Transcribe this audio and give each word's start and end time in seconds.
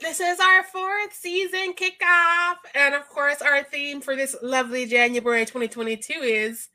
This 0.00 0.18
is 0.18 0.40
our 0.40 0.62
fourth 0.62 1.12
season 1.12 1.74
kickoff. 1.74 2.56
And 2.74 2.94
of 2.94 3.06
course, 3.10 3.42
our 3.42 3.62
theme 3.62 4.00
for 4.00 4.16
this 4.16 4.34
lovely 4.42 4.86
January 4.86 5.44
2022 5.44 6.12
is 6.14 6.68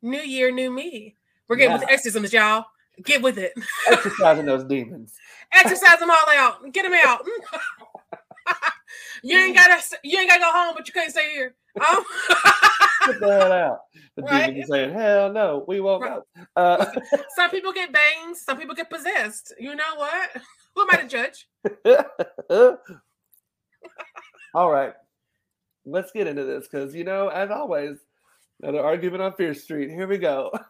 New 0.00 0.20
Year, 0.22 0.50
New 0.50 0.70
Me. 0.70 1.14
We're 1.46 1.56
getting 1.56 1.72
yeah. 1.72 1.80
with 1.80 1.90
exorcisms, 1.90 2.32
y'all. 2.32 2.64
Get 3.04 3.20
with 3.20 3.36
it. 3.36 3.52
Exercising 3.90 4.46
those 4.46 4.64
demons. 4.64 5.14
Exercise 5.52 5.98
them 5.98 6.10
all 6.10 6.16
out. 6.30 6.72
Get 6.72 6.84
them 6.84 6.98
out. 7.04 7.24
you 9.22 9.38
ain't 9.38 9.54
gotta 9.54 9.82
you 10.02 10.18
ain't 10.18 10.30
gotta 10.30 10.40
go 10.40 10.50
home, 10.50 10.74
but 10.76 10.88
you 10.88 10.94
can't 10.94 11.10
stay 11.10 11.30
here. 11.32 11.54
Oh. 11.78 12.04
Get 13.06 13.20
the 13.20 13.40
hell 13.40 13.52
out. 13.52 13.80
The 14.16 14.22
right? 14.22 14.46
demons 14.46 14.68
saying, 14.70 14.94
Hell 14.94 15.32
no, 15.32 15.64
we 15.68 15.80
won't 15.80 16.02
right. 16.02 16.20
go. 16.36 16.46
Uh, 16.56 16.86
some 17.36 17.50
people 17.50 17.72
get 17.72 17.92
banged. 17.92 18.36
some 18.36 18.58
people 18.58 18.74
get 18.74 18.90
possessed. 18.90 19.52
You 19.58 19.74
know 19.74 19.94
what? 19.96 20.30
Who 20.74 20.82
am 20.82 20.88
I 20.90 20.96
to 20.96 21.08
judge? 21.08 21.48
All 24.54 24.70
right. 24.70 24.94
Let's 25.84 26.12
get 26.12 26.26
into 26.26 26.44
this 26.44 26.68
because, 26.70 26.94
you 26.94 27.04
know, 27.04 27.28
as 27.28 27.50
always, 27.50 27.98
another 28.62 28.84
argument 28.84 29.22
on 29.22 29.32
Fierce 29.34 29.62
Street. 29.62 29.90
Here 29.90 30.06
we 30.06 30.18
go. 30.18 30.50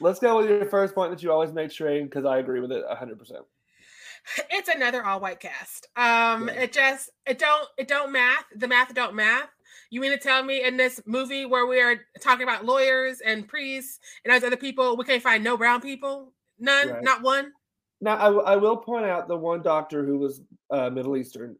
Let's 0.00 0.18
go 0.18 0.38
with 0.38 0.48
your 0.48 0.66
first 0.66 0.94
point 0.94 1.10
that 1.10 1.22
you 1.22 1.32
always 1.32 1.52
make, 1.52 1.70
Shane, 1.70 2.04
because 2.04 2.24
I 2.24 2.38
agree 2.38 2.60
with 2.60 2.72
it 2.72 2.84
100%. 2.90 3.16
It's 4.50 4.68
another 4.68 5.04
all 5.04 5.20
white 5.20 5.40
cast. 5.40 5.88
Um, 5.96 6.48
yeah. 6.48 6.62
it 6.62 6.72
just 6.72 7.10
it 7.26 7.38
don't 7.38 7.68
it 7.76 7.88
don't 7.88 8.10
math. 8.10 8.44
The 8.56 8.66
math 8.66 8.94
don't 8.94 9.14
math. 9.14 9.50
You 9.90 10.00
mean 10.00 10.12
to 10.12 10.18
tell 10.18 10.42
me 10.42 10.64
in 10.64 10.76
this 10.76 11.00
movie 11.06 11.44
where 11.44 11.66
we 11.66 11.80
are 11.80 11.96
talking 12.20 12.42
about 12.42 12.64
lawyers 12.64 13.20
and 13.20 13.46
priests 13.46 14.00
and 14.24 14.32
those 14.32 14.42
other 14.42 14.56
people, 14.56 14.96
we 14.96 15.04
can't 15.04 15.22
find 15.22 15.44
no 15.44 15.56
brown 15.56 15.80
people? 15.80 16.32
None, 16.58 16.88
right. 16.88 17.04
not 17.04 17.22
one. 17.22 17.52
Now, 18.00 18.16
I, 18.16 18.52
I, 18.52 18.56
will 18.56 18.76
point 18.76 19.06
out 19.06 19.28
the 19.28 19.36
one 19.36 19.62
doctor 19.62 20.04
who 20.04 20.18
was 20.18 20.42
uh, 20.70 20.90
Middle 20.90 21.16
Eastern, 21.16 21.56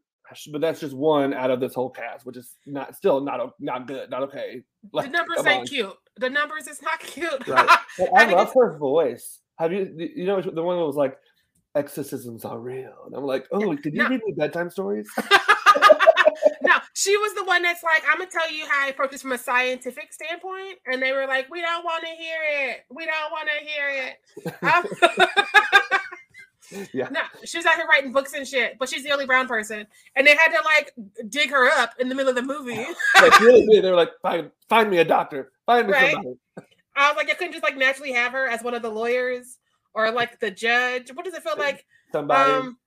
but 0.51 0.61
that's 0.61 0.79
just 0.79 0.93
one 0.93 1.33
out 1.33 1.49
of 1.49 1.59
this 1.59 1.73
whole 1.73 1.89
cast, 1.89 2.25
which 2.25 2.37
is 2.37 2.55
not 2.65 2.95
still 2.95 3.21
not 3.21 3.53
not 3.59 3.87
good, 3.87 4.09
not 4.09 4.23
okay. 4.23 4.61
Like, 4.93 5.07
the 5.07 5.11
numbers 5.11 5.39
ain't 5.39 5.61
on. 5.61 5.65
cute. 5.65 5.97
The 6.17 6.29
numbers 6.29 6.67
is 6.67 6.81
not 6.81 6.99
cute. 6.99 7.47
Right. 7.47 7.67
I, 8.15 8.25
I 8.25 8.31
love 8.31 8.53
her 8.53 8.77
voice. 8.77 9.39
Have 9.57 9.71
you 9.73 9.91
you 9.97 10.25
know 10.25 10.41
the 10.41 10.61
one 10.61 10.77
that 10.77 10.85
was 10.85 10.95
like 10.95 11.17
exorcisms 11.73 12.45
are 12.45 12.59
real, 12.59 12.93
and 13.07 13.15
I'm 13.15 13.23
like, 13.23 13.47
oh, 13.51 13.73
did 13.75 13.93
you 13.93 14.03
no. 14.03 14.09
read 14.09 14.21
me 14.23 14.33
bedtime 14.33 14.69
stories? 14.69 15.09
No, 16.61 16.77
she 16.93 17.15
was 17.17 17.33
the 17.33 17.43
one 17.43 17.61
that's 17.61 17.83
like, 17.83 18.03
I'm 18.09 18.17
gonna 18.17 18.29
tell 18.29 18.51
you 18.51 18.65
how 18.67 18.85
I 18.85 18.89
approach 18.89 19.11
this 19.11 19.21
from 19.21 19.31
a 19.31 19.37
scientific 19.37 20.13
standpoint, 20.13 20.79
and 20.85 21.01
they 21.01 21.11
were 21.11 21.25
like, 21.27 21.49
we 21.49 21.61
don't 21.61 21.83
want 21.83 22.03
to 22.03 22.09
hear 22.09 22.37
it. 22.43 22.85
We 22.89 23.05
don't 23.05 23.31
want 23.31 23.49
to 23.49 23.65
hear 23.65 23.89
it. 26.71 26.89
yeah. 26.93 27.09
No, 27.09 27.21
she's 27.43 27.65
out 27.65 27.75
here 27.75 27.87
writing 27.87 28.11
books 28.11 28.33
and 28.33 28.47
shit, 28.47 28.77
but 28.79 28.89
she's 28.89 29.03
the 29.03 29.11
only 29.11 29.25
brown 29.25 29.47
person, 29.47 29.85
and 30.15 30.25
they 30.25 30.35
had 30.35 30.49
to 30.49 30.61
like 30.63 30.93
dig 31.29 31.49
her 31.49 31.69
up 31.79 31.93
in 31.99 32.09
the 32.09 32.15
middle 32.15 32.29
of 32.29 32.35
the 32.35 32.41
movie. 32.41 32.85
like 33.21 33.39
really, 33.39 33.79
they 33.79 33.89
were 33.89 33.95
like, 33.95 34.11
find 34.21 34.51
find 34.69 34.89
me 34.89 34.97
a 34.97 35.05
doctor, 35.05 35.51
find 35.65 35.87
me 35.87 35.93
right? 35.93 36.13
somebody. 36.13 36.35
I 36.95 37.09
was 37.09 37.17
like, 37.17 37.29
I 37.29 37.33
couldn't 37.33 37.53
just 37.53 37.63
like 37.63 37.77
naturally 37.77 38.13
have 38.13 38.31
her 38.31 38.47
as 38.47 38.63
one 38.63 38.73
of 38.73 38.81
the 38.81 38.89
lawyers 38.89 39.57
or 39.93 40.11
like 40.11 40.39
the 40.39 40.51
judge. 40.51 41.09
What 41.13 41.25
does 41.25 41.33
it 41.33 41.43
feel 41.43 41.57
like? 41.57 41.85
Somebody. 42.11 42.51
Um, 42.51 42.77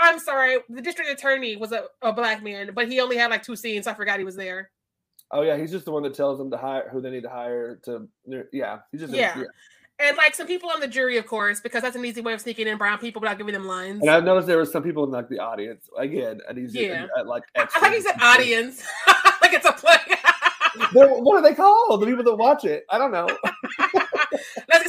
I'm 0.00 0.18
sorry, 0.18 0.58
the 0.68 0.82
district 0.82 1.10
attorney 1.10 1.56
was 1.56 1.72
a, 1.72 1.84
a 2.02 2.12
black 2.12 2.42
man, 2.42 2.70
but 2.74 2.88
he 2.88 3.00
only 3.00 3.16
had 3.16 3.30
like 3.30 3.42
two 3.42 3.56
scenes. 3.56 3.84
So 3.84 3.90
I 3.90 3.94
forgot 3.94 4.18
he 4.18 4.24
was 4.24 4.36
there. 4.36 4.70
Oh 5.30 5.42
yeah, 5.42 5.56
he's 5.56 5.70
just 5.70 5.84
the 5.84 5.92
one 5.92 6.02
that 6.04 6.14
tells 6.14 6.38
them 6.38 6.50
to 6.50 6.56
hire 6.56 6.88
who 6.90 7.00
they 7.00 7.10
need 7.10 7.24
to 7.24 7.28
hire 7.28 7.76
to. 7.84 8.08
Yeah, 8.52 8.78
he's 8.92 9.02
just 9.02 9.12
yeah. 9.12 9.36
A, 9.36 9.40
yeah. 9.40 9.46
And 10.00 10.16
like 10.16 10.34
some 10.34 10.46
people 10.46 10.70
on 10.70 10.78
the 10.78 10.86
jury, 10.86 11.16
of 11.16 11.26
course, 11.26 11.60
because 11.60 11.82
that's 11.82 11.96
an 11.96 12.04
easy 12.04 12.20
way 12.20 12.32
of 12.32 12.40
sneaking 12.40 12.68
in 12.68 12.78
brown 12.78 12.98
people 12.98 13.20
without 13.20 13.36
giving 13.36 13.52
them 13.52 13.66
lines. 13.66 14.00
And 14.00 14.10
I've 14.10 14.22
noticed 14.22 14.46
there 14.46 14.56
were 14.56 14.64
some 14.64 14.84
people 14.84 15.02
in 15.02 15.10
like 15.10 15.28
the 15.28 15.40
audience 15.40 15.88
again, 15.98 16.40
and 16.48 16.56
he's 16.56 16.72
yeah, 16.72 17.08
and, 17.16 17.28
like 17.28 17.42
I, 17.56 17.62
I 17.62 17.80
think 17.80 17.94
he 17.94 18.00
said 18.00 18.14
audience, 18.20 18.82
like 19.42 19.52
it's 19.52 19.66
a 19.66 19.72
play. 19.72 19.98
what 20.92 21.36
are 21.36 21.42
they 21.42 21.54
called? 21.54 22.00
The 22.00 22.06
people 22.06 22.22
that 22.22 22.36
watch 22.36 22.64
it? 22.64 22.86
I 22.90 22.98
don't 22.98 23.10
know. 23.10 23.26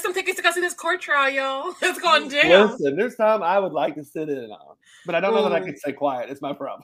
Some 0.10 0.16
tickets 0.16 0.38
to 0.38 0.42
go 0.42 0.50
see 0.50 0.62
this 0.62 0.74
court 0.74 1.02
trial, 1.02 1.30
y'all. 1.30 1.76
It's 1.84 2.00
going 2.00 2.30
mm, 2.30 2.42
down. 2.42 2.72
Listen, 2.72 2.96
there's 2.96 3.16
time 3.16 3.44
I 3.44 3.60
would 3.60 3.74
like 3.74 3.94
to 3.94 4.04
sit 4.04 4.28
in 4.28 4.50
on, 4.50 4.76
but 5.06 5.14
I 5.14 5.20
don't 5.20 5.36
know 5.36 5.44
that 5.44 5.54
I 5.54 5.60
mm. 5.60 5.66
can 5.66 5.78
stay 5.78 5.92
quiet. 5.92 6.32
It's 6.32 6.42
my 6.42 6.52
problem. 6.52 6.82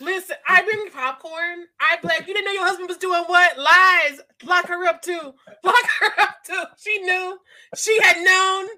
Listen, 0.00 0.36
I 0.48 0.62
bring 0.62 0.88
popcorn. 0.90 1.66
I 1.78 1.98
like, 2.02 2.26
you 2.26 2.32
didn't 2.32 2.46
know 2.46 2.52
your 2.52 2.64
husband 2.64 2.88
was 2.88 2.96
doing 2.96 3.24
what? 3.24 3.58
Lies. 3.58 4.20
Lock 4.44 4.68
her 4.68 4.86
up 4.86 5.02
too. 5.02 5.34
Lock 5.62 5.84
her 6.00 6.12
up 6.22 6.36
too. 6.46 6.62
She 6.78 6.98
knew. 7.02 7.38
She 7.76 8.00
had 8.00 8.16
known. 8.24 8.68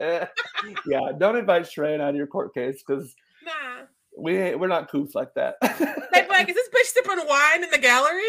yeah, 0.86 1.12
don't 1.16 1.36
invite 1.36 1.62
Sharai 1.62 1.98
out 1.98 2.10
of 2.10 2.16
your 2.16 2.26
court 2.26 2.52
case 2.52 2.82
because 2.86 3.14
nah. 3.42 3.86
We 4.18 4.36
ain't, 4.36 4.60
we're 4.60 4.68
not 4.68 4.90
coops 4.90 5.14
like 5.14 5.32
that. 5.34 5.56
like, 6.12 6.28
like, 6.28 6.48
is 6.50 6.54
this 6.54 6.68
bitch 6.68 6.92
sipping 6.92 7.26
wine 7.26 7.64
in 7.64 7.70
the 7.70 7.78
gallery? 7.78 8.22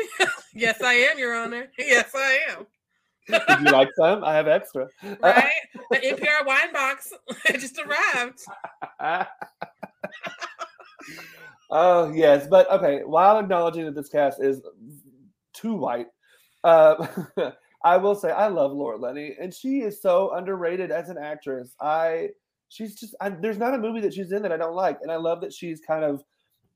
yes, 0.53 0.81
I 0.81 0.93
am, 0.93 1.19
Your 1.19 1.35
Honor. 1.35 1.67
Yes, 1.77 2.11
I 2.15 2.39
am. 2.49 2.67
Would 3.29 3.61
you 3.61 3.71
like 3.71 3.89
some? 3.95 4.23
I 4.23 4.33
have 4.33 4.47
extra. 4.47 4.87
Right? 5.21 5.51
The 5.91 5.97
NPR 5.97 6.45
wine 6.45 6.73
box 6.73 7.13
just 7.53 7.79
arrived. 7.79 8.39
oh 11.71 12.11
yes, 12.11 12.47
but 12.49 12.69
okay. 12.71 13.01
While 13.05 13.39
acknowledging 13.39 13.85
that 13.85 13.95
this 13.95 14.09
cast 14.09 14.41
is 14.41 14.61
too 15.53 15.73
white, 15.73 16.07
uh, 16.63 17.07
I 17.83 17.97
will 17.97 18.15
say 18.15 18.31
I 18.31 18.47
love 18.47 18.71
Laura 18.71 18.97
Linney, 18.97 19.35
and 19.39 19.53
she 19.53 19.79
is 19.79 20.01
so 20.01 20.31
underrated 20.33 20.91
as 20.91 21.09
an 21.09 21.17
actress. 21.17 21.75
I 21.81 22.29
she's 22.69 22.95
just 22.95 23.15
I, 23.21 23.29
there's 23.29 23.57
not 23.57 23.73
a 23.73 23.77
movie 23.77 24.01
that 24.01 24.13
she's 24.13 24.31
in 24.31 24.41
that 24.41 24.51
I 24.51 24.57
don't 24.57 24.75
like, 24.75 24.99
and 25.01 25.11
I 25.11 25.15
love 25.17 25.41
that 25.41 25.53
she's 25.53 25.79
kind 25.79 26.03
of 26.03 26.23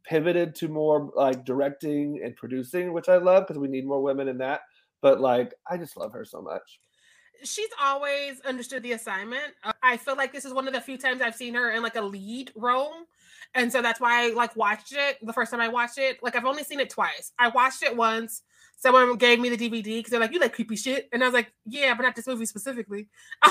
pivoted 0.04 0.56
to 0.56 0.68
more 0.68 1.12
like 1.16 1.46
directing 1.46 2.22
and 2.24 2.36
producing, 2.36 2.94
which 2.94 3.10
I 3.10 3.18
love 3.18 3.48
because 3.48 3.60
we 3.60 3.68
need 3.68 3.86
more 3.86 4.02
women 4.02 4.28
in 4.28 4.38
that. 4.40 4.62
But 5.02 5.20
like, 5.20 5.54
I 5.70 5.78
just 5.78 5.98
love 5.98 6.14
her 6.14 6.26
so 6.26 6.42
much. 6.42 6.80
She's 7.44 7.70
always 7.82 8.40
understood 8.42 8.84
the 8.84 8.92
assignment. 8.92 9.54
Uh, 9.64 9.74
I 9.82 9.98
feel 9.98 10.16
like 10.16 10.32
this 10.32 10.46
is 10.46 10.54
one 10.54 10.68
of 10.68 10.74
the 10.74 10.82
few 10.82 10.98
times 10.98 11.22
I've 11.22 11.36
seen 11.36 11.56
her 11.56 11.72
in 11.72 11.82
like 11.82 11.96
a 11.96 12.02
lead 12.02 12.52
role. 12.56 12.94
And 13.56 13.72
so 13.72 13.82
that's 13.82 14.00
why 14.00 14.26
I 14.26 14.34
like 14.34 14.56
watched 14.56 14.94
it 14.94 15.18
the 15.22 15.34
first 15.34 15.52
time 15.52 15.60
I 15.60 15.68
watched 15.68 15.98
it. 15.98 16.20
Like 16.22 16.36
I've 16.36 16.46
only 16.46 16.64
seen 16.64 16.80
it 16.80 16.90
twice. 16.90 17.34
I 17.40 17.50
watched 17.50 17.84
it 17.84 17.98
once. 17.98 18.44
Someone 18.78 19.16
gave 19.18 19.40
me 19.40 19.50
the 19.50 19.58
DVD 19.58 19.84
because 19.84 20.12
they're 20.12 20.20
like, 20.20 20.32
"You 20.32 20.40
like 20.40 20.54
creepy 20.54 20.76
shit," 20.76 21.08
and 21.12 21.22
I 21.22 21.28
was 21.28 21.34
like, 21.36 21.54
"Yeah, 21.66 21.94
but 21.94 22.02
not 22.04 22.16
this 22.16 22.26
movie 22.26 22.48
specifically." 22.48 23.10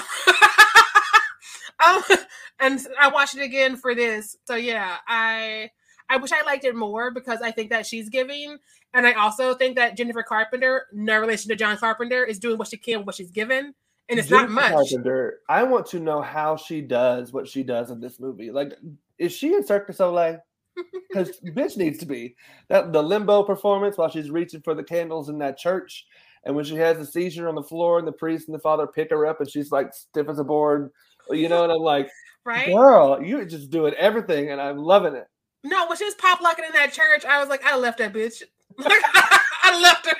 um, 1.86 2.02
and 2.60 2.84
I 3.00 3.08
watched 3.08 3.36
it 3.36 3.42
again 3.42 3.76
for 3.76 3.94
this. 3.94 4.36
So 4.44 4.56
yeah, 4.56 4.96
I 5.06 5.70
I 6.10 6.16
wish 6.16 6.32
I 6.32 6.42
liked 6.42 6.64
it 6.64 6.74
more 6.74 7.12
because 7.12 7.40
I 7.40 7.52
think 7.52 7.70
that 7.70 7.86
she's 7.86 8.08
giving, 8.08 8.58
and 8.92 9.06
I 9.06 9.12
also 9.12 9.54
think 9.54 9.76
that 9.76 9.96
Jennifer 9.96 10.24
Carpenter, 10.24 10.86
no 10.92 11.20
relation 11.20 11.48
to 11.50 11.56
John 11.56 11.76
Carpenter, 11.76 12.24
is 12.24 12.40
doing 12.40 12.58
what 12.58 12.66
she 12.66 12.76
can, 12.76 12.98
with 12.98 13.06
what 13.06 13.14
she's 13.14 13.30
given, 13.30 13.72
and 14.08 14.18
it's 14.18 14.28
Jennifer 14.28 14.52
not 14.52 14.54
much. 14.54 14.72
Carpenter, 14.72 15.38
I 15.48 15.62
want 15.62 15.86
to 15.86 16.00
know 16.00 16.20
how 16.20 16.56
she 16.56 16.80
does 16.80 17.32
what 17.32 17.46
she 17.46 17.62
does 17.62 17.92
in 17.92 18.00
this 18.00 18.18
movie. 18.18 18.50
Like, 18.50 18.72
is 19.18 19.32
she 19.32 19.54
in 19.54 19.64
Cirque 19.64 19.86
du 19.86 19.92
Soleil? 19.92 20.38
Because 21.08 21.40
bitch 21.40 21.76
needs 21.76 21.98
to 21.98 22.06
be 22.06 22.36
that 22.68 22.92
the 22.92 23.02
limbo 23.02 23.42
performance 23.42 23.98
while 23.98 24.08
she's 24.08 24.30
reaching 24.30 24.62
for 24.62 24.74
the 24.74 24.84
candles 24.84 25.28
in 25.28 25.38
that 25.38 25.58
church, 25.58 26.06
and 26.44 26.54
when 26.56 26.64
she 26.64 26.76
has 26.76 26.98
a 26.98 27.06
seizure 27.06 27.48
on 27.48 27.54
the 27.54 27.62
floor, 27.62 27.98
and 27.98 28.06
the 28.06 28.12
priest 28.12 28.48
and 28.48 28.54
the 28.54 28.60
father 28.60 28.86
pick 28.86 29.10
her 29.10 29.26
up, 29.26 29.40
and 29.40 29.50
she's 29.50 29.70
like 29.70 29.92
stiff 29.92 30.28
as 30.28 30.38
a 30.38 30.44
board, 30.44 30.90
you 31.30 31.48
know, 31.48 31.64
and 31.64 31.72
I'm 31.72 31.80
like, 31.80 32.08
right, 32.44 32.66
girl, 32.66 33.22
you're 33.22 33.44
just 33.44 33.70
doing 33.70 33.94
everything, 33.94 34.50
and 34.50 34.60
I'm 34.60 34.78
loving 34.78 35.14
it. 35.14 35.26
No, 35.62 35.86
when 35.86 35.96
she 35.98 36.04
was 36.04 36.14
pop 36.14 36.40
locking 36.40 36.64
in 36.64 36.72
that 36.72 36.92
church, 36.92 37.24
I 37.24 37.38
was 37.38 37.48
like, 37.48 37.64
I 37.64 37.76
left 37.76 37.98
that 37.98 38.12
bitch. 38.12 38.42
I 38.78 39.80
left 39.82 40.06
her. 40.06 40.16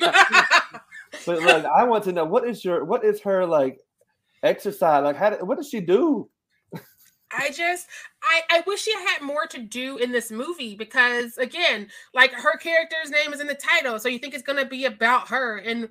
but 1.26 1.42
like, 1.42 1.64
I 1.64 1.84
want 1.84 2.04
to 2.04 2.12
know 2.12 2.24
what 2.24 2.46
is 2.46 2.64
your 2.64 2.84
what 2.84 3.04
is 3.04 3.20
her 3.22 3.46
like 3.46 3.80
exercise? 4.42 5.04
Like, 5.04 5.16
how 5.16 5.32
what 5.44 5.58
does 5.58 5.68
she 5.68 5.80
do? 5.80 6.28
I 7.36 7.50
just 7.50 7.86
I, 8.22 8.42
I 8.50 8.62
wish 8.66 8.82
she 8.82 8.92
had 8.92 9.22
more 9.22 9.46
to 9.46 9.58
do 9.60 9.98
in 9.98 10.12
this 10.12 10.30
movie 10.30 10.74
because 10.74 11.36
again, 11.38 11.88
like 12.14 12.32
her 12.32 12.56
character's 12.56 13.10
name 13.10 13.32
is 13.32 13.40
in 13.40 13.46
the 13.46 13.54
title, 13.54 13.98
so 13.98 14.08
you 14.08 14.18
think 14.18 14.34
it's 14.34 14.42
gonna 14.42 14.64
be 14.64 14.84
about 14.84 15.28
her, 15.28 15.58
and 15.58 15.88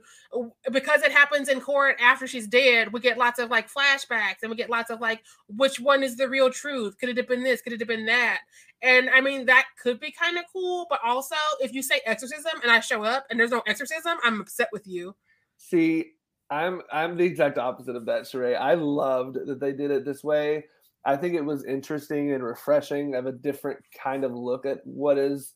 because 0.72 1.02
it 1.02 1.12
happens 1.12 1.50
in 1.50 1.62
court 1.62 1.98
after 2.02 2.28
she's 2.28 2.48
dead, 2.48 2.92
we 2.92 3.00
get 3.00 3.18
lots 3.18 3.40
of 3.40 3.50
like 3.50 3.72
flashbacks 3.72 4.42
and 4.42 4.50
we 4.50 4.58
get 4.58 4.70
lots 4.70 4.90
of 4.90 5.00
like 5.00 5.24
which 5.48 5.80
one 5.80 6.04
is 6.04 6.18
the 6.18 6.28
real 6.28 6.50
truth? 6.50 6.98
Could 6.98 7.10
it 7.10 7.18
have 7.18 7.28
been 7.28 7.44
this? 7.44 7.62
Could 7.62 7.74
it 7.74 7.80
have 7.80 7.88
been 7.88 8.06
that? 8.08 8.40
And 8.82 9.10
I 9.10 9.22
mean 9.22 9.46
that 9.46 9.66
could 9.82 10.00
be 10.00 10.12
kind 10.12 10.38
of 10.38 10.46
cool, 10.52 10.88
but 10.90 11.00
also 11.06 11.36
if 11.60 11.74
you 11.74 11.82
say 11.82 12.02
exorcism 12.06 12.60
and 12.62 12.72
I 12.72 12.80
show 12.80 13.04
up 13.04 13.26
and 13.30 13.40
there's 13.40 13.52
no 13.52 13.64
exorcism, 13.68 14.18
I'm 14.24 14.42
upset 14.42 14.70
with 14.72 14.88
you. 14.88 15.16
See, 15.58 16.12
I'm 16.50 16.82
I'm 16.92 17.18
the 17.18 17.26
exact 17.26 17.58
opposite 17.58 17.96
of 17.96 18.06
that, 18.06 18.24
Sharai. 18.24 18.60
I 18.60 18.76
loved 18.76 19.38
that 19.48 19.60
they 19.60 19.74
did 19.74 19.92
it 19.92 20.06
this 20.06 20.24
way. 20.24 20.66
I 21.06 21.16
think 21.18 21.36
it 21.36 21.46
was 21.46 21.64
interesting 21.64 22.34
and 22.34 22.44
refreshing 22.44 23.16
of 23.16 23.28
a 23.28 23.32
different 23.32 23.80
kind 24.02 24.24
of 24.24 24.34
look 24.34 24.66
at 24.66 24.80
what 24.86 25.18
is 25.18 25.54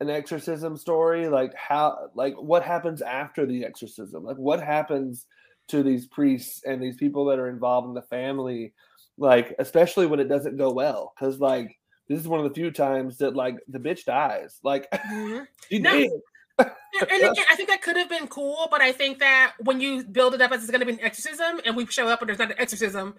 an 0.00 0.10
exorcism 0.10 0.76
story, 0.76 1.28
like 1.28 1.54
how 1.54 2.10
like 2.14 2.34
what 2.34 2.62
happens 2.62 3.00
after 3.00 3.46
the 3.46 3.64
exorcism, 3.64 4.24
like 4.24 4.36
what 4.36 4.62
happens 4.62 5.26
to 5.68 5.82
these 5.82 6.06
priests 6.06 6.62
and 6.64 6.82
these 6.82 6.96
people 6.96 7.26
that 7.26 7.38
are 7.38 7.48
involved 7.48 7.88
in 7.88 7.94
the 7.94 8.02
family, 8.02 8.72
like 9.16 9.54
especially 9.58 10.06
when 10.06 10.20
it 10.20 10.28
doesn't 10.28 10.56
go 10.56 10.72
well, 10.72 11.12
because 11.14 11.38
like 11.38 11.78
this 12.08 12.20
is 12.20 12.28
one 12.28 12.40
of 12.40 12.48
the 12.48 12.54
few 12.54 12.70
times 12.70 13.18
that 13.18 13.34
like 13.34 13.56
the 13.68 13.78
bitch 13.78 14.04
dies, 14.04 14.58
like 14.62 14.90
mm-hmm. 14.92 15.44
she 15.68 15.78
no, 15.78 15.92
did. 15.92 16.10
And 16.58 16.70
again, 17.10 17.44
I 17.50 17.56
think 17.56 17.68
that 17.68 17.82
could 17.82 17.96
have 17.96 18.08
been 18.08 18.28
cool, 18.28 18.68
but 18.70 18.80
I 18.80 18.92
think 18.92 19.18
that 19.18 19.54
when 19.62 19.80
you 19.80 20.02
build 20.04 20.34
it 20.34 20.40
up 20.40 20.52
as 20.52 20.62
it's 20.62 20.70
going 20.70 20.80
to 20.80 20.86
be 20.86 20.92
an 20.92 21.00
exorcism, 21.00 21.60
and 21.64 21.76
we 21.76 21.84
show 21.86 22.08
up 22.08 22.20
and 22.22 22.28
there's 22.28 22.38
not 22.38 22.50
an 22.50 22.58
exorcism, 22.58 23.16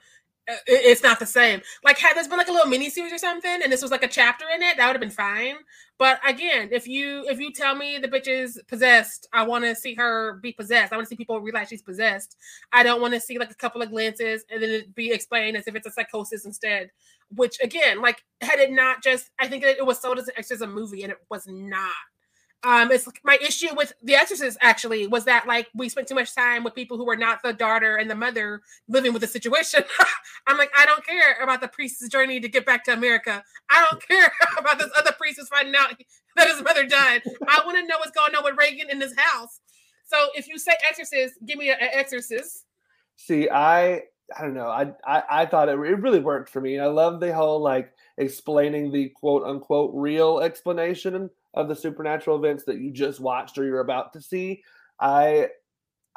Uh, 0.49 0.55
it's 0.65 1.03
not 1.03 1.19
the 1.19 1.25
same. 1.25 1.61
Like, 1.83 1.97
had 1.97 2.15
there's 2.15 2.27
been 2.27 2.37
like 2.37 2.47
a 2.47 2.53
little 2.53 2.69
mini 2.69 2.89
series 2.89 3.11
or 3.11 3.17
something, 3.17 3.59
and 3.61 3.71
this 3.71 3.81
was 3.81 3.91
like 3.91 4.03
a 4.03 4.07
chapter 4.07 4.45
in 4.53 4.61
it, 4.61 4.77
that 4.77 4.87
would 4.87 4.95
have 4.95 5.01
been 5.01 5.09
fine. 5.09 5.55
But 5.97 6.19
again, 6.27 6.69
if 6.71 6.87
you 6.87 7.25
if 7.27 7.39
you 7.39 7.51
tell 7.51 7.75
me 7.75 7.97
the 7.97 8.07
bitch 8.07 8.27
is 8.27 8.61
possessed, 8.67 9.27
I 9.33 9.43
want 9.43 9.65
to 9.65 9.75
see 9.75 9.95
her 9.95 10.39
be 10.41 10.53
possessed. 10.53 10.93
I 10.93 10.95
want 10.95 11.07
to 11.07 11.09
see 11.09 11.15
people 11.17 11.41
realize 11.41 11.69
she's 11.69 11.81
possessed. 11.81 12.37
I 12.71 12.83
don't 12.83 13.01
want 13.01 13.13
to 13.15 13.19
see 13.19 13.39
like 13.39 13.51
a 13.51 13.55
couple 13.55 13.81
of 13.81 13.89
glances 13.89 14.45
and 14.49 14.61
then 14.61 14.69
it 14.69 14.95
be 14.95 15.11
explained 15.11 15.57
as 15.57 15.67
if 15.67 15.75
it's 15.75 15.87
a 15.87 15.91
psychosis 15.91 16.45
instead. 16.45 16.91
Which 17.35 17.57
again, 17.61 18.01
like, 18.01 18.23
had 18.41 18.59
it 18.59 18.71
not 18.71 19.03
just, 19.03 19.31
I 19.39 19.47
think 19.47 19.63
it 19.63 19.85
was 19.85 19.99
sold 19.99 20.17
as 20.17 20.27
an 20.29 20.35
exorcism 20.37 20.73
movie, 20.73 21.03
and 21.03 21.11
it 21.11 21.17
was 21.29 21.45
not 21.47 21.91
um 22.63 22.91
it's 22.91 23.07
my 23.23 23.37
issue 23.41 23.73
with 23.75 23.93
the 24.01 24.15
exorcist 24.15 24.57
actually 24.61 25.05
was 25.05 25.25
that 25.25 25.45
like 25.45 25.67
we 25.75 25.89
spent 25.89 26.07
too 26.07 26.15
much 26.15 26.33
time 26.33 26.63
with 26.63 26.73
people 26.73 26.97
who 26.97 27.05
were 27.05 27.15
not 27.15 27.41
the 27.43 27.53
daughter 27.53 27.97
and 27.97 28.09
the 28.09 28.15
mother 28.15 28.61
living 28.87 29.13
with 29.13 29.21
the 29.21 29.27
situation. 29.27 29.83
I'm 30.47 30.57
like 30.57 30.71
i 30.75 30.85
don't 30.85 31.05
care 31.05 31.41
about 31.41 31.61
the 31.61 31.67
priest's 31.67 32.07
journey 32.07 32.39
to 32.39 32.49
get 32.49 32.65
back 32.65 32.83
to 32.85 32.93
america. 32.93 33.43
I 33.69 33.85
don't 33.89 34.07
care 34.07 34.31
about 34.57 34.79
this 34.79 34.89
other 34.97 35.11
priest 35.11 35.37
who's 35.39 35.49
finding 35.49 35.75
out 35.75 35.93
that 36.35 36.47
his 36.47 36.63
mother 36.63 36.85
died. 36.85 37.21
I 37.47 37.61
want 37.65 37.77
to 37.77 37.85
know 37.85 37.97
what's 37.99 38.11
going 38.11 38.33
on 38.35 38.43
with 38.43 38.57
regan 38.57 38.89
in 38.89 39.01
his 39.01 39.15
house. 39.17 39.59
So 40.05 40.17
if 40.35 40.47
you 40.47 40.57
say 40.57 40.73
exorcist 40.87 41.35
give 41.45 41.59
me 41.59 41.69
an 41.69 41.77
exorcist. 41.79 42.65
See 43.17 43.49
i 43.49 44.01
i 44.35 44.41
don't 44.41 44.55
know. 44.55 44.67
I 44.67 44.93
i, 45.05 45.23
I 45.29 45.45
thought 45.45 45.69
it, 45.69 45.73
it 45.73 46.01
really 46.01 46.19
worked 46.19 46.49
for 46.49 46.59
me 46.59 46.79
i 46.79 46.87
love 46.87 47.19
the 47.19 47.33
whole 47.33 47.61
like 47.61 47.93
explaining 48.17 48.91
the 48.91 49.09
quote 49.09 49.43
unquote 49.43 49.91
real 49.93 50.39
explanation 50.39 51.29
of 51.57 51.67
the 51.67 51.75
supernatural 51.75 52.37
events 52.37 52.63
that 52.65 52.79
you 52.79 52.91
just 52.91 53.19
watched 53.19 53.57
or 53.57 53.65
you're 53.65 53.79
about 53.79 54.13
to 54.13 54.21
see. 54.21 54.63
I 54.99 55.49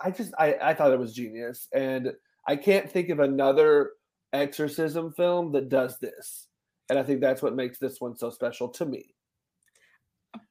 I 0.03 0.11
just 0.11 0.33
I, 0.39 0.57
I 0.63 0.75
thought 0.75 0.93
it 0.93 0.99
was 0.99 1.15
genius. 1.15 1.69
And 1.73 2.13
I 2.47 2.57
can't 2.57 2.91
think 2.91 3.09
of 3.09 3.21
another 3.21 3.93
exorcism 4.33 5.13
film 5.13 5.53
that 5.53 5.69
does 5.69 5.99
this. 5.99 6.47
And 6.89 6.99
I 6.99 7.03
think 7.03 7.21
that's 7.21 7.43
what 7.43 7.55
makes 7.55 7.79
this 7.79 8.01
one 8.01 8.17
so 8.17 8.31
special 8.31 8.69
to 8.69 8.87
me. 8.87 9.15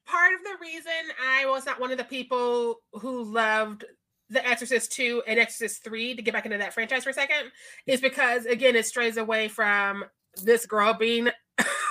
Part 0.06 0.32
of 0.34 0.40
the 0.44 0.56
reason 0.60 0.92
I 1.24 1.46
was 1.46 1.66
not 1.66 1.80
one 1.80 1.92
of 1.92 1.98
the 1.98 2.04
people 2.04 2.76
who 2.92 3.24
loved 3.24 3.84
The 4.28 4.46
Exorcist 4.46 4.92
2 4.92 5.22
and 5.26 5.38
Exorcist 5.38 5.84
3 5.84 6.16
to 6.16 6.22
get 6.22 6.34
back 6.34 6.46
into 6.46 6.58
that 6.58 6.74
franchise 6.74 7.04
for 7.04 7.10
a 7.10 7.14
second 7.14 7.50
is 7.86 8.00
because 8.00 8.46
again 8.46 8.76
it 8.76 8.86
strays 8.86 9.16
away 9.16 9.48
from 9.48 10.04
this 10.42 10.66
girl 10.66 10.94
being 10.94 11.28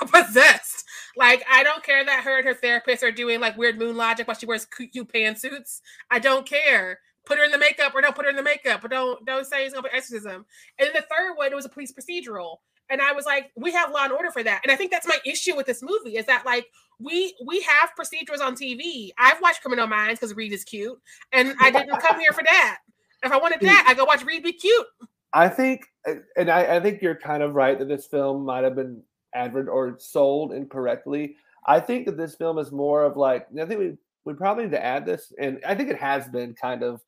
possessed. 0.12 0.84
Like, 1.16 1.44
I 1.50 1.62
don't 1.62 1.82
care 1.82 2.04
that 2.04 2.24
her 2.24 2.38
and 2.38 2.46
her 2.46 2.54
therapist 2.54 3.02
are 3.02 3.10
doing 3.10 3.40
like 3.40 3.56
weird 3.56 3.78
moon 3.78 3.96
logic 3.96 4.28
while 4.28 4.36
she 4.36 4.46
wears 4.46 4.64
cute 4.66 5.12
pantsuits. 5.12 5.80
I 6.10 6.18
don't 6.18 6.46
care. 6.46 7.00
Put 7.26 7.38
her 7.38 7.44
in 7.44 7.50
the 7.50 7.58
makeup 7.58 7.94
or 7.94 8.00
don't 8.00 8.14
put 8.14 8.24
her 8.24 8.30
in 8.30 8.36
the 8.36 8.42
makeup, 8.42 8.80
but 8.82 8.90
don't 8.90 9.24
don't 9.26 9.46
say 9.46 9.64
it's 9.64 9.74
gonna 9.74 9.88
be 9.88 9.94
exorcism. 9.94 10.46
And 10.78 10.86
then 10.86 10.92
the 10.94 11.02
third 11.02 11.34
one, 11.36 11.52
it 11.52 11.54
was 11.54 11.66
a 11.66 11.68
police 11.68 11.92
procedural. 11.92 12.56
And 12.88 13.00
I 13.00 13.12
was 13.12 13.24
like, 13.24 13.52
we 13.56 13.70
have 13.72 13.92
law 13.92 14.04
and 14.04 14.12
order 14.12 14.32
for 14.32 14.42
that. 14.42 14.62
And 14.64 14.72
I 14.72 14.76
think 14.76 14.90
that's 14.90 15.06
my 15.06 15.18
issue 15.24 15.54
with 15.54 15.66
this 15.66 15.82
movie 15.82 16.16
is 16.16 16.26
that 16.26 16.44
like 16.44 16.66
we 16.98 17.34
we 17.44 17.60
have 17.62 17.90
procedurals 17.98 18.40
on 18.40 18.56
TV. 18.56 19.10
I've 19.18 19.40
watched 19.40 19.62
Criminal 19.62 19.86
Minds 19.86 20.18
because 20.18 20.34
Reid 20.34 20.52
is 20.52 20.64
cute, 20.64 20.98
and 21.32 21.54
I 21.60 21.70
didn't 21.70 22.00
come 22.02 22.18
here 22.18 22.32
for 22.32 22.42
that. 22.42 22.78
If 23.22 23.32
I 23.32 23.36
wanted 23.36 23.60
that, 23.60 23.84
I 23.86 23.94
go 23.94 24.04
watch 24.04 24.24
Reid 24.24 24.42
be 24.42 24.52
cute. 24.52 24.86
I 25.32 25.48
think, 25.48 25.86
uh, 26.08 26.14
and 26.36 26.50
I, 26.50 26.76
I 26.76 26.80
think 26.80 27.02
you're 27.02 27.14
kind 27.14 27.42
of 27.42 27.54
right 27.54 27.78
that 27.78 27.86
this 27.86 28.06
film 28.06 28.44
might 28.44 28.64
have 28.64 28.74
been 28.74 29.02
advert 29.34 29.68
or 29.68 29.96
sold 29.98 30.52
incorrectly. 30.52 31.36
I 31.66 31.80
think 31.80 32.06
that 32.06 32.16
this 32.16 32.34
film 32.34 32.58
is 32.58 32.72
more 32.72 33.04
of 33.04 33.16
like 33.16 33.46
I 33.58 33.66
think 33.66 33.80
we 33.80 33.96
we 34.24 34.34
probably 34.34 34.64
need 34.64 34.72
to 34.72 34.84
add 34.84 35.06
this, 35.06 35.32
and 35.38 35.60
I 35.66 35.74
think 35.74 35.90
it 35.90 35.98
has 35.98 36.28
been 36.28 36.54
kind 36.54 36.82
of 36.82 37.00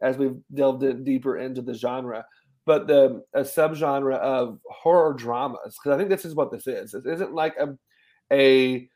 as 0.00 0.18
we've 0.18 0.36
delved 0.54 0.82
in 0.82 1.04
deeper 1.04 1.38
into 1.38 1.62
the 1.62 1.74
genre, 1.74 2.24
but 2.66 2.86
the 2.86 3.22
a 3.34 3.42
subgenre 3.42 4.18
of 4.18 4.58
horror 4.68 5.14
dramas 5.14 5.76
because 5.78 5.94
I 5.94 5.98
think 5.98 6.10
this 6.10 6.24
is 6.24 6.34
what 6.34 6.50
this 6.50 6.66
is. 6.66 6.94
Isn't 6.94 7.34
like 7.34 7.56
a 7.58 7.76
a 8.32 8.88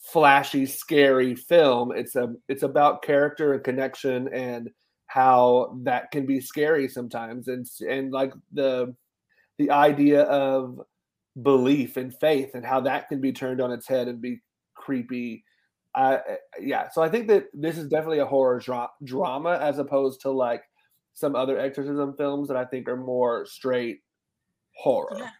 flashy, 0.00 0.66
scary 0.66 1.34
film. 1.34 1.92
It's 1.92 2.16
a 2.16 2.34
it's 2.48 2.62
about 2.62 3.02
character 3.02 3.54
and 3.54 3.64
connection 3.64 4.28
and 4.32 4.70
how 5.06 5.78
that 5.82 6.10
can 6.10 6.26
be 6.26 6.40
scary 6.40 6.88
sometimes, 6.88 7.48
and 7.48 7.66
and 7.88 8.12
like 8.12 8.32
the 8.52 8.94
the 9.58 9.70
idea 9.70 10.22
of 10.22 10.80
belief 11.40 11.96
and 11.96 12.14
faith 12.18 12.54
and 12.54 12.64
how 12.64 12.80
that 12.80 13.08
can 13.08 13.20
be 13.20 13.32
turned 13.32 13.60
on 13.60 13.72
its 13.72 13.88
head 13.88 14.08
and 14.08 14.20
be 14.20 14.40
creepy. 14.74 15.44
Uh, 15.94 16.18
yeah, 16.60 16.88
so 16.90 17.02
I 17.02 17.08
think 17.08 17.28
that 17.28 17.46
this 17.54 17.78
is 17.78 17.88
definitely 17.88 18.18
a 18.18 18.26
horror 18.26 18.58
dra- 18.58 18.90
drama 19.04 19.58
as 19.60 19.78
opposed 19.78 20.20
to 20.22 20.30
like 20.30 20.62
some 21.14 21.36
other 21.36 21.58
exorcism 21.58 22.14
films 22.16 22.48
that 22.48 22.56
I 22.56 22.64
think 22.64 22.88
are 22.88 22.96
more 22.96 23.46
straight 23.46 24.00
horror. 24.76 25.16
Yeah. 25.18 25.30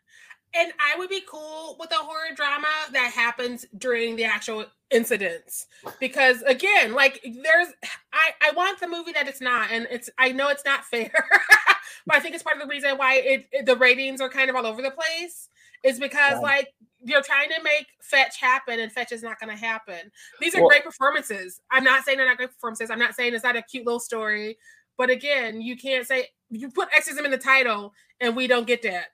And 0.54 0.72
I 0.78 0.98
would 0.98 1.08
be 1.08 1.22
cool 1.26 1.76
with 1.80 1.90
a 1.92 2.04
horror 2.04 2.34
drama 2.36 2.68
that 2.92 3.12
happens 3.14 3.64
during 3.78 4.16
the 4.16 4.24
actual 4.24 4.66
incidents 4.92 5.66
because 5.98 6.42
again, 6.42 6.92
like 6.94 7.20
there's 7.22 7.68
I 8.12 8.48
I 8.48 8.52
want 8.52 8.80
the 8.80 8.88
movie 8.88 9.12
that 9.12 9.28
it's 9.28 9.40
not 9.40 9.70
and 9.70 9.86
it's 9.90 10.10
I 10.18 10.32
know 10.32 10.48
it's 10.48 10.64
not 10.64 10.84
fair. 10.84 11.12
but 12.06 12.16
I 12.16 12.20
think 12.20 12.34
it's 12.34 12.42
part 12.42 12.56
of 12.56 12.62
the 12.62 12.68
reason 12.68 12.96
why 12.96 13.16
it, 13.16 13.48
it 13.52 13.66
the 13.66 13.76
ratings 13.76 14.20
are 14.20 14.28
kind 14.28 14.50
of 14.50 14.56
all 14.56 14.66
over 14.66 14.82
the 14.82 14.90
place 14.90 15.48
is 15.84 15.98
because 15.98 16.40
like 16.40 16.68
you're 17.04 17.22
trying 17.22 17.48
to 17.48 17.62
make 17.62 17.86
fetch 18.00 18.40
happen 18.40 18.78
and 18.78 18.92
fetch 18.92 19.12
is 19.12 19.22
not 19.22 19.40
going 19.40 19.54
to 19.54 19.60
happen. 19.60 20.10
These 20.40 20.54
are 20.54 20.60
well, 20.60 20.68
great 20.68 20.84
performances. 20.84 21.60
I'm 21.70 21.84
not 21.84 22.04
saying 22.04 22.18
they're 22.18 22.28
not 22.28 22.36
great 22.36 22.50
performances. 22.52 22.90
I'm 22.90 22.98
not 22.98 23.14
saying 23.14 23.34
it's 23.34 23.44
not 23.44 23.56
a 23.56 23.62
cute 23.62 23.84
little 23.84 24.00
story, 24.00 24.56
but 24.96 25.10
again, 25.10 25.60
you 25.60 25.76
can't 25.76 26.06
say 26.06 26.28
you 26.50 26.70
put 26.70 26.88
exorcism 26.94 27.24
in 27.24 27.30
the 27.30 27.38
title 27.38 27.92
and 28.20 28.36
we 28.36 28.46
don't 28.46 28.66
get 28.66 28.82
that. 28.82 29.06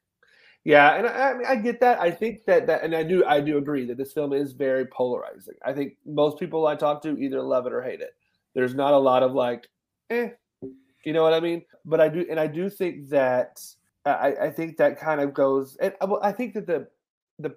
Yeah, 0.65 0.97
and 0.97 1.07
I, 1.07 1.31
I 1.31 1.35
mean 1.35 1.47
I 1.47 1.57
get 1.57 1.81
that. 1.81 2.01
I 2.01 2.11
think 2.11 2.45
that 2.47 2.67
that 2.67 2.83
and 2.83 2.95
I 2.95 3.03
do 3.03 3.25
I 3.25 3.41
do 3.41 3.59
agree 3.59 3.87
that 3.87 3.97
this 3.97 4.13
film 4.13 4.33
is 4.33 4.53
very 4.53 4.87
polarizing. 4.87 5.55
I 5.65 5.73
think 5.73 5.95
most 6.05 6.39
people 6.39 6.67
I 6.67 6.75
talk 6.75 7.03
to 7.03 7.17
either 7.19 7.41
love 7.43 7.67
it 7.67 7.73
or 7.73 7.83
hate 7.83 8.01
it. 8.01 8.15
There's 8.55 8.75
not 8.75 8.93
a 8.93 8.99
lot 8.99 9.23
of 9.23 9.33
like, 9.33 9.69
eh, 10.11 10.31
you 11.05 11.13
know 11.13 11.23
what 11.23 11.35
I 11.35 11.41
mean? 11.41 11.63
But 11.85 12.01
I 12.01 12.09
do 12.09 12.27
and 12.31 12.41
I 12.41 12.47
do 12.47 12.71
think 12.71 13.09
that 13.11 13.61
I, 14.05 14.35
I 14.43 14.51
think 14.51 14.77
that 14.79 14.99
kind 15.01 15.21
of 15.21 15.35
goes. 15.35 15.77
And 15.81 15.95
uh, 16.01 16.17
I 16.23 16.33
think 16.33 16.55
that 16.55 16.67
the 16.67 16.89
the 17.39 17.57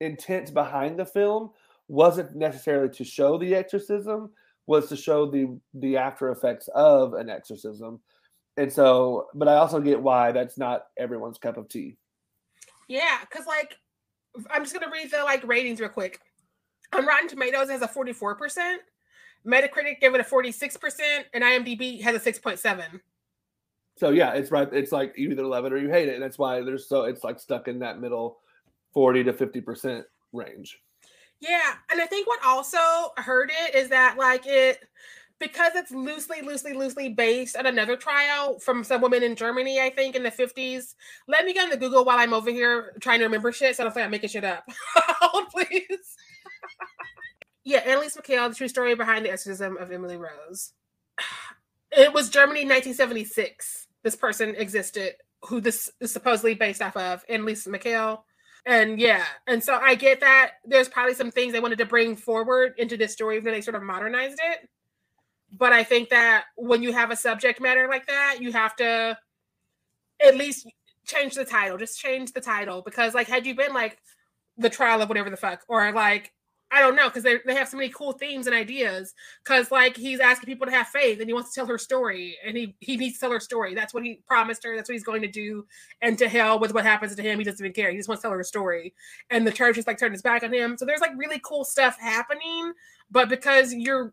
intent 0.00 0.54
behind 0.54 0.98
the 0.98 1.06
film 1.06 1.50
wasn't 1.88 2.36
necessarily 2.36 2.90
to 2.94 3.04
show 3.04 3.38
the 3.38 3.54
exorcism, 3.54 4.30
was 4.66 4.88
to 4.90 4.96
show 4.96 5.30
the 5.30 5.58
the 5.74 5.96
after 5.96 6.30
effects 6.30 6.68
of 6.74 7.14
an 7.14 7.30
exorcism. 7.30 8.00
And 8.58 8.72
so, 8.72 9.28
but 9.34 9.48
I 9.48 9.56
also 9.56 9.80
get 9.80 10.02
why 10.02 10.32
that's 10.32 10.58
not 10.58 10.86
everyone's 10.98 11.38
cup 11.38 11.58
of 11.58 11.68
tea. 11.68 11.96
Yeah, 12.90 13.18
because 13.20 13.46
like 13.46 13.76
I'm 14.50 14.64
just 14.64 14.74
gonna 14.74 14.92
read 14.92 15.12
the 15.12 15.22
like 15.22 15.46
ratings 15.46 15.78
real 15.78 15.88
quick. 15.88 16.20
On 16.92 17.06
Rotten 17.06 17.28
Tomatoes, 17.28 17.68
it 17.68 17.74
has 17.74 17.82
a 17.82 17.88
44%. 17.88 18.78
Metacritic 19.46 20.00
gave 20.00 20.12
it 20.12 20.20
a 20.20 20.24
46%, 20.24 21.00
and 21.32 21.44
IMDb 21.44 22.02
has 22.02 22.16
a 22.16 22.32
6.7. 22.32 23.00
So 23.96 24.10
yeah, 24.10 24.32
it's 24.32 24.50
right. 24.50 24.68
It's 24.72 24.90
like 24.90 25.14
you 25.16 25.30
either 25.30 25.46
love 25.46 25.66
it 25.66 25.72
or 25.72 25.78
you 25.78 25.88
hate 25.88 26.08
it, 26.08 26.14
and 26.14 26.22
that's 26.22 26.36
why 26.36 26.62
there's 26.62 26.88
so 26.88 27.04
it's 27.04 27.22
like 27.22 27.38
stuck 27.38 27.68
in 27.68 27.78
that 27.78 28.00
middle 28.00 28.38
forty 28.92 29.22
to 29.22 29.32
fifty 29.32 29.60
percent 29.60 30.04
range. 30.32 30.80
Yeah, 31.38 31.74
and 31.92 32.00
I 32.00 32.06
think 32.06 32.26
what 32.26 32.40
also 32.44 32.78
hurt 33.18 33.52
it 33.52 33.74
is 33.76 33.88
that 33.90 34.16
like 34.18 34.46
it 34.46 34.80
because 35.40 35.72
it's 35.74 35.90
loosely, 35.90 36.42
loosely, 36.42 36.74
loosely 36.74 37.08
based 37.08 37.56
on 37.56 37.64
another 37.64 37.96
trial 37.96 38.58
from 38.58 38.84
some 38.84 39.00
woman 39.00 39.22
in 39.22 39.34
Germany, 39.34 39.80
I 39.80 39.88
think, 39.88 40.14
in 40.14 40.22
the 40.22 40.30
50s. 40.30 40.94
Let 41.26 41.46
me 41.46 41.54
go 41.54 41.62
on 41.62 41.70
the 41.70 41.78
Google 41.78 42.04
while 42.04 42.18
I'm 42.18 42.34
over 42.34 42.50
here 42.50 42.94
trying 43.00 43.18
to 43.20 43.24
remember 43.24 43.50
shit 43.50 43.74
so 43.74 43.82
I 43.82 43.84
don't 43.84 43.94
think 43.94 44.04
I'm 44.04 44.10
making 44.10 44.28
shit 44.28 44.44
up. 44.44 44.64
Hold, 44.94 45.48
please. 45.50 46.16
yeah, 47.64 47.82
Anneliese 47.84 48.16
Michael, 48.16 48.50
the 48.50 48.54
true 48.54 48.68
story 48.68 48.94
behind 48.94 49.24
the 49.24 49.32
exorcism 49.32 49.78
of 49.78 49.90
Emily 49.90 50.18
Rose. 50.18 50.72
It 51.90 52.12
was 52.12 52.30
Germany 52.30 52.60
1976. 52.60 53.88
This 54.04 54.16
person 54.16 54.54
existed 54.56 55.14
who 55.46 55.60
this 55.60 55.90
is 56.00 56.12
supposedly 56.12 56.54
based 56.54 56.82
off 56.82 56.96
of, 56.96 57.26
Anneliese 57.28 57.66
Michael. 57.66 58.26
And 58.66 59.00
yeah, 59.00 59.24
and 59.46 59.64
so 59.64 59.74
I 59.74 59.94
get 59.94 60.20
that 60.20 60.52
there's 60.66 60.90
probably 60.90 61.14
some 61.14 61.30
things 61.30 61.54
they 61.54 61.60
wanted 61.60 61.78
to 61.78 61.86
bring 61.86 62.14
forward 62.14 62.74
into 62.76 62.98
this 62.98 63.14
story, 63.14 63.38
even 63.38 63.54
they 63.54 63.62
sort 63.62 63.74
of 63.74 63.82
modernized 63.82 64.38
it 64.38 64.68
but 65.52 65.72
I 65.72 65.84
think 65.84 66.10
that 66.10 66.44
when 66.56 66.82
you 66.82 66.92
have 66.92 67.10
a 67.10 67.16
subject 67.16 67.60
matter 67.60 67.88
like 67.88 68.06
that, 68.06 68.38
you 68.40 68.52
have 68.52 68.76
to 68.76 69.18
at 70.24 70.36
least 70.36 70.66
change 71.06 71.34
the 71.34 71.44
title. 71.44 71.78
Just 71.78 71.98
change 71.98 72.32
the 72.32 72.40
title 72.40 72.82
because, 72.82 73.14
like, 73.14 73.28
had 73.28 73.46
you 73.46 73.54
been 73.54 73.74
like 73.74 73.98
the 74.56 74.70
trial 74.70 75.02
of 75.02 75.08
whatever 75.08 75.30
the 75.30 75.36
fuck, 75.36 75.62
or 75.68 75.92
like 75.92 76.32
I 76.72 76.80
don't 76.80 76.94
know, 76.94 77.08
because 77.08 77.24
they 77.24 77.38
they 77.46 77.54
have 77.54 77.68
so 77.68 77.76
many 77.76 77.88
cool 77.90 78.12
themes 78.12 78.46
and 78.46 78.54
ideas. 78.54 79.14
Because 79.44 79.72
like 79.72 79.96
he's 79.96 80.20
asking 80.20 80.46
people 80.46 80.66
to 80.66 80.72
have 80.72 80.86
faith, 80.88 81.18
and 81.20 81.28
he 81.28 81.34
wants 81.34 81.52
to 81.52 81.60
tell 81.60 81.66
her 81.66 81.78
story, 81.78 82.36
and 82.46 82.56
he 82.56 82.76
he 82.80 82.96
needs 82.96 83.14
to 83.16 83.20
tell 83.20 83.32
her 83.32 83.40
story. 83.40 83.74
That's 83.74 83.92
what 83.94 84.04
he 84.04 84.20
promised 84.28 84.62
her. 84.64 84.76
That's 84.76 84.88
what 84.88 84.94
he's 84.94 85.04
going 85.04 85.22
to 85.22 85.28
do. 85.28 85.66
And 86.02 86.16
to 86.18 86.28
hell 86.28 86.60
with 86.60 86.74
what 86.74 86.84
happens 86.84 87.14
to 87.16 87.22
him, 87.22 87.38
he 87.38 87.44
doesn't 87.44 87.64
even 87.64 87.74
care. 87.74 87.90
He 87.90 87.96
just 87.96 88.08
wants 88.08 88.22
to 88.22 88.26
tell 88.26 88.32
her 88.32 88.40
a 88.40 88.44
story. 88.44 88.94
And 89.30 89.46
the 89.46 89.52
church 89.52 89.78
is 89.78 89.86
like 89.86 89.98
turned 89.98 90.14
its 90.14 90.22
back 90.22 90.44
on 90.44 90.52
him. 90.52 90.76
So 90.78 90.84
there's 90.84 91.00
like 91.00 91.12
really 91.16 91.40
cool 91.42 91.64
stuff 91.64 91.98
happening, 91.98 92.72
but 93.10 93.28
because 93.28 93.74
you're 93.74 94.12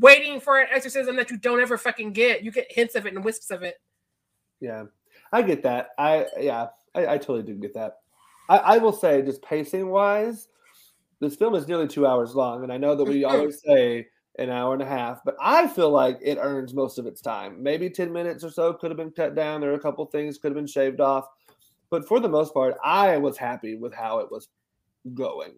waiting 0.00 0.40
for 0.40 0.60
an 0.60 0.68
exorcism 0.72 1.16
that 1.16 1.30
you 1.30 1.38
don't 1.38 1.60
ever 1.60 1.78
fucking 1.78 2.12
get. 2.12 2.42
You 2.42 2.50
get 2.50 2.70
hints 2.70 2.94
of 2.94 3.06
it 3.06 3.14
and 3.14 3.24
wisps 3.24 3.50
of 3.50 3.62
it. 3.62 3.80
Yeah, 4.60 4.84
I 5.32 5.42
get 5.42 5.62
that. 5.62 5.90
I 5.98 6.26
yeah, 6.38 6.68
I, 6.94 7.06
I 7.06 7.18
totally 7.18 7.42
do 7.42 7.54
get 7.54 7.74
that. 7.74 7.98
I, 8.48 8.56
I 8.56 8.78
will 8.78 8.92
say, 8.92 9.22
just 9.22 9.42
pacing 9.42 9.88
wise, 9.88 10.48
this 11.20 11.36
film 11.36 11.54
is 11.54 11.68
nearly 11.68 11.88
two 11.88 12.06
hours 12.06 12.34
long, 12.34 12.62
and 12.62 12.72
I 12.72 12.78
know 12.78 12.94
that 12.96 13.04
we 13.04 13.22
mm-hmm. 13.22 13.34
always 13.34 13.62
say 13.62 14.08
an 14.38 14.50
hour 14.50 14.72
and 14.72 14.82
a 14.82 14.86
half, 14.86 15.20
but 15.24 15.36
I 15.40 15.66
feel 15.66 15.90
like 15.90 16.18
it 16.22 16.38
earns 16.40 16.72
most 16.72 16.98
of 16.98 17.06
its 17.06 17.20
time. 17.20 17.62
Maybe 17.62 17.88
ten 17.90 18.12
minutes 18.12 18.44
or 18.44 18.50
so 18.50 18.72
could 18.72 18.90
have 18.90 18.98
been 18.98 19.12
cut 19.12 19.34
down. 19.34 19.60
There 19.60 19.70
are 19.70 19.74
a 19.74 19.80
couple 19.80 20.04
things 20.06 20.38
could 20.38 20.48
have 20.48 20.56
been 20.56 20.66
shaved 20.66 21.00
off, 21.00 21.26
but 21.90 22.06
for 22.06 22.20
the 22.20 22.28
most 22.28 22.52
part, 22.52 22.76
I 22.84 23.16
was 23.18 23.36
happy 23.36 23.76
with 23.76 23.94
how 23.94 24.18
it 24.18 24.30
was 24.30 24.48
going 25.14 25.54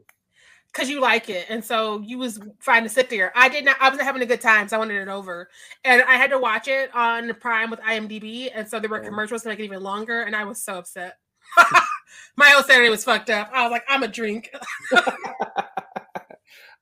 because 0.72 0.88
you 0.88 1.00
like 1.00 1.28
it, 1.28 1.46
and 1.48 1.64
so 1.64 2.00
you 2.00 2.18
was 2.18 2.40
fine 2.60 2.82
to 2.82 2.88
sit 2.88 3.10
there. 3.10 3.32
I 3.36 3.48
did 3.48 3.64
not. 3.64 3.76
I 3.80 3.88
wasn't 3.88 4.06
having 4.06 4.22
a 4.22 4.26
good 4.26 4.40
time, 4.40 4.68
so 4.68 4.76
I 4.76 4.78
wanted 4.78 5.00
it 5.00 5.08
over, 5.08 5.48
and 5.84 6.02
I 6.02 6.14
had 6.14 6.30
to 6.30 6.38
watch 6.38 6.68
it 6.68 6.94
on 6.94 7.34
Prime 7.34 7.70
with 7.70 7.80
IMDb, 7.80 8.50
and 8.54 8.68
so 8.68 8.80
there 8.80 8.90
were 8.90 9.02
oh. 9.02 9.06
commercials 9.06 9.42
to 9.42 9.48
make 9.48 9.58
it 9.58 9.64
even 9.64 9.82
longer, 9.82 10.22
and 10.22 10.34
I 10.34 10.44
was 10.44 10.62
so 10.62 10.78
upset. 10.78 11.18
My 12.36 12.46
whole 12.46 12.62
Saturday 12.62 12.88
was 12.88 13.04
fucked 13.04 13.30
up. 13.30 13.50
I 13.52 13.62
was 13.62 13.70
like, 13.70 13.84
I'm 13.88 14.02
a 14.02 14.08
drink. 14.08 14.50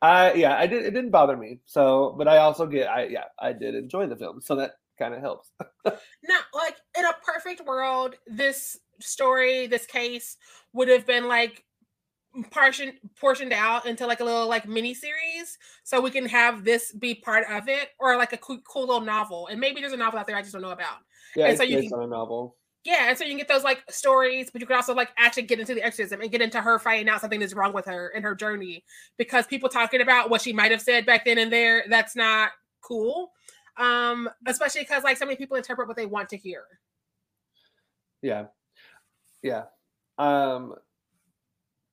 I 0.03 0.33
yeah, 0.33 0.57
I 0.57 0.67
did. 0.67 0.85
It 0.85 0.93
didn't 0.93 1.11
bother 1.11 1.37
me. 1.37 1.61
So, 1.67 2.15
but 2.17 2.29
I 2.29 2.39
also 2.39 2.67
get. 2.67 2.89
I 2.89 3.07
yeah, 3.07 3.25
I 3.39 3.53
did 3.53 3.75
enjoy 3.75 4.07
the 4.07 4.17
film, 4.17 4.41
so 4.41 4.57
that 4.57 4.73
kind 4.99 5.15
of 5.15 5.21
helps. 5.21 5.51
no, 5.85 6.37
like 6.55 6.77
in 6.97 7.05
a 7.05 7.15
perfect 7.25 7.67
world, 7.67 8.15
this 8.27 8.79
story, 9.01 9.67
this 9.67 9.87
case 9.87 10.37
would 10.73 10.89
have 10.89 11.07
been 11.07 11.29
like 11.29 11.65
portioned 12.51 12.93
portioned 13.21 13.53
out 13.53 13.87
into 13.87 14.07
like 14.07 14.21
a 14.21 14.25
little 14.25 14.47
like 14.47 14.67
mini 14.67 14.95
series 14.95 15.59
so 15.83 16.01
we 16.01 16.11
can 16.11 16.27
have 16.27 16.65
this 16.65 16.93
be 16.93 17.15
part 17.15 17.45
of 17.51 17.69
it 17.69 17.89
or 17.99 18.17
like 18.17 18.33
a 18.33 18.37
cool, 18.37 18.59
cool 18.61 18.87
little 18.87 19.01
novel 19.01 19.49
and 19.49 19.59
maybe 19.59 19.81
there's 19.81 19.93
a 19.93 19.97
novel 19.97 20.19
out 20.19 20.27
there 20.27 20.37
i 20.37 20.41
just 20.41 20.53
don't 20.53 20.63
know 20.63 20.71
about. 20.71 20.99
Yeah 21.35 21.47
and 21.47 21.57
so 21.57 21.65
you 21.65 21.83
can, 21.83 21.93
on 21.93 22.05
a 22.05 22.07
novel. 22.07 22.57
Yeah 22.85 23.09
and 23.09 23.19
so 23.19 23.25
you 23.25 23.31
can 23.31 23.39
get 23.39 23.49
those 23.49 23.65
like 23.65 23.83
stories 23.91 24.49
but 24.51 24.61
you 24.61 24.67
can 24.67 24.77
also 24.77 24.95
like 24.95 25.11
actually 25.19 25.43
get 25.43 25.59
into 25.59 25.75
the 25.75 25.83
exorcism 25.83 26.21
and 26.21 26.31
get 26.31 26.41
into 26.41 26.61
her 26.61 26.79
finding 26.79 27.09
out 27.09 27.21
something 27.21 27.41
that's 27.41 27.55
wrong 27.55 27.73
with 27.73 27.87
her 27.87 28.11
in 28.11 28.23
her 28.23 28.37
journey 28.37 28.85
because 29.19 29.47
people 29.47 29.69
talking 29.69 30.01
about 30.01 30.31
what 30.31 30.41
she 30.41 30.53
might 30.53 30.71
have 30.71 30.81
said 30.81 31.05
back 31.05 31.25
then 31.25 31.39
and 31.39 31.53
there 31.53 31.85
that's 31.89 32.15
not 32.15 32.51
cool 32.81 33.33
um 33.77 34.29
especially 34.47 34.83
because 34.83 35.03
like 35.03 35.17
so 35.17 35.25
many 35.25 35.37
people 35.37 35.57
interpret 35.57 35.89
what 35.89 35.97
they 35.97 36.07
want 36.07 36.29
to 36.29 36.37
hear. 36.37 36.63
Yeah. 38.23 38.47
Yeah. 39.43 39.65
Um 40.19 40.75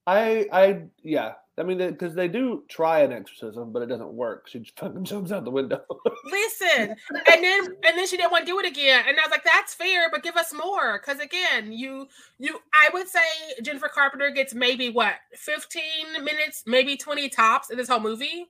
I 0.07 0.47
I 0.51 0.81
yeah. 1.03 1.33
I 1.59 1.63
mean, 1.63 1.79
because 1.79 2.13
they 2.13 2.27
do 2.27 2.63
try 2.69 2.99
an 2.99 3.11
exorcism, 3.11 3.73
but 3.73 3.81
it 3.81 3.87
doesn't 3.87 4.13
work. 4.13 4.47
She 4.47 4.63
fucking 4.77 5.03
jumps 5.05 5.31
out 5.31 5.43
the 5.43 5.49
window. 5.49 5.81
Listen, 6.25 6.95
and 7.11 7.43
then 7.43 7.65
and 7.65 7.97
then 7.97 8.07
she 8.07 8.15
didn't 8.15 8.31
want 8.31 8.45
to 8.45 8.51
do 8.51 8.59
it 8.59 8.65
again, 8.67 9.03
and 9.07 9.17
I 9.17 9.23
was 9.23 9.31
like, 9.31 9.43
"That's 9.43 9.73
fair, 9.73 10.09
but 10.11 10.21
give 10.23 10.35
us 10.35 10.53
more." 10.53 10.99
Because 10.99 11.19
again, 11.19 11.71
you 11.71 12.07
you, 12.37 12.59
I 12.73 12.89
would 12.93 13.07
say 13.07 13.19
Jennifer 13.63 13.89
Carpenter 13.93 14.29
gets 14.29 14.53
maybe 14.53 14.89
what 14.89 15.15
fifteen 15.33 16.13
minutes, 16.23 16.63
maybe 16.67 16.95
twenty 16.95 17.27
tops 17.27 17.71
in 17.71 17.77
this 17.77 17.89
whole 17.89 17.99
movie. 17.99 18.45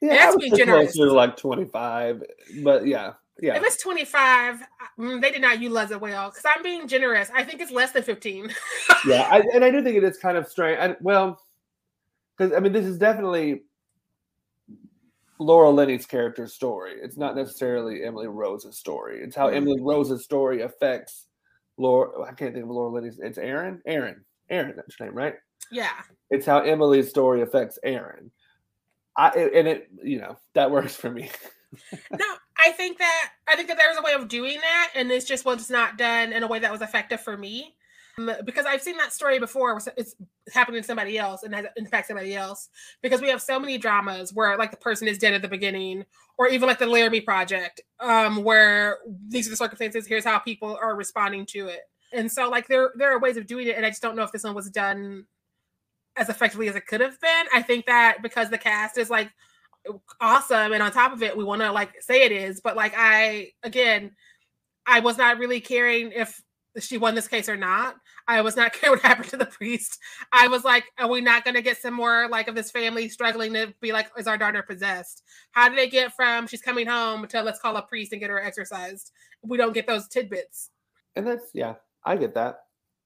Yeah, 0.00 0.14
that's 0.16 0.36
being 0.36 0.56
generous. 0.56 0.94
To 0.94 1.04
like 1.04 1.36
twenty 1.36 1.66
five, 1.66 2.22
but 2.62 2.86
yeah, 2.86 3.12
yeah. 3.40 3.56
If 3.56 3.62
it's 3.62 3.82
25, 3.82 4.62
mm, 4.98 5.20
they 5.20 5.30
did 5.30 5.42
not 5.42 5.60
utilize 5.60 5.90
it 5.90 6.00
well 6.00 6.30
because 6.30 6.44
I'm 6.44 6.62
being 6.62 6.88
generous. 6.88 7.30
I 7.34 7.44
think 7.44 7.60
it's 7.60 7.70
less 7.70 7.92
than 7.92 8.02
15. 8.02 8.50
yeah, 9.06 9.28
I, 9.30 9.42
and 9.54 9.64
I 9.64 9.70
do 9.70 9.82
think 9.82 9.96
it 9.96 10.04
is 10.04 10.18
kind 10.18 10.36
of 10.36 10.48
strange. 10.48 10.78
I, 10.80 10.96
well, 11.00 11.40
because 12.36 12.52
I 12.52 12.60
mean, 12.60 12.72
this 12.72 12.86
is 12.86 12.98
definitely 12.98 13.62
Laura 15.38 15.70
Linney's 15.70 16.06
character 16.06 16.46
story. 16.46 16.94
It's 17.00 17.16
not 17.16 17.36
necessarily 17.36 18.04
Emily 18.04 18.26
Rose's 18.26 18.78
story. 18.78 19.20
It's 19.22 19.36
how 19.36 19.48
mm-hmm. 19.48 19.56
Emily 19.56 19.80
Rose's 19.82 20.24
story 20.24 20.62
affects 20.62 21.26
Laura. 21.76 22.22
I 22.22 22.32
can't 22.32 22.54
think 22.54 22.64
of 22.64 22.70
Laura 22.70 22.90
Linney's. 22.90 23.18
It's 23.18 23.38
Erin. 23.38 23.82
Erin. 23.86 24.24
Erin. 24.48 24.74
That's 24.76 24.96
her 24.98 25.06
name, 25.06 25.14
right? 25.14 25.34
Yeah. 25.70 25.90
It's 26.30 26.46
how 26.46 26.60
Emily's 26.60 27.10
story 27.10 27.42
affects 27.42 27.78
Erin. 27.82 28.30
I 29.16 29.28
and 29.30 29.66
it 29.66 29.88
you 30.02 30.20
know 30.20 30.36
that 30.54 30.70
works 30.70 30.94
for 30.94 31.10
me. 31.10 31.30
no, 32.10 32.34
I 32.66 32.72
think 32.72 32.98
that 32.98 33.30
I 33.46 33.54
think 33.54 33.68
that 33.68 33.76
there's 33.78 33.96
a 33.96 34.02
way 34.02 34.12
of 34.12 34.26
doing 34.26 34.58
that, 34.60 34.90
and 34.96 35.08
this 35.08 35.24
just 35.24 35.44
was 35.44 35.70
not 35.70 35.96
done 35.96 36.32
in 36.32 36.42
a 36.42 36.48
way 36.48 36.58
that 36.58 36.72
was 36.72 36.82
effective 36.82 37.20
for 37.20 37.36
me. 37.36 37.76
Um, 38.18 38.32
because 38.44 38.66
I've 38.66 38.82
seen 38.82 38.96
that 38.96 39.12
story 39.12 39.38
before. 39.38 39.78
It's 39.96 40.16
happening 40.52 40.82
to 40.82 40.86
somebody 40.86 41.16
else 41.16 41.44
and 41.44 41.54
has 41.54 41.66
impacted 41.76 42.08
somebody 42.08 42.34
else. 42.34 42.68
Because 43.02 43.20
we 43.20 43.28
have 43.28 43.40
so 43.40 43.60
many 43.60 43.78
dramas 43.78 44.32
where 44.32 44.56
like 44.56 44.72
the 44.72 44.76
person 44.78 45.06
is 45.06 45.18
dead 45.18 45.34
at 45.34 45.42
the 45.42 45.48
beginning, 45.48 46.04
or 46.38 46.48
even 46.48 46.68
like 46.68 46.80
the 46.80 46.86
Laramie 46.86 47.20
Project, 47.20 47.82
um, 48.00 48.42
where 48.42 48.98
these 49.28 49.46
are 49.46 49.50
the 49.50 49.56
circumstances. 49.56 50.06
Here's 50.06 50.24
how 50.24 50.40
people 50.40 50.76
are 50.82 50.96
responding 50.96 51.46
to 51.46 51.68
it. 51.68 51.82
And 52.12 52.30
so 52.32 52.48
like 52.48 52.66
there 52.66 52.90
there 52.96 53.12
are 53.14 53.20
ways 53.20 53.36
of 53.36 53.46
doing 53.46 53.68
it, 53.68 53.76
and 53.76 53.86
I 53.86 53.90
just 53.90 54.02
don't 54.02 54.16
know 54.16 54.24
if 54.24 54.32
this 54.32 54.42
one 54.42 54.54
was 54.54 54.70
done 54.70 55.26
as 56.16 56.28
effectively 56.28 56.68
as 56.68 56.74
it 56.74 56.86
could 56.88 57.00
have 57.00 57.20
been. 57.20 57.46
I 57.54 57.62
think 57.62 57.86
that 57.86 58.22
because 58.22 58.50
the 58.50 58.58
cast 58.58 58.98
is 58.98 59.08
like 59.08 59.30
awesome 60.20 60.72
and 60.72 60.82
on 60.82 60.90
top 60.90 61.12
of 61.12 61.22
it 61.22 61.36
we 61.36 61.44
want 61.44 61.62
to 61.62 61.70
like 61.70 61.90
say 62.00 62.22
it 62.22 62.32
is 62.32 62.60
but 62.60 62.76
like 62.76 62.94
i 62.96 63.48
again 63.62 64.10
i 64.86 65.00
was 65.00 65.18
not 65.18 65.38
really 65.38 65.60
caring 65.60 66.12
if 66.12 66.40
she 66.80 66.98
won 66.98 67.14
this 67.14 67.28
case 67.28 67.48
or 67.48 67.56
not. 67.56 67.96
I 68.28 68.40
was 68.40 68.56
not 68.56 68.72
caring 68.72 68.96
what 68.96 69.02
happened 69.02 69.28
to 69.30 69.36
the 69.36 69.46
priest. 69.46 69.98
I 70.32 70.48
was 70.48 70.64
like 70.64 70.84
are 70.98 71.08
we 71.08 71.20
not 71.20 71.44
going 71.44 71.54
to 71.54 71.62
get 71.62 71.78
some 71.78 71.94
more 71.94 72.28
like 72.28 72.48
of 72.48 72.54
this 72.54 72.70
family 72.70 73.08
struggling 73.08 73.52
to 73.54 73.72
be 73.80 73.92
like 73.92 74.10
is 74.16 74.26
our 74.26 74.38
daughter 74.38 74.62
possessed? 74.62 75.22
How 75.52 75.68
did 75.68 75.78
they 75.78 75.88
get 75.88 76.14
from 76.14 76.46
she's 76.46 76.62
coming 76.62 76.86
home 76.86 77.26
to 77.28 77.42
let's 77.42 77.60
call 77.60 77.76
a 77.76 77.82
priest 77.82 78.12
and 78.12 78.20
get 78.20 78.30
her 78.30 78.42
exorcised? 78.42 79.12
We 79.42 79.56
don't 79.56 79.74
get 79.74 79.86
those 79.86 80.08
tidbits. 80.08 80.70
And 81.14 81.26
that's 81.26 81.50
yeah 81.54 81.74
i 82.04 82.16
get 82.16 82.34
that. 82.34 82.60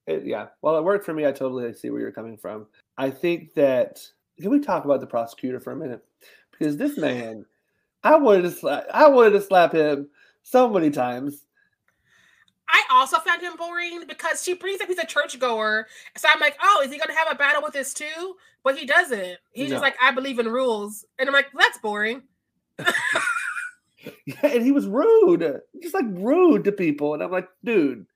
It, 0.06 0.24
yeah. 0.24 0.46
Well 0.62 0.76
it 0.76 0.84
worked 0.84 1.04
for 1.04 1.14
me 1.14 1.26
i 1.26 1.32
totally 1.32 1.72
see 1.74 1.90
where 1.90 2.00
you're 2.00 2.12
coming 2.12 2.36
from. 2.36 2.66
I 2.96 3.10
think 3.10 3.54
that 3.54 4.00
can 4.40 4.50
we 4.50 4.60
talk 4.60 4.84
about 4.84 5.00
the 5.00 5.06
prosecutor 5.06 5.60
for 5.60 5.72
a 5.72 5.76
minute 5.76 6.02
because 6.60 6.76
this 6.76 6.98
man, 6.98 7.46
I 8.04 8.16
wanted 8.16 8.42
to 8.42 8.50
slap, 8.50 8.84
I 8.92 9.08
wanted 9.08 9.30
to 9.30 9.40
slap 9.40 9.72
him 9.72 10.08
so 10.42 10.68
many 10.68 10.90
times. 10.90 11.46
I 12.68 12.84
also 12.90 13.18
found 13.18 13.42
him 13.42 13.56
boring 13.56 14.04
because 14.06 14.44
she 14.44 14.54
brings 14.54 14.80
up 14.80 14.86
he's 14.86 14.98
a 14.98 15.06
churchgoer. 15.06 15.88
So 16.16 16.28
I'm 16.32 16.38
like, 16.38 16.56
oh, 16.62 16.82
is 16.84 16.92
he 16.92 16.98
gonna 16.98 17.18
have 17.18 17.28
a 17.30 17.34
battle 17.34 17.62
with 17.62 17.72
this 17.72 17.94
too? 17.94 18.36
But 18.62 18.76
he 18.76 18.86
doesn't. 18.86 19.38
He's 19.52 19.70
no. 19.70 19.74
just 19.74 19.82
like, 19.82 19.96
I 20.00 20.12
believe 20.12 20.38
in 20.38 20.46
rules. 20.46 21.04
And 21.18 21.28
I'm 21.28 21.32
like, 21.32 21.48
that's 21.58 21.78
boring. 21.78 22.22
yeah, 22.78 24.44
and 24.44 24.62
he 24.62 24.70
was 24.70 24.86
rude, 24.86 25.60
just 25.82 25.94
like 25.94 26.04
rude 26.10 26.64
to 26.64 26.72
people. 26.72 27.14
And 27.14 27.22
I'm 27.22 27.32
like, 27.32 27.48
dude, 27.64 28.06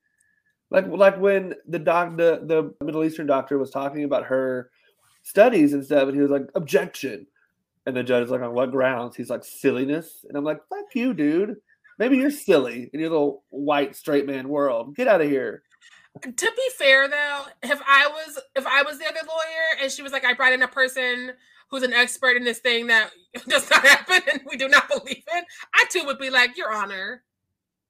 like 0.70 0.86
like 0.86 1.18
when 1.18 1.54
the 1.66 1.78
doc 1.78 2.16
the, 2.16 2.42
the 2.44 2.84
Middle 2.84 3.04
Eastern 3.04 3.26
doctor 3.26 3.58
was 3.58 3.70
talking 3.70 4.04
about 4.04 4.26
her 4.26 4.70
studies 5.22 5.72
and 5.72 5.84
stuff, 5.84 6.08
and 6.08 6.14
he 6.14 6.20
was 6.20 6.30
like, 6.30 6.48
objection. 6.54 7.26
And 7.86 7.96
the 7.96 8.02
judge 8.02 8.24
is 8.24 8.30
like, 8.30 8.40
on 8.40 8.54
what 8.54 8.70
grounds? 8.70 9.16
He's 9.16 9.30
like, 9.30 9.44
silliness. 9.44 10.24
And 10.28 10.36
I'm 10.36 10.44
like, 10.44 10.60
fuck 10.68 10.94
you, 10.94 11.12
dude. 11.12 11.56
Maybe 11.98 12.16
you're 12.16 12.30
silly 12.30 12.90
in 12.92 13.00
your 13.00 13.10
little 13.10 13.44
white 13.50 13.94
straight 13.94 14.26
man 14.26 14.48
world. 14.48 14.96
Get 14.96 15.08
out 15.08 15.20
of 15.20 15.28
here. 15.28 15.62
To 16.22 16.52
be 16.56 16.70
fair 16.78 17.08
though, 17.08 17.44
if 17.62 17.80
I 17.86 18.06
was 18.06 18.38
if 18.54 18.66
I 18.66 18.82
was 18.82 18.98
the 18.98 19.06
other 19.06 19.20
lawyer 19.26 19.82
and 19.82 19.90
she 19.90 20.02
was 20.02 20.12
like, 20.12 20.24
I 20.24 20.32
brought 20.32 20.52
in 20.52 20.62
a 20.62 20.68
person 20.68 21.32
who's 21.70 21.82
an 21.82 21.92
expert 21.92 22.36
in 22.36 22.44
this 22.44 22.60
thing 22.60 22.86
that 22.86 23.10
does 23.48 23.68
not 23.68 23.84
happen 23.84 24.20
and 24.32 24.40
we 24.48 24.56
do 24.56 24.68
not 24.68 24.88
believe 24.88 25.24
in, 25.34 25.42
I 25.74 25.84
too 25.90 26.04
would 26.04 26.18
be 26.18 26.30
like, 26.30 26.56
Your 26.56 26.72
Honor, 26.72 27.24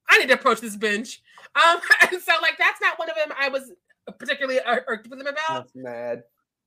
I 0.09 0.19
need 0.19 0.29
to 0.29 0.35
approach 0.35 0.61
this 0.61 0.77
bench. 0.77 1.23
Um, 1.55 1.81
and 2.11 2.21
so 2.21 2.33
like 2.41 2.57
that's 2.59 2.81
not 2.81 2.99
one 2.99 3.11
of 3.11 3.17
them 3.17 3.37
I 3.39 3.49
was 3.49 3.73
particularly 4.19 4.61
irked 4.67 5.09
with 5.09 5.19
them 5.19 5.29
about. 5.29 5.67
That's 5.67 5.73
mad. 5.75 6.23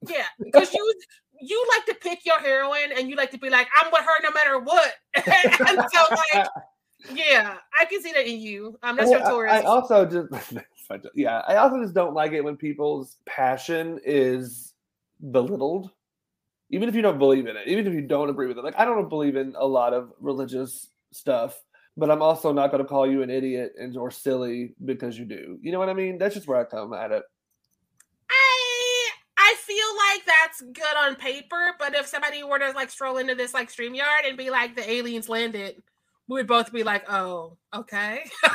Yeah, 0.07 0.25
because 0.39 0.73
you 0.73 0.93
you 1.41 1.67
like 1.75 1.85
to 1.85 1.95
pick 2.01 2.25
your 2.25 2.39
heroine 2.39 2.91
and 2.97 3.09
you 3.09 3.15
like 3.15 3.31
to 3.31 3.37
be 3.37 3.49
like, 3.49 3.67
I'm 3.75 3.91
with 3.91 4.01
her 4.01 4.23
no 4.23 4.31
matter 4.31 4.59
what. 4.59 4.93
and 5.15 5.83
so 5.91 6.15
like 6.33 6.47
yeah, 7.13 7.57
I 7.79 7.85
can 7.85 8.01
see 8.01 8.11
that 8.13 8.27
in 8.27 8.39
you. 8.39 8.77
Um, 8.83 8.95
that's 8.95 9.09
I, 9.09 9.17
your 9.17 9.21
Taurus. 9.21 9.51
I 9.51 9.61
also 9.61 10.05
just 10.05 10.53
yeah, 11.15 11.41
I 11.47 11.55
also 11.57 11.81
just 11.81 11.93
don't 11.93 12.13
like 12.13 12.31
it 12.31 12.43
when 12.43 12.57
people's 12.57 13.17
passion 13.25 13.99
is 14.03 14.73
belittled, 15.31 15.91
even 16.69 16.89
if 16.89 16.95
you 16.95 17.01
don't 17.01 17.19
believe 17.19 17.47
in 17.47 17.55
it, 17.55 17.67
even 17.67 17.87
if 17.87 17.93
you 17.93 18.01
don't 18.01 18.29
agree 18.29 18.47
with 18.47 18.57
it. 18.57 18.63
Like 18.63 18.79
I 18.79 18.85
don't 18.85 19.09
believe 19.09 19.35
in 19.35 19.53
a 19.57 19.65
lot 19.65 19.93
of 19.93 20.11
religious 20.19 20.89
stuff, 21.11 21.59
but 21.95 22.09
I'm 22.09 22.21
also 22.21 22.51
not 22.51 22.71
going 22.71 22.83
to 22.83 22.89
call 22.89 23.09
you 23.09 23.21
an 23.21 23.29
idiot 23.29 23.73
and 23.79 23.95
or 23.95 24.11
silly 24.11 24.73
because 24.83 25.17
you 25.17 25.25
do. 25.25 25.59
You 25.61 25.71
know 25.71 25.79
what 25.79 25.89
I 25.89 25.93
mean? 25.93 26.17
That's 26.17 26.35
just 26.35 26.47
where 26.47 26.59
I 26.59 26.63
come 26.63 26.93
at 26.93 27.11
it. 27.11 27.23
I 30.25 30.25
I 30.25 30.25
feel 30.25 30.25
like 30.25 30.25
that's 30.25 30.61
good 30.61 30.97
on 30.97 31.15
paper, 31.15 31.73
but 31.79 31.93
if 31.93 32.07
somebody 32.07 32.43
were 32.43 32.59
to 32.59 32.71
like 32.71 32.89
stroll 32.89 33.17
into 33.17 33.35
this 33.35 33.53
like 33.53 33.69
StreamYard 33.69 34.27
and 34.27 34.37
be 34.37 34.49
like 34.49 34.75
the 34.75 34.89
aliens 34.89 35.29
landed 35.29 35.81
we 36.27 36.35
would 36.35 36.47
both 36.47 36.71
be 36.71 36.83
like, 36.83 37.09
"Oh, 37.09 37.57
okay." 37.73 38.23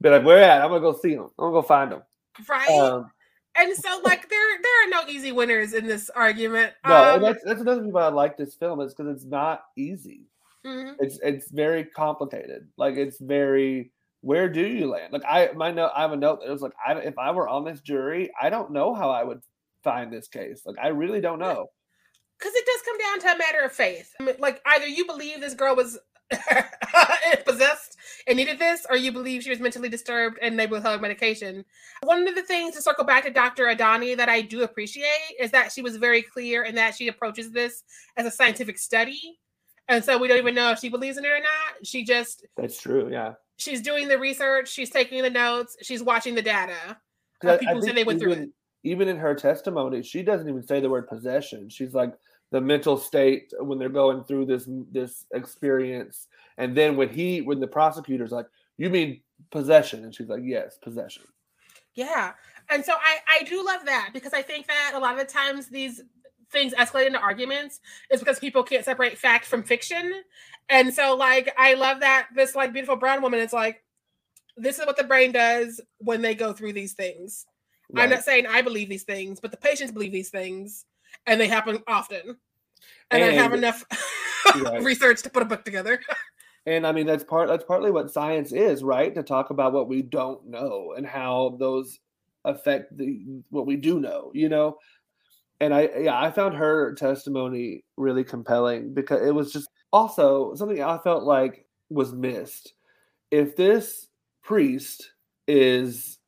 be 0.00 0.08
like, 0.08 0.24
"Where 0.24 0.42
at? 0.42 0.62
I'm 0.62 0.68
gonna 0.68 0.80
go 0.80 0.94
see 0.94 1.14
them. 1.14 1.30
I'm 1.38 1.50
gonna 1.50 1.52
go 1.52 1.62
find 1.62 1.92
them." 1.92 2.02
Right. 2.48 2.68
Um, 2.68 3.10
and 3.56 3.76
so, 3.76 4.00
like, 4.04 4.28
there 4.28 4.62
there 4.62 4.86
are 4.86 4.88
no 4.90 5.02
easy 5.08 5.32
winners 5.32 5.74
in 5.74 5.86
this 5.86 6.10
argument. 6.10 6.72
No, 6.86 7.14
um, 7.14 7.22
that's 7.22 7.44
that's 7.44 7.60
another 7.60 7.80
reason 7.80 7.92
why 7.92 8.04
I 8.04 8.08
like 8.08 8.36
this 8.36 8.54
film 8.54 8.80
is 8.80 8.94
because 8.94 9.14
it's 9.14 9.26
not 9.26 9.64
easy. 9.76 10.22
Mm-hmm. 10.66 10.94
It's 10.98 11.18
it's 11.22 11.50
very 11.50 11.84
complicated. 11.84 12.68
Like, 12.76 12.96
it's 12.96 13.18
very. 13.18 13.92
Where 14.24 14.48
do 14.48 14.66
you 14.66 14.88
land? 14.88 15.12
Like, 15.12 15.24
I 15.28 15.50
my 15.54 15.70
note. 15.70 15.90
I 15.94 16.00
have 16.02 16.12
a 16.12 16.16
note 16.16 16.40
that 16.40 16.50
was 16.50 16.62
like, 16.62 16.72
I 16.84 16.94
if 16.94 17.18
I 17.18 17.30
were 17.30 17.48
on 17.48 17.64
this 17.64 17.80
jury, 17.80 18.30
I 18.40 18.48
don't 18.48 18.72
know 18.72 18.94
how 18.94 19.10
I 19.10 19.22
would 19.22 19.40
find 19.82 20.12
this 20.12 20.28
case. 20.28 20.62
Like, 20.64 20.76
I 20.82 20.88
really 20.88 21.20
don't 21.20 21.38
know 21.38 21.68
because 22.38 22.54
it 22.54 22.66
does 22.66 22.82
come 22.84 22.98
down 22.98 23.20
to 23.20 23.34
a 23.34 23.38
matter 23.38 23.64
of 23.64 23.72
faith. 23.72 24.12
I 24.20 24.24
mean, 24.24 24.36
like 24.38 24.60
either 24.66 24.86
you 24.86 25.06
believe 25.06 25.40
this 25.40 25.54
girl 25.54 25.76
was 25.76 25.98
possessed 27.46 27.96
and 28.26 28.36
needed 28.36 28.58
this, 28.58 28.86
or 28.88 28.96
you 28.96 29.12
believe 29.12 29.42
she 29.42 29.50
was 29.50 29.60
mentally 29.60 29.88
disturbed 29.88 30.38
and 30.40 30.58
they 30.58 30.66
withheld 30.66 31.00
medication. 31.00 31.64
One 32.02 32.26
of 32.26 32.34
the 32.34 32.42
things 32.42 32.74
to 32.74 32.82
circle 32.82 33.04
back 33.04 33.24
to 33.24 33.30
Dr. 33.30 33.64
Adani 33.64 34.16
that 34.16 34.28
I 34.28 34.40
do 34.40 34.62
appreciate 34.62 35.36
is 35.38 35.50
that 35.50 35.72
she 35.72 35.82
was 35.82 35.96
very 35.96 36.22
clear 36.22 36.64
in 36.64 36.74
that 36.76 36.94
she 36.94 37.08
approaches 37.08 37.50
this 37.50 37.82
as 38.16 38.26
a 38.26 38.30
scientific 38.30 38.78
study. 38.78 39.38
And 39.88 40.02
so 40.02 40.16
we 40.16 40.28
don't 40.28 40.38
even 40.38 40.54
know 40.54 40.70
if 40.70 40.78
she 40.78 40.88
believes 40.88 41.18
in 41.18 41.26
it 41.26 41.28
or 41.28 41.40
not. 41.40 41.84
She 41.84 42.04
just 42.04 42.46
That's 42.56 42.80
true, 42.80 43.10
yeah. 43.10 43.34
She's 43.56 43.80
doing 43.80 44.08
the 44.08 44.18
research, 44.18 44.70
she's 44.70 44.90
taking 44.90 45.22
the 45.22 45.30
notes, 45.30 45.76
she's 45.82 46.02
watching 46.02 46.34
the 46.34 46.42
data. 46.42 46.98
People 47.40 47.82
say 47.82 47.92
they 47.92 48.04
went 48.04 48.20
even, 48.20 48.34
through 48.34 48.42
it. 48.44 48.48
Even 48.82 49.08
in 49.08 49.16
her 49.16 49.34
testimony, 49.34 50.02
she 50.02 50.22
doesn't 50.22 50.48
even 50.48 50.62
say 50.62 50.80
the 50.80 50.90
word 50.90 51.08
possession. 51.08 51.68
She's 51.68 51.94
like, 51.94 52.14
the 52.54 52.60
mental 52.60 52.96
state 52.96 53.52
when 53.58 53.80
they're 53.80 53.88
going 53.88 54.22
through 54.22 54.46
this 54.46 54.68
this 54.92 55.26
experience 55.34 56.28
and 56.56 56.76
then 56.76 56.96
when 56.96 57.08
he 57.08 57.40
when 57.40 57.58
the 57.58 57.66
prosecutor's 57.66 58.30
like 58.30 58.46
you 58.76 58.88
mean 58.88 59.20
possession 59.50 60.04
and 60.04 60.14
she's 60.14 60.28
like 60.28 60.42
yes 60.44 60.78
possession 60.80 61.24
yeah 61.96 62.30
and 62.70 62.84
so 62.84 62.92
i 62.92 63.40
i 63.40 63.42
do 63.42 63.64
love 63.64 63.84
that 63.84 64.10
because 64.12 64.32
i 64.32 64.40
think 64.40 64.68
that 64.68 64.92
a 64.94 64.98
lot 65.00 65.12
of 65.12 65.18
the 65.18 65.32
times 65.32 65.66
these 65.66 66.02
things 66.50 66.74
escalate 66.74 67.06
into 67.06 67.18
arguments 67.18 67.80
is 68.10 68.20
because 68.20 68.38
people 68.38 68.62
can't 68.62 68.84
separate 68.84 69.18
fact 69.18 69.44
from 69.46 69.62
fiction 69.62 70.22
and 70.68 70.92
so 70.92 71.14
like 71.14 71.52
i 71.58 71.74
love 71.74 72.00
that 72.00 72.28
this 72.34 72.54
like 72.54 72.72
beautiful 72.72 72.96
brown 72.96 73.22
woman 73.22 73.40
is 73.40 73.52
like 73.52 73.82
this 74.56 74.78
is 74.78 74.86
what 74.86 74.96
the 74.96 75.04
brain 75.04 75.32
does 75.32 75.80
when 75.98 76.22
they 76.22 76.34
go 76.34 76.52
through 76.52 76.72
these 76.72 76.92
things 76.92 77.46
right. 77.92 78.04
i'm 78.04 78.10
not 78.10 78.22
saying 78.22 78.46
i 78.46 78.62
believe 78.62 78.88
these 78.88 79.04
things 79.04 79.40
but 79.40 79.50
the 79.50 79.56
patients 79.56 79.92
believe 79.92 80.12
these 80.12 80.30
things 80.30 80.86
and 81.26 81.40
they 81.40 81.48
happen 81.48 81.82
often. 81.86 82.36
And, 83.10 83.22
and 83.22 83.24
I 83.24 83.42
have 83.42 83.52
enough 83.52 83.84
right. 84.62 84.82
research 84.82 85.22
to 85.22 85.30
put 85.30 85.42
a 85.42 85.46
book 85.46 85.64
together. 85.64 86.00
and 86.66 86.86
I 86.86 86.92
mean 86.92 87.06
that's 87.06 87.24
part 87.24 87.48
that's 87.48 87.64
partly 87.64 87.90
what 87.90 88.12
science 88.12 88.52
is, 88.52 88.82
right? 88.82 89.14
To 89.14 89.22
talk 89.22 89.50
about 89.50 89.72
what 89.72 89.88
we 89.88 90.02
don't 90.02 90.46
know 90.46 90.94
and 90.96 91.06
how 91.06 91.56
those 91.58 92.00
affect 92.44 92.96
the 92.96 93.42
what 93.50 93.66
we 93.66 93.76
do 93.76 94.00
know, 94.00 94.30
you 94.34 94.48
know. 94.48 94.78
And 95.64 95.72
I 95.72 95.88
yeah, 95.98 96.20
I 96.20 96.30
found 96.30 96.54
her 96.56 96.92
testimony 96.92 97.84
really 97.96 98.22
compelling 98.22 98.92
because 98.92 99.26
it 99.26 99.34
was 99.34 99.50
just 99.50 99.70
also 99.94 100.54
something 100.56 100.82
I 100.82 100.98
felt 100.98 101.24
like 101.24 101.64
was 101.88 102.12
missed. 102.12 102.74
If 103.30 103.56
this 103.56 104.08
priest 104.42 105.12
is 105.48 106.18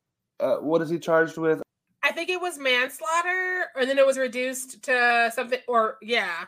uh, 0.40 0.56
what 0.56 0.80
is 0.80 0.88
he 0.88 0.98
charged 0.98 1.36
with? 1.36 1.60
I 2.02 2.12
think 2.12 2.30
it 2.30 2.40
was 2.40 2.58
manslaughter, 2.58 3.66
and 3.78 3.90
then 3.90 3.98
it 3.98 4.06
was 4.06 4.16
reduced 4.16 4.82
to 4.84 5.30
something, 5.34 5.60
or 5.68 5.98
yeah. 6.00 6.46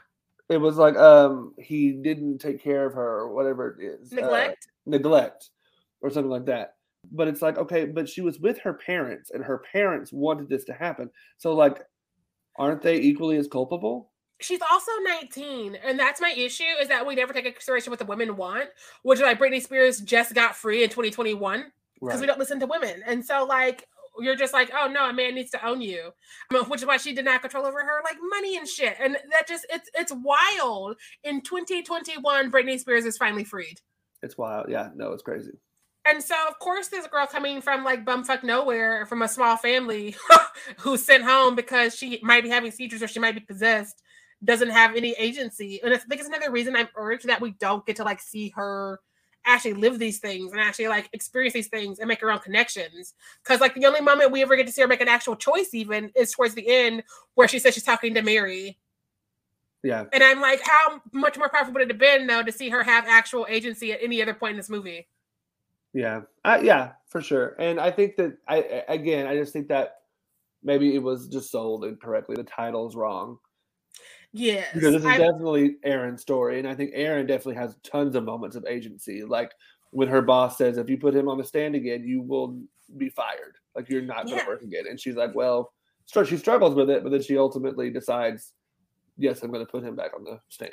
It 0.49 0.57
was 0.57 0.79
like 0.79 0.97
um 0.97 1.53
he 1.59 1.93
didn't 1.93 2.39
take 2.39 2.63
care 2.65 2.87
of 2.87 2.95
her 2.95 3.19
or 3.19 3.35
whatever 3.35 3.77
it 3.79 3.85
is. 3.85 4.15
Uh, 4.15 4.17
neglect. 4.17 4.67
Uh, 4.67 4.91
neglect, 4.91 5.51
or 6.01 6.09
something 6.09 6.31
like 6.31 6.47
that. 6.47 6.77
But 7.13 7.29
it's 7.29 7.43
like 7.43 7.59
okay, 7.59 7.85
but 7.85 8.09
she 8.09 8.23
was 8.23 8.41
with 8.41 8.57
her 8.61 8.73
parents, 8.73 9.31
and 9.31 9.45
her 9.45 9.59
parents 9.59 10.11
wanted 10.11 10.49
this 10.49 10.65
to 10.65 10.73
happen. 10.73 11.11
So 11.37 11.55
like, 11.55 11.83
aren't 12.59 12.83
they 12.83 12.99
equally 13.01 13.37
as 13.37 13.49
culpable? 13.49 14.11
she's 14.41 14.61
also 14.71 14.93
19 15.03 15.77
and 15.85 15.99
that's 15.99 16.21
my 16.21 16.31
issue 16.31 16.63
is 16.81 16.87
that 16.87 17.05
we 17.05 17.17
never 17.17 17.33
take 17.33 17.45
into 17.45 17.57
consideration 17.57 17.91
what 17.91 17.99
the 17.99 18.05
women 18.05 18.37
want 18.37 18.69
which 19.03 19.19
is 19.19 19.25
like 19.25 19.37
britney 19.37 19.61
spears 19.61 19.99
just 19.99 20.33
got 20.33 20.55
free 20.55 20.85
in 20.85 20.89
2021 20.89 21.65
because 21.95 22.15
right. 22.15 22.21
we 22.21 22.27
don't 22.27 22.39
listen 22.39 22.61
to 22.61 22.67
women 22.67 23.03
and 23.05 23.25
so 23.25 23.45
like 23.45 23.85
you're 24.21 24.37
just 24.37 24.53
like, 24.53 24.71
oh 24.75 24.89
no, 24.89 25.09
a 25.09 25.13
man 25.13 25.35
needs 25.35 25.51
to 25.53 25.67
own 25.67 25.81
you, 25.81 26.11
which 26.69 26.81
is 26.81 26.87
why 26.87 26.97
she 26.97 27.15
did 27.15 27.25
not 27.25 27.41
control 27.41 27.67
over 27.67 27.79
her 27.79 28.01
like 28.05 28.17
money 28.31 28.57
and 28.57 28.69
shit. 28.69 28.97
And 29.01 29.17
that 29.31 29.47
just 29.47 29.67
it's 29.71 29.89
it's 29.95 30.13
wild. 30.13 30.97
In 31.25 31.41
2021, 31.41 32.51
Britney 32.51 32.79
Spears 32.79 33.05
is 33.05 33.17
finally 33.17 33.45
freed. 33.45 33.81
It's 34.23 34.37
wild. 34.37 34.67
Yeah, 34.69 34.91
no, 34.95 35.13
it's 35.13 35.23
crazy. 35.23 35.53
And 36.07 36.23
so, 36.23 36.35
of 36.49 36.59
course, 36.59 36.89
this 36.89 37.07
girl 37.07 37.27
coming 37.27 37.61
from 37.61 37.85
like 37.85 38.05
bumfuck 38.05 38.43
nowhere, 38.43 39.05
from 39.07 39.23
a 39.23 39.29
small 39.29 39.57
family, 39.57 40.17
who's 40.79 41.05
sent 41.05 41.25
home 41.25 41.55
because 41.55 41.95
she 41.95 42.19
might 42.23 42.43
be 42.43 42.49
having 42.49 42.71
seizures 42.71 43.03
or 43.03 43.09
she 43.09 43.21
might 43.21 43.35
be 43.35 43.41
possessed, 43.41 44.03
doesn't 44.43 44.71
have 44.71 44.95
any 44.95 45.13
agency. 45.19 45.81
And 45.83 45.93
I 45.93 45.99
think 45.99 46.21
it's 46.21 46.29
another 46.29 46.51
reason 46.51 46.77
I'm 46.77 46.89
urged 46.97 47.27
that 47.27 47.41
we 47.41 47.51
don't 47.53 47.85
get 47.85 47.97
to 47.97 48.05
like 48.05 48.21
see 48.21 48.51
her 48.51 49.01
actually 49.45 49.75
live 49.75 49.99
these 49.99 50.19
things 50.19 50.53
and 50.53 50.61
actually 50.61 50.89
like 50.89 51.09
experience 51.13 51.55
these 51.55 51.69
things 51.69 51.99
and 51.99 52.09
make 52.09 52.21
her 52.21 52.31
own 52.31 52.39
connections. 52.39 53.15
Because 53.43 53.61
like 53.61 53.75
the 53.75 53.87
only 53.87 54.01
moment 54.01 54.33
we 54.33 54.43
ever 54.43 54.57
get 54.57 54.67
to 54.67 54.73
see 54.73 54.83
her 54.83 54.89
make 54.89 55.01
an 55.01 55.09
actual 55.09 55.37
choice, 55.37 55.75
even 55.75 56.11
is 56.15 56.33
towards 56.33 56.55
the 56.55 56.69
end 56.69 57.03
where 57.35 57.49
she 57.49 57.59
says 57.59 57.75
she's 57.75 57.83
talking 57.83 58.15
to 58.15 58.23
Mary. 58.23 58.79
Yeah. 59.83 60.05
And 60.13 60.23
I'm 60.23 60.41
like, 60.41 60.61
how 60.63 61.01
much 61.13 61.39
more 61.39 61.49
powerful 61.49 61.73
would 61.73 61.83
it 61.83 61.91
have 61.91 61.99
been 61.99 62.27
though 62.27 62.43
to 62.43 62.53
see 62.53 62.69
her 62.69 62.83
have 62.83 63.05
actual 63.07 63.47
agency 63.49 63.93
at 63.93 64.01
any 64.03 64.21
other 64.23 64.35
point 64.35 64.53
in 64.53 64.57
this 64.57 64.71
movie? 64.71 65.07
Yeah, 65.95 66.23
uh, 66.45 66.61
yeah, 66.63 66.93
for 67.09 67.23
sure. 67.23 67.57
And 67.59 67.81
I 67.81 67.91
think 67.91 68.17
that 68.17 68.37
I 68.47 68.85
again, 68.89 69.27
I 69.27 69.37
just 69.37 69.53
think 69.53 69.69
that 69.69 69.97
maybe 70.63 70.95
it 70.95 71.03
was 71.03 71.29
just 71.29 71.51
sold 71.51 71.85
incorrectly. 71.85 72.37
The 72.37 72.45
title's 72.45 72.97
wrong. 72.97 73.39
Yes. 74.33 74.69
Because 74.75 74.93
this 74.93 75.03
is 75.03 75.07
I, 75.07 75.19
definitely 75.19 75.77
Erin's 75.85 76.21
story. 76.21 76.59
And 76.59 76.69
I 76.69 76.75
think 76.75 76.91
Erin 76.95 77.27
definitely 77.27 77.55
has 77.57 77.77
tons 77.83 78.15
of 78.15 78.25
moments 78.25 78.57
of 78.57 78.67
agency. 78.69 79.25
Like 79.25 79.53
when 79.91 80.09
her 80.09 80.23
boss 80.23 80.59
says, 80.59 80.77
if 80.77 80.91
you 80.91 80.99
put 80.99 81.15
him 81.15 81.29
on 81.29 81.39
the 81.39 81.45
stand 81.45 81.75
again, 81.75 82.05
you 82.05 82.21
will 82.21 82.61
be 82.97 83.09
fired. 83.09 83.57
Like 83.75 83.89
you're 83.89 84.03
not 84.03 84.27
going 84.27 84.41
to 84.41 84.47
work 84.47 84.63
again. 84.63 84.85
And 84.89 85.01
she's 85.01 85.17
like, 85.17 85.35
well, 85.35 85.73
she 86.27 86.37
struggles 86.37 86.75
with 86.75 86.91
it, 86.91 87.03
but 87.03 87.11
then 87.11 87.23
she 87.23 87.39
ultimately 87.39 87.91
decides, 87.91 88.53
yes, 89.17 89.43
I'm 89.43 89.51
going 89.51 89.65
to 89.65 89.71
put 89.71 89.85
him 89.85 89.97
back 89.97 90.13
on 90.15 90.25
the 90.25 90.41
stand 90.49 90.73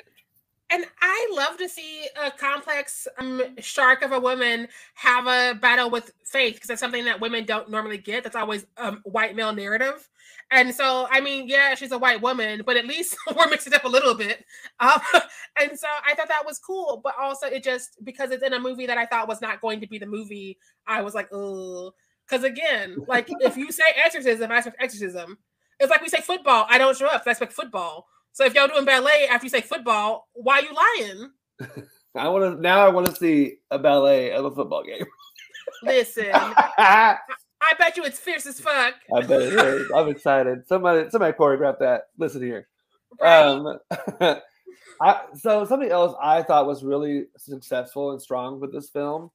and 0.70 0.84
I 1.00 1.28
love 1.32 1.58
to 1.58 1.68
see 1.68 2.08
a 2.20 2.30
complex 2.30 3.06
um, 3.18 3.42
shark 3.58 4.02
of 4.02 4.12
a 4.12 4.18
woman 4.18 4.66
have 4.94 5.26
a 5.26 5.54
battle 5.58 5.90
with 5.90 6.12
faith 6.24 6.54
because 6.54 6.68
that's 6.68 6.80
something 6.80 7.04
that 7.04 7.20
women 7.20 7.44
don't 7.44 7.70
normally 7.70 7.98
get. 7.98 8.24
That's 8.24 8.36
always 8.36 8.66
a 8.76 8.88
um, 8.88 9.00
white 9.04 9.36
male 9.36 9.54
narrative. 9.54 10.08
And 10.50 10.74
so, 10.74 11.08
I 11.10 11.20
mean, 11.20 11.48
yeah, 11.48 11.74
she's 11.74 11.92
a 11.92 11.98
white 11.98 12.20
woman, 12.20 12.62
but 12.64 12.76
at 12.76 12.86
least 12.86 13.16
we're 13.36 13.48
mixing 13.48 13.74
up 13.74 13.84
a 13.84 13.88
little 13.88 14.14
bit. 14.14 14.44
Um, 14.80 15.00
and 15.60 15.78
so 15.78 15.88
I 16.04 16.14
thought 16.14 16.28
that 16.28 16.46
was 16.46 16.58
cool. 16.58 17.00
But 17.02 17.14
also, 17.20 17.46
it 17.46 17.62
just 17.62 18.04
because 18.04 18.30
it's 18.30 18.44
in 18.44 18.52
a 18.52 18.60
movie 18.60 18.86
that 18.86 18.98
I 18.98 19.06
thought 19.06 19.28
was 19.28 19.40
not 19.40 19.60
going 19.60 19.80
to 19.80 19.88
be 19.88 19.98
the 19.98 20.06
movie, 20.06 20.58
I 20.86 21.02
was 21.02 21.14
like, 21.14 21.28
oh. 21.32 21.92
Because 22.28 22.42
again, 22.42 22.96
like 23.06 23.28
if 23.40 23.56
you 23.56 23.70
say 23.70 23.84
exorcism, 24.04 24.50
I 24.50 24.56
expect 24.56 24.82
exorcism. 24.82 25.38
It's 25.78 25.90
like 25.90 26.02
we 26.02 26.08
say 26.08 26.20
football, 26.20 26.66
I 26.68 26.78
don't 26.78 26.96
show 26.96 27.06
up. 27.06 27.22
I 27.24 27.30
expect 27.30 27.52
football. 27.52 28.08
So 28.36 28.44
if 28.44 28.54
y'all 28.54 28.68
doing 28.68 28.84
ballet 28.84 29.28
after 29.30 29.46
you 29.46 29.48
say 29.48 29.62
football, 29.62 30.28
why 30.34 30.58
are 30.58 30.62
you 30.62 30.74
lying? 30.74 31.30
I 32.14 32.28
want 32.28 32.56
to 32.56 32.60
now. 32.60 32.84
I 32.84 32.90
want 32.90 33.06
to 33.06 33.16
see 33.16 33.54
a 33.70 33.78
ballet 33.78 34.32
of 34.32 34.44
a 34.44 34.50
football 34.50 34.84
game. 34.84 35.06
Listen, 35.82 36.28
I 36.34 37.16
bet 37.78 37.96
you 37.96 38.04
it's 38.04 38.18
fierce 38.18 38.44
as 38.44 38.60
fuck. 38.60 38.92
I 39.16 39.22
bet 39.22 39.40
it 39.40 39.54
is. 39.54 39.90
I'm 39.96 40.10
excited. 40.10 40.68
Somebody, 40.68 41.08
somebody 41.08 41.32
choreographed 41.32 41.78
that. 41.78 42.08
Listen 42.18 42.42
here. 42.42 42.68
Right? 43.18 43.42
Um, 43.42 43.78
I, 45.00 45.22
so 45.34 45.64
something 45.64 45.90
else 45.90 46.14
I 46.22 46.42
thought 46.42 46.66
was 46.66 46.84
really 46.84 47.28
successful 47.38 48.10
and 48.10 48.20
strong 48.20 48.60
with 48.60 48.70
this 48.70 48.90
film 48.90 49.30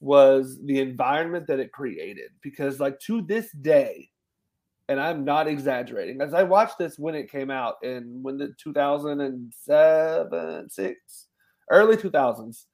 was 0.00 0.58
the 0.62 0.80
environment 0.80 1.46
that 1.46 1.58
it 1.58 1.72
created. 1.72 2.32
Because 2.42 2.80
like 2.80 3.00
to 3.06 3.22
this 3.22 3.50
day, 3.52 4.10
and 4.92 5.00
I'm 5.00 5.24
not 5.24 5.48
exaggerating, 5.48 6.20
as 6.20 6.34
I 6.34 6.42
watched 6.42 6.76
this 6.76 6.98
when 6.98 7.14
it 7.14 7.32
came 7.32 7.50
out 7.50 7.76
in 7.82 8.22
when 8.22 8.36
the 8.36 8.52
2007, 8.62 10.70
six, 10.70 11.28
early 11.70 11.96
2000s. 11.96 12.66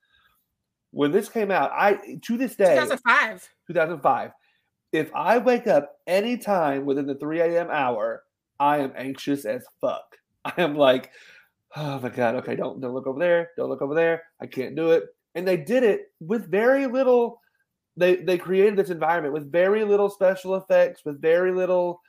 When 0.90 1.12
this 1.12 1.28
came 1.28 1.52
out, 1.52 1.70
I 1.72 2.18
to 2.22 2.36
this 2.36 2.56
day, 2.56 2.74
2005. 2.74 3.48
2005. 3.68 4.32
If 4.90 5.14
I 5.14 5.38
wake 5.38 5.68
up 5.68 5.98
anytime 6.08 6.86
within 6.86 7.06
the 7.06 7.14
3 7.14 7.40
a.m. 7.40 7.68
hour, 7.70 8.24
I 8.58 8.78
am 8.78 8.92
anxious 8.96 9.44
as 9.44 9.64
fuck. 9.80 10.16
I 10.44 10.54
am 10.58 10.74
like, 10.74 11.12
oh 11.76 12.00
my 12.00 12.08
god, 12.08 12.34
okay, 12.36 12.56
don't 12.56 12.80
don't 12.80 12.94
look 12.94 13.06
over 13.06 13.20
there, 13.20 13.50
don't 13.56 13.68
look 13.68 13.82
over 13.82 13.94
there. 13.94 14.24
I 14.40 14.46
can't 14.46 14.74
do 14.74 14.90
it. 14.90 15.04
And 15.36 15.46
they 15.46 15.56
did 15.56 15.84
it 15.84 16.10
with 16.18 16.50
very 16.50 16.86
little. 16.86 17.40
They 17.96 18.16
they 18.16 18.38
created 18.38 18.76
this 18.76 18.90
environment 18.90 19.34
with 19.34 19.52
very 19.52 19.84
little 19.84 20.10
special 20.10 20.56
effects, 20.56 21.04
with 21.04 21.22
very 21.22 21.52
little 21.52 22.00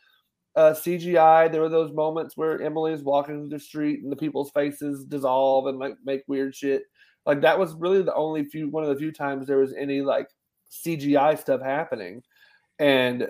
uh, 0.56 0.72
CGI. 0.72 1.52
There 1.52 1.62
were 1.62 1.70
those 1.70 1.92
moments 1.92 2.36
where 2.38 2.62
Emily 2.62 2.94
is 2.94 3.04
walking 3.04 3.36
through 3.36 3.50
the 3.50 3.60
street 3.60 4.02
and 4.02 4.12
the 4.12 4.16
people's 4.16 4.52
faces 4.52 5.06
dissolve 5.06 5.68
and 5.68 5.80
like 5.80 5.96
make 6.04 6.24
weird 6.28 6.56
shit. 6.56 6.84
Like 7.26 7.42
that 7.42 7.60
was 7.60 7.76
really 7.76 8.02
the 8.02 8.16
only 8.16 8.46
few 8.46 8.70
one 8.70 8.84
of 8.84 8.90
the 8.90 8.96
few 8.96 9.12
times 9.12 9.48
there 9.48 9.58
was 9.58 9.74
any 9.74 10.02
like 10.02 10.30
CGI 10.72 11.38
stuff 11.40 11.62
happening, 11.62 12.24
and 12.80 13.24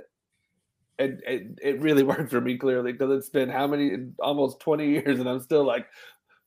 it 0.97 1.19
it, 1.25 1.59
it 1.61 1.81
really 1.81 2.03
worked 2.11 2.29
for 2.29 2.41
me 2.41 2.57
clearly 2.57 2.91
because 2.91 3.11
it's 3.11 3.29
been 3.29 3.49
how 3.49 3.67
many 3.67 4.11
almost 4.19 4.59
twenty 4.59 4.89
years 4.89 5.19
and 5.19 5.27
I'm 5.27 5.41
still 5.41 5.63
like 5.63 5.87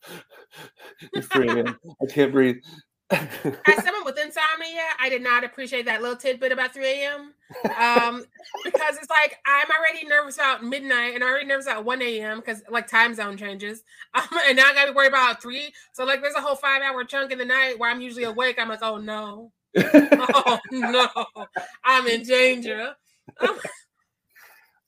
it's 1.12 1.26
3 1.28 1.48
a.m. 1.48 1.78
I 2.02 2.12
can't 2.12 2.32
breathe. 2.32 2.56
As 3.10 3.20
someone 3.84 4.01
with 4.01 4.01
insomnia, 4.32 4.82
I 4.98 5.08
did 5.08 5.22
not 5.22 5.44
appreciate 5.44 5.84
that 5.86 6.00
little 6.00 6.16
tidbit 6.16 6.52
about 6.52 6.72
3 6.74 6.86
a.m. 6.86 7.34
Um, 7.78 8.24
because 8.64 8.96
it's 8.96 9.10
like 9.10 9.36
I'm 9.44 9.66
already 9.70 10.06
nervous 10.06 10.36
about 10.36 10.64
midnight 10.64 11.14
and 11.14 11.22
already 11.22 11.44
nervous 11.44 11.66
about 11.66 11.84
1 11.84 12.00
a.m. 12.00 12.38
because 12.38 12.62
like 12.70 12.86
time 12.86 13.14
zone 13.14 13.36
changes. 13.36 13.82
Um, 14.14 14.24
and 14.46 14.56
now 14.56 14.66
I 14.66 14.74
gotta 14.74 14.92
be 14.92 14.96
worried 14.96 15.08
about 15.08 15.40
three. 15.42 15.72
So 15.92 16.04
like 16.04 16.20
there's 16.22 16.34
a 16.34 16.40
whole 16.40 16.54
five 16.54 16.82
hour 16.82 17.04
chunk 17.04 17.30
in 17.32 17.38
the 17.38 17.44
night 17.44 17.78
where 17.78 17.90
I'm 17.90 18.00
usually 18.02 18.24
awake. 18.24 18.58
I'm 18.58 18.68
like, 18.68 18.82
oh 18.82 18.98
no. 18.98 19.52
Oh 19.84 20.58
no, 20.70 21.08
I'm 21.84 22.06
in 22.06 22.22
danger. 22.22 22.94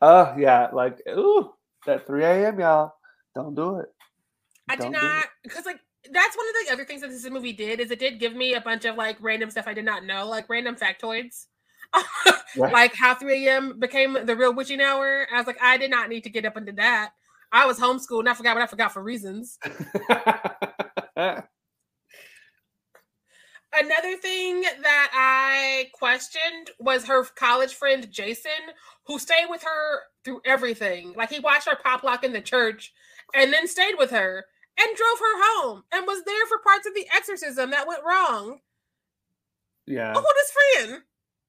Oh 0.01 0.35
yeah, 0.39 0.69
like 0.73 1.01
ooh, 1.09 1.53
that 1.87 2.07
3 2.07 2.25
a.m. 2.25 2.61
y'all. 2.61 2.93
Don't 3.35 3.55
do 3.55 3.79
it. 3.81 3.93
I 4.69 4.77
did 4.77 4.83
Don't 4.85 4.93
do 4.93 4.99
it. 4.99 5.03
not 5.03 5.25
because 5.43 5.67
like 5.67 5.81
that's 6.13 6.37
one 6.37 6.47
of 6.49 6.55
the 6.67 6.73
other 6.73 6.85
things 6.85 7.01
that 7.01 7.11
this 7.11 7.29
movie 7.31 7.53
did 7.53 7.81
is 7.81 7.91
it 7.91 7.99
did 7.99 8.21
give 8.21 8.35
me 8.35 8.55
a 8.55 8.61
bunch 8.61 8.85
of 8.85 8.97
like 8.97 9.17
random 9.21 9.51
stuff 9.51 9.67
I 9.67 9.75
did 9.75 9.85
not 9.85 10.05
know, 10.05 10.29
like 10.29 10.49
random 10.49 10.77
factoids. 10.77 11.47
Like 12.57 12.95
how 12.95 13.15
3 13.17 13.49
a.m. 13.49 13.81
became 13.81 14.17
the 14.25 14.37
real 14.37 14.55
witching 14.55 14.81
hour. 14.81 15.27
I 15.33 15.39
was 15.39 15.47
like, 15.47 15.61
I 15.61 15.77
did 15.77 15.91
not 15.91 16.09
need 16.09 16.23
to 16.23 16.31
get 16.31 16.45
up 16.45 16.57
into 16.57 16.71
that. 16.73 17.11
I 17.51 17.67
was 17.67 17.79
homeschooled 17.79 18.21
and 18.21 18.29
I 18.29 18.35
forgot 18.35 18.55
what 18.55 18.63
I 18.63 18.67
forgot 18.67 18.93
for 18.93 19.03
reasons. 19.03 19.59
Another 21.17 21.43
thing 24.23 24.61
that 24.61 25.11
I 25.13 25.91
questioned 25.95 26.71
was 26.79 27.07
her 27.07 27.25
college 27.25 27.75
friend 27.75 28.09
Jason, 28.11 28.53
who 29.07 29.19
stayed 29.19 29.47
with 29.49 29.65
her 29.65 30.03
through 30.25 30.43
everything. 30.45 31.13
Like 31.17 31.31
he 31.31 31.41
watched 31.41 31.69
her 31.69 31.77
pop 31.77 32.05
lock 32.05 32.23
in 32.23 32.33
the 32.33 32.41
church 32.41 32.93
and 33.35 33.53
then 33.53 33.67
stayed 33.67 33.95
with 33.99 34.13
her 34.13 34.47
and 34.79 34.97
drove 34.97 35.19
her 35.19 35.37
home 35.43 35.85
and 35.93 36.07
was 36.07 36.23
there 36.25 36.47
for 36.47 36.59
parts 36.59 36.87
of 36.87 36.95
the 36.95 37.07
exorcism 37.15 37.71
that 37.71 37.87
went 37.87 38.03
wrong. 38.05 38.61
yeah. 39.87 40.13
Oh, 40.17 40.21
what 40.21 40.37
his 40.37 40.87
friend? 40.89 41.03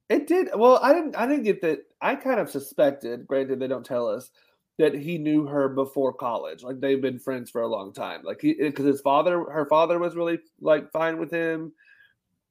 It 0.10 0.28
did. 0.28 0.50
Well, 0.56 0.80
I 0.82 0.94
didn't. 0.94 1.16
I 1.16 1.26
didn't 1.28 1.44
get 1.44 1.62
that. 1.62 1.80
I 2.02 2.16
kind 2.16 2.40
of 2.40 2.52
suspected. 2.52 3.26
Granted, 3.28 3.60
they 3.60 3.68
don't 3.68 3.86
tell 3.86 4.08
us 4.08 4.30
that 4.78 4.94
he 4.94 5.18
knew 5.18 5.46
her 5.48 5.70
before 5.70 6.14
college. 6.14 6.62
Like 6.64 6.80
they've 6.80 7.02
been 7.02 7.18
friends 7.20 7.50
for 7.50 7.62
a 7.62 7.68
long 7.68 7.92
time. 7.94 8.22
Like 8.24 8.42
he, 8.42 8.54
because 8.54 8.86
his 8.86 9.02
father, 9.02 9.44
her 9.46 9.66
father, 9.66 9.98
was 9.98 10.16
really 10.16 10.40
like 10.62 10.92
fine 10.92 11.18
with 11.18 11.32
him, 11.32 11.74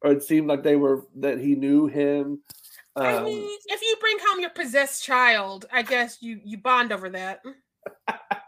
or 0.02 0.12
it 0.12 0.22
seemed 0.24 0.48
like 0.48 0.62
they 0.64 0.76
were 0.76 1.06
that 1.16 1.38
he 1.38 1.54
knew 1.54 1.86
him. 1.86 2.42
I 3.00 3.14
Um, 3.14 3.24
mean, 3.24 3.58
if 3.66 3.82
you 3.82 3.96
bring 4.00 4.18
home 4.20 4.40
your 4.40 4.50
possessed 4.50 5.04
child, 5.04 5.66
I 5.72 5.82
guess 5.82 6.22
you 6.22 6.40
you 6.44 6.58
bond 6.58 6.92
over 6.92 7.08
that. 7.10 7.40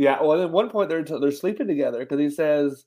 yeah. 0.00 0.22
Well, 0.22 0.42
at 0.42 0.50
one 0.50 0.70
point 0.70 0.88
they're 0.88 1.04
they're 1.04 1.30
sleeping 1.30 1.66
together 1.68 1.98
because 1.98 2.18
he 2.18 2.30
says 2.30 2.86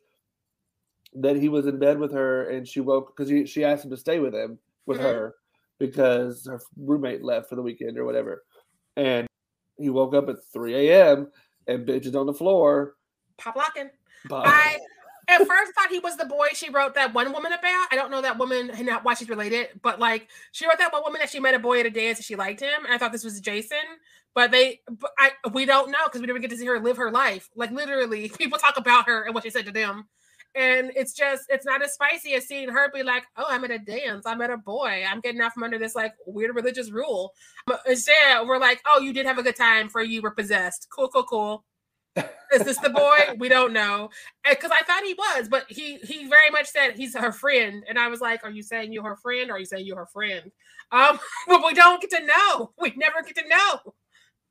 that 1.13 1.36
he 1.36 1.47
was 1.47 1.67
in 1.67 1.78
bed 1.78 1.99
with 1.99 2.12
her 2.12 2.49
and 2.49 2.67
she 2.67 2.80
woke 2.80 3.15
because 3.15 3.30
she 3.49 3.63
asked 3.63 3.86
him 3.86 3.91
to 3.91 3.97
stay 3.97 4.17
with 4.17 4.34
him 4.34 4.58
with 4.88 4.97
Mhm. 4.97 5.04
her 5.04 5.36
because 5.78 6.47
her 6.47 6.60
roommate 6.76 7.23
left 7.23 7.49
for 7.49 7.56
the 7.56 7.62
weekend 7.62 7.97
or 7.99 8.06
whatever, 8.06 8.43
and 8.97 9.28
he 9.78 9.89
woke 9.89 10.15
up 10.15 10.28
at 10.30 10.43
3 10.52 10.73
a.m. 10.89 11.32
and 11.67 11.88
bitches 11.88 12.15
on 12.19 12.26
the 12.26 12.34
floor. 12.34 12.95
Pop 13.38 13.56
locking. 13.56 13.89
Bye. 14.28 14.43
I 14.45 14.80
at 15.27 15.47
first 15.47 15.73
thought 15.73 15.89
he 15.89 15.99
was 15.99 16.17
the 16.17 16.25
boy 16.25 16.47
she 16.53 16.69
wrote 16.69 16.95
that 16.95 17.13
one 17.13 17.31
woman 17.31 17.53
about. 17.53 17.88
I 17.91 17.95
don't 17.95 18.12
know 18.12 18.21
that 18.21 18.38
woman 18.38 18.69
and 18.71 18.86
not 18.86 19.03
why 19.03 19.13
she's 19.13 19.29
related, 19.29 19.69
but 19.81 19.99
like 19.99 20.27
she 20.51 20.65
wrote 20.65 20.77
that 20.79 20.91
one 20.91 21.03
woman 21.03 21.19
that 21.19 21.29
she 21.29 21.39
met 21.39 21.53
a 21.53 21.59
boy 21.59 21.79
at 21.79 21.86
a 21.86 21.89
dance 21.89 22.17
and 22.17 22.25
she 22.25 22.36
liked 22.36 22.59
him, 22.62 22.86
and 22.86 22.93
I 22.93 22.97
thought 22.97 23.12
this 23.12 23.23
was 23.23 23.39
Jason. 23.39 23.77
But 24.36 24.51
they, 24.51 24.81
but 24.89 25.12
I 25.17 25.31
we 25.53 25.65
don't 25.65 25.91
know 25.91 26.05
because 26.05 26.21
we 26.21 26.27
never 26.27 26.39
get 26.39 26.49
to 26.49 26.57
see 26.57 26.65
her 26.65 26.79
live 26.79 26.97
her 26.97 27.12
life. 27.12 27.49
Like 27.55 27.71
literally, 27.71 28.29
people 28.38 28.57
talk 28.57 28.77
about 28.77 29.07
her 29.07 29.23
and 29.23 29.33
what 29.33 29.43
she 29.43 29.49
said 29.49 29.65
to 29.65 29.71
them, 29.71 30.07
and 30.55 30.91
it's 30.95 31.13
just 31.13 31.43
it's 31.49 31.65
not 31.65 31.83
as 31.83 31.93
spicy 31.93 32.33
as 32.33 32.47
seeing 32.47 32.69
her 32.69 32.91
be 32.91 33.03
like, 33.03 33.23
"Oh, 33.38 33.45
I'm 33.47 33.63
at 33.63 33.71
a 33.71 33.79
dance. 33.79 34.25
I 34.25 34.36
met 34.36 34.49
a 34.49 34.57
boy. 34.57 35.03
I'm 35.07 35.21
getting 35.21 35.41
out 35.41 35.53
from 35.53 35.63
under 35.63 35.79
this 35.79 35.95
like 35.95 36.13
weird 36.25 36.55
religious 36.55 36.91
rule." 36.91 37.31
But 37.67 37.81
instead, 37.88 38.45
we're 38.45 38.59
like, 38.59 38.81
"Oh, 38.86 38.99
you 38.99 39.13
did 39.13 39.25
have 39.25 39.38
a 39.38 39.43
good 39.43 39.55
time 39.55 39.89
for 39.89 40.01
you 40.01 40.21
were 40.21 40.31
possessed. 40.31 40.88
Cool, 40.93 41.09
cool, 41.09 41.23
cool." 41.23 41.63
Is 42.15 42.63
this 42.63 42.78
the 42.80 42.89
boy? 42.89 43.17
We 43.38 43.49
don't 43.49 43.73
know. 43.73 44.10
Because 44.47 44.71
I 44.71 44.84
thought 44.84 45.04
he 45.04 45.15
was, 45.15 45.49
but 45.49 45.65
he 45.69 45.97
he 45.97 46.28
very 46.28 46.52
much 46.52 46.67
said 46.67 46.95
he's 46.95 47.15
her 47.17 47.32
friend, 47.32 47.84
and 47.89 47.97
I 47.97 48.08
was 48.08 48.21
like, 48.21 48.43
"Are 48.43 48.52
you 48.52 48.62
saying 48.62 48.93
you're 48.93 49.04
her 49.04 49.15
friend, 49.15 49.49
or 49.49 49.56
are 49.56 49.60
you 49.60 49.65
saying 49.65 49.86
you're 49.88 49.97
her 49.97 50.06
friend?" 50.06 50.52
Um, 50.91 51.19
but 51.47 51.63
we 51.65 51.73
don't 51.73 51.99
get 52.02 52.12
to 52.12 52.26
know. 52.26 52.71
We 52.80 52.93
never 52.95 53.23
get 53.23 53.36
to 53.38 53.47
know. 53.49 53.93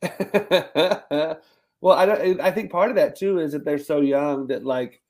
well, 1.80 1.96
I 1.98 2.06
don't. 2.06 2.40
I 2.40 2.50
think 2.50 2.72
part 2.72 2.90
of 2.90 2.96
that 2.96 3.16
too 3.16 3.38
is 3.38 3.52
that 3.52 3.64
they're 3.64 3.78
so 3.78 4.00
young 4.00 4.48
that 4.48 4.64
like 4.64 5.00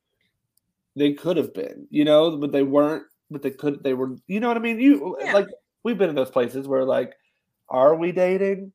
they 0.94 1.14
could 1.14 1.38
have 1.38 1.54
been, 1.54 1.86
you 1.90 2.04
know, 2.04 2.36
but 2.36 2.52
they 2.52 2.62
weren't. 2.62 3.04
But 3.30 3.40
they 3.42 3.50
could. 3.50 3.82
They 3.82 3.94
were. 3.94 4.16
You 4.26 4.40
know 4.40 4.48
what 4.48 4.58
I 4.58 4.60
mean? 4.60 4.78
You 4.78 5.16
Yeah. 5.20 5.32
like 5.32 5.48
we've 5.82 5.96
been 5.96 6.10
in 6.10 6.16
those 6.16 6.30
places 6.30 6.68
where 6.68 6.84
like, 6.84 7.14
are 7.70 7.94
we 7.94 8.12
dating? 8.12 8.72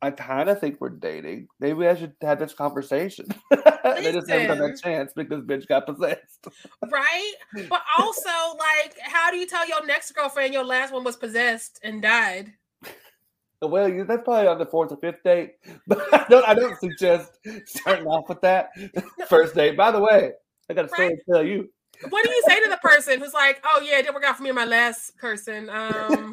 I 0.00 0.10
kind 0.12 0.48
of 0.48 0.60
think 0.60 0.80
we're 0.80 0.90
dating. 0.90 1.48
Maybe 1.58 1.86
I 1.88 1.94
should 1.96 2.14
have 2.22 2.38
this 2.38 2.54
conversation. 2.54 3.26
they 3.50 4.12
just 4.12 4.28
haven't 4.30 4.46
got 4.46 4.58
that 4.58 4.80
chance 4.82 5.12
because 5.14 5.42
bitch 5.42 5.66
got 5.66 5.86
possessed. 5.86 6.46
right? 6.90 7.32
But 7.68 7.82
also, 7.98 8.30
like, 8.58 8.96
how 9.02 9.30
do 9.32 9.36
you 9.38 9.46
tell 9.46 9.66
your 9.68 9.84
next 9.86 10.12
girlfriend 10.12 10.54
your 10.54 10.64
last 10.64 10.92
one 10.92 11.02
was 11.02 11.16
possessed 11.16 11.80
and 11.82 12.00
died? 12.00 12.52
Well, 13.60 13.88
you- 13.88 14.04
that's 14.04 14.22
probably 14.22 14.46
on 14.46 14.58
the 14.58 14.66
fourth 14.66 14.92
or 14.92 14.98
fifth 14.98 15.22
date, 15.24 15.54
but 15.88 15.98
I 16.14 16.24
don't. 16.28 16.48
I 16.48 16.54
don't 16.54 16.78
suggest 16.78 17.32
starting 17.64 18.06
off 18.06 18.28
with 18.28 18.40
that 18.42 18.70
first 19.28 19.56
date. 19.56 19.76
By 19.76 19.90
the 19.90 20.00
way, 20.00 20.30
I 20.70 20.74
got 20.74 20.84
a 20.84 20.88
story 20.88 21.08
Right. 21.08 21.16
to 21.26 21.32
tell 21.32 21.42
you. 21.44 21.68
What 22.10 22.24
do 22.24 22.30
you 22.30 22.42
say 22.46 22.62
to 22.62 22.70
the 22.70 22.76
person 22.76 23.18
who's 23.18 23.34
like, 23.34 23.60
"Oh 23.64 23.80
yeah, 23.84 23.98
it 23.98 24.02
didn't 24.02 24.14
work 24.14 24.22
out 24.24 24.36
for 24.36 24.44
me 24.44 24.50
and 24.50 24.56
my 24.56 24.64
last 24.64 25.16
person." 25.16 25.68
Um, 25.70 26.32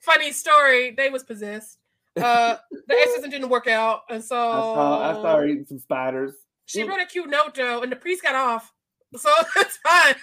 funny 0.00 0.32
story, 0.32 0.90
they 0.96 1.08
was 1.08 1.22
possessed. 1.22 1.78
Uh, 2.16 2.56
the 2.88 2.94
exorcism 2.94 3.30
didn't 3.30 3.48
work 3.50 3.66
out, 3.66 4.00
and 4.10 4.22
so 4.22 4.36
I 4.36 4.60
saw. 4.60 5.10
I 5.10 5.12
saw 5.14 5.36
her 5.36 5.46
eating 5.46 5.64
some 5.66 5.78
spiders. 5.78 6.34
she 6.66 6.82
wrote 6.82 7.00
a 7.00 7.06
cute 7.06 7.30
note 7.30 7.54
though, 7.54 7.82
and 7.82 7.90
the 7.92 7.96
priest 7.96 8.22
got 8.22 8.34
off, 8.34 8.72
so 9.16 9.30
it's 9.56 9.78
fine. 9.78 10.14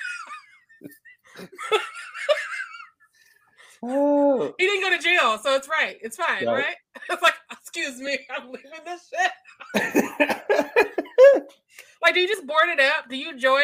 Oh, 3.83 4.53
He 4.57 4.65
didn't 4.65 4.81
go 4.81 4.89
to 4.97 5.01
jail, 5.01 5.37
so 5.37 5.55
it's 5.55 5.69
right. 5.69 5.97
It's 6.01 6.17
fine, 6.17 6.45
Right. 6.45 6.65
right? 6.65 6.75
It's 7.09 7.21
like, 7.21 7.35
excuse 7.51 7.99
me, 7.99 8.17
I'm 8.35 8.47
leaving 8.51 8.71
this 8.85 9.09
shit. 9.09 9.31
Like, 11.99 12.13
do 12.13 12.19
you 12.19 12.27
just 12.27 12.45
board 12.45 12.69
it 12.69 12.79
up? 12.79 13.09
Do 13.09 13.17
you 13.17 13.35
join 13.37 13.59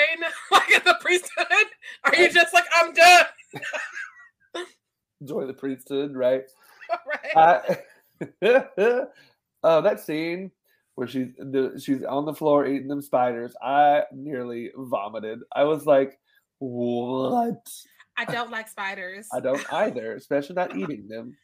like 0.52 0.84
the 0.84 0.98
priesthood? 1.00 1.48
Are 2.04 2.16
you 2.16 2.30
just 2.32 2.52
like, 2.54 2.66
I'm 2.76 2.92
done? 2.92 3.26
Join 5.24 5.46
the 5.48 5.54
priesthood, 5.54 6.16
right? 6.16 6.44
right? 6.90 7.38
I, 7.38 7.78
uh, 9.64 9.82
that 9.82 10.00
scene 10.00 10.52
where 10.96 11.08
she's 11.08 11.30
the, 11.38 11.80
she's 11.84 12.04
on 12.04 12.26
the 12.26 12.34
floor 12.34 12.66
eating 12.66 12.88
them 12.88 13.02
spiders. 13.02 13.56
I 13.62 14.04
nearly 14.12 14.72
vomited. 14.76 15.40
I 15.56 15.64
was 15.64 15.86
like, 15.86 16.20
"What?" 16.60 17.68
I 18.18 18.26
don't 18.26 18.52
like 18.52 18.68
spiders. 18.68 19.28
I 19.34 19.40
don't 19.40 19.66
either, 19.74 20.16
especially 20.16 20.56
not 20.56 20.78
eating 20.78 21.08
them. 21.08 21.36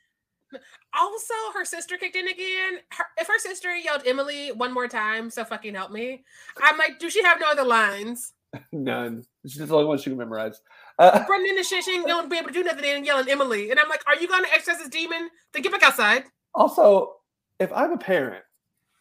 Also, 0.98 1.34
her 1.54 1.66
sister 1.66 1.98
kicked 1.98 2.16
in 2.16 2.28
again. 2.28 2.80
Her, 2.92 3.06
if 3.20 3.28
her 3.28 3.40
sister 3.40 3.76
yelled 3.76 4.04
Emily 4.06 4.52
one 4.52 4.74
more 4.74 4.88
time, 4.88 5.30
so 5.30 5.44
fucking 5.46 5.76
help 5.76 5.92
me. 5.92 6.24
I'm 6.62 6.78
like, 6.78 7.00
do 7.00 7.10
she 7.10 7.24
have 7.24 7.40
no 7.40 7.48
other 7.52 7.64
lines? 7.64 8.34
None. 8.72 9.24
She's 9.46 9.58
the 9.58 9.76
only 9.76 9.86
one 9.86 10.00
she 10.00 10.10
can 10.10 10.18
memorize. 10.18 10.62
Uh, 10.98 11.24
Running 11.30 11.56
the 11.56 11.64
shit, 11.64 11.84
she 11.84 11.92
ain't 11.92 12.08
gonna 12.08 12.28
be 12.28 12.38
able 12.38 12.48
to 12.48 12.54
do 12.54 12.64
nothing 12.64 12.86
and 12.86 13.06
yelling 13.06 13.30
Emily. 13.30 13.70
And 13.70 13.80
I'm 13.80 13.90
like, 13.90 14.02
are 14.08 14.16
you 14.20 14.28
gonna 14.28 14.48
exorcise 14.52 14.80
this 14.80 14.90
demon? 14.90 15.30
Then 15.54 15.62
get 15.62 15.72
back 15.72 15.84
outside. 15.84 16.24
Also, 16.60 17.16
if 17.60 17.72
I'm 17.74 17.94
a 17.94 17.98
parent 17.98 18.44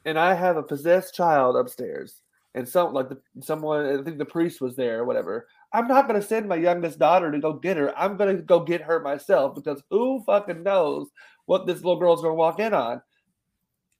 and 0.05 0.18
I 0.18 0.33
have 0.33 0.57
a 0.57 0.62
possessed 0.62 1.14
child 1.14 1.57
upstairs, 1.57 2.23
and 2.55 2.66
some 2.66 2.94
like 2.94 3.09
the, 3.09 3.21
someone, 3.40 3.99
I 3.99 4.03
think 4.03 4.16
the 4.16 4.25
priest 4.25 4.61
was 4.61 4.75
there 4.77 5.01
or 5.01 5.05
whatever, 5.05 5.47
I'm 5.73 5.87
not 5.87 6.09
going 6.09 6.21
to 6.21 6.27
send 6.27 6.49
my 6.49 6.57
youngest 6.57 6.99
daughter 6.99 7.31
to 7.31 7.38
go 7.38 7.53
get 7.53 7.77
her. 7.77 7.97
I'm 7.99 8.16
going 8.16 8.35
to 8.37 8.42
go 8.42 8.61
get 8.61 8.81
her 8.81 9.01
myself 9.01 9.55
because 9.55 9.83
who 9.90 10.23
fucking 10.25 10.62
knows 10.62 11.09
what 11.47 11.66
this 11.66 11.79
little 11.79 11.99
girl's 11.99 12.23
going 12.23 12.33
to 12.33 12.38
walk 12.38 12.61
in 12.61 12.73
on. 12.73 13.03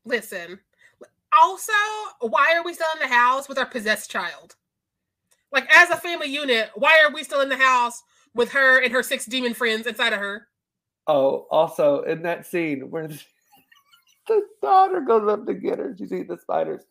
Listen. 0.05 0.59
Also, 1.39 1.73
why 2.21 2.55
are 2.57 2.65
we 2.65 2.73
still 2.73 2.87
in 2.95 3.07
the 3.07 3.15
house 3.15 3.49
with 3.49 3.59
our 3.59 3.67
possessed 3.67 4.11
child? 4.11 4.57
Like, 5.53 5.69
as 5.75 5.91
a 5.91 5.97
family 5.97 6.29
unit, 6.29 6.71
why 6.75 7.01
are 7.05 7.13
we 7.13 7.25
still 7.25 7.41
in 7.41 7.49
the 7.49 7.57
house 7.57 8.03
with 8.35 8.53
her 8.53 8.83
and 8.83 8.93
her 8.93 9.03
six 9.03 9.27
demon 9.27 9.53
friends 9.53 9.87
inside 9.87 10.13
of 10.13 10.21
her? 10.21 10.49
Oh, 11.07 11.47
also 11.51 12.03
in 12.03 12.23
that 12.23 12.47
scene 12.47 12.91
where 12.91 13.09
the, 14.29 14.43
daughter 14.63 15.01
goes 15.01 15.29
up 15.29 15.47
to 15.47 15.55
get 15.55 15.79
her, 15.79 15.95
she's 15.99 16.13
eating 16.13 16.29
the 16.29 16.39
spiders. 16.39 16.85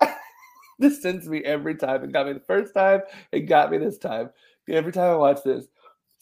this 0.78 1.02
sends 1.02 1.28
me 1.28 1.42
every 1.44 1.76
time. 1.76 2.04
It 2.04 2.12
got 2.12 2.26
me 2.26 2.32
the 2.32 2.40
first 2.40 2.74
time. 2.74 3.00
It 3.32 3.40
got 3.40 3.70
me 3.70 3.78
this 3.78 3.98
time. 3.98 4.30
Every 4.68 4.92
time 4.92 5.10
I 5.10 5.16
watch 5.16 5.42
this. 5.44 5.66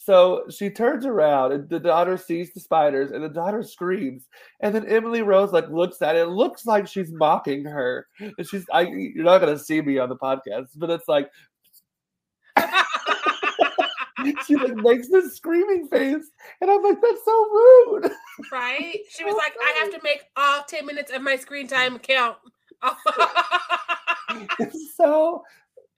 So 0.00 0.44
she 0.48 0.70
turns 0.70 1.04
around 1.04 1.52
and 1.52 1.68
the 1.68 1.80
daughter 1.80 2.16
sees 2.16 2.54
the 2.54 2.60
spiders 2.60 3.10
and 3.10 3.22
the 3.22 3.28
daughter 3.28 3.64
screams. 3.64 4.28
And 4.60 4.72
then 4.74 4.86
Emily 4.86 5.22
Rose 5.22 5.52
like 5.52 5.68
looks 5.68 6.00
at 6.00 6.14
it. 6.14 6.20
It 6.20 6.30
looks 6.30 6.64
like 6.64 6.86
she's 6.86 7.10
mocking 7.12 7.64
her. 7.64 8.06
And 8.20 8.48
she's 8.48 8.64
I 8.72 8.82
you're 8.82 9.24
not 9.24 9.40
gonna 9.40 9.58
see 9.58 9.82
me 9.82 9.98
on 9.98 10.08
the 10.08 10.16
podcast, 10.16 10.68
but 10.76 10.88
it's 10.88 11.08
like 11.08 11.30
she 14.46 14.56
like 14.56 14.76
makes 14.76 15.08
this 15.08 15.36
screaming 15.36 15.88
face. 15.88 16.30
And 16.60 16.70
I'm 16.70 16.82
like, 16.82 17.00
that's 17.00 17.24
so 17.24 17.46
rude. 17.50 18.10
right? 18.52 18.98
She 19.10 19.24
was 19.24 19.34
like, 19.34 19.54
I 19.62 19.78
have 19.80 19.92
to 19.92 20.00
make 20.02 20.24
all 20.36 20.62
10 20.66 20.86
minutes 20.86 21.12
of 21.12 21.22
my 21.22 21.36
screen 21.36 21.66
time 21.68 21.98
count. 21.98 22.36
it's 24.58 24.94
so 24.96 25.42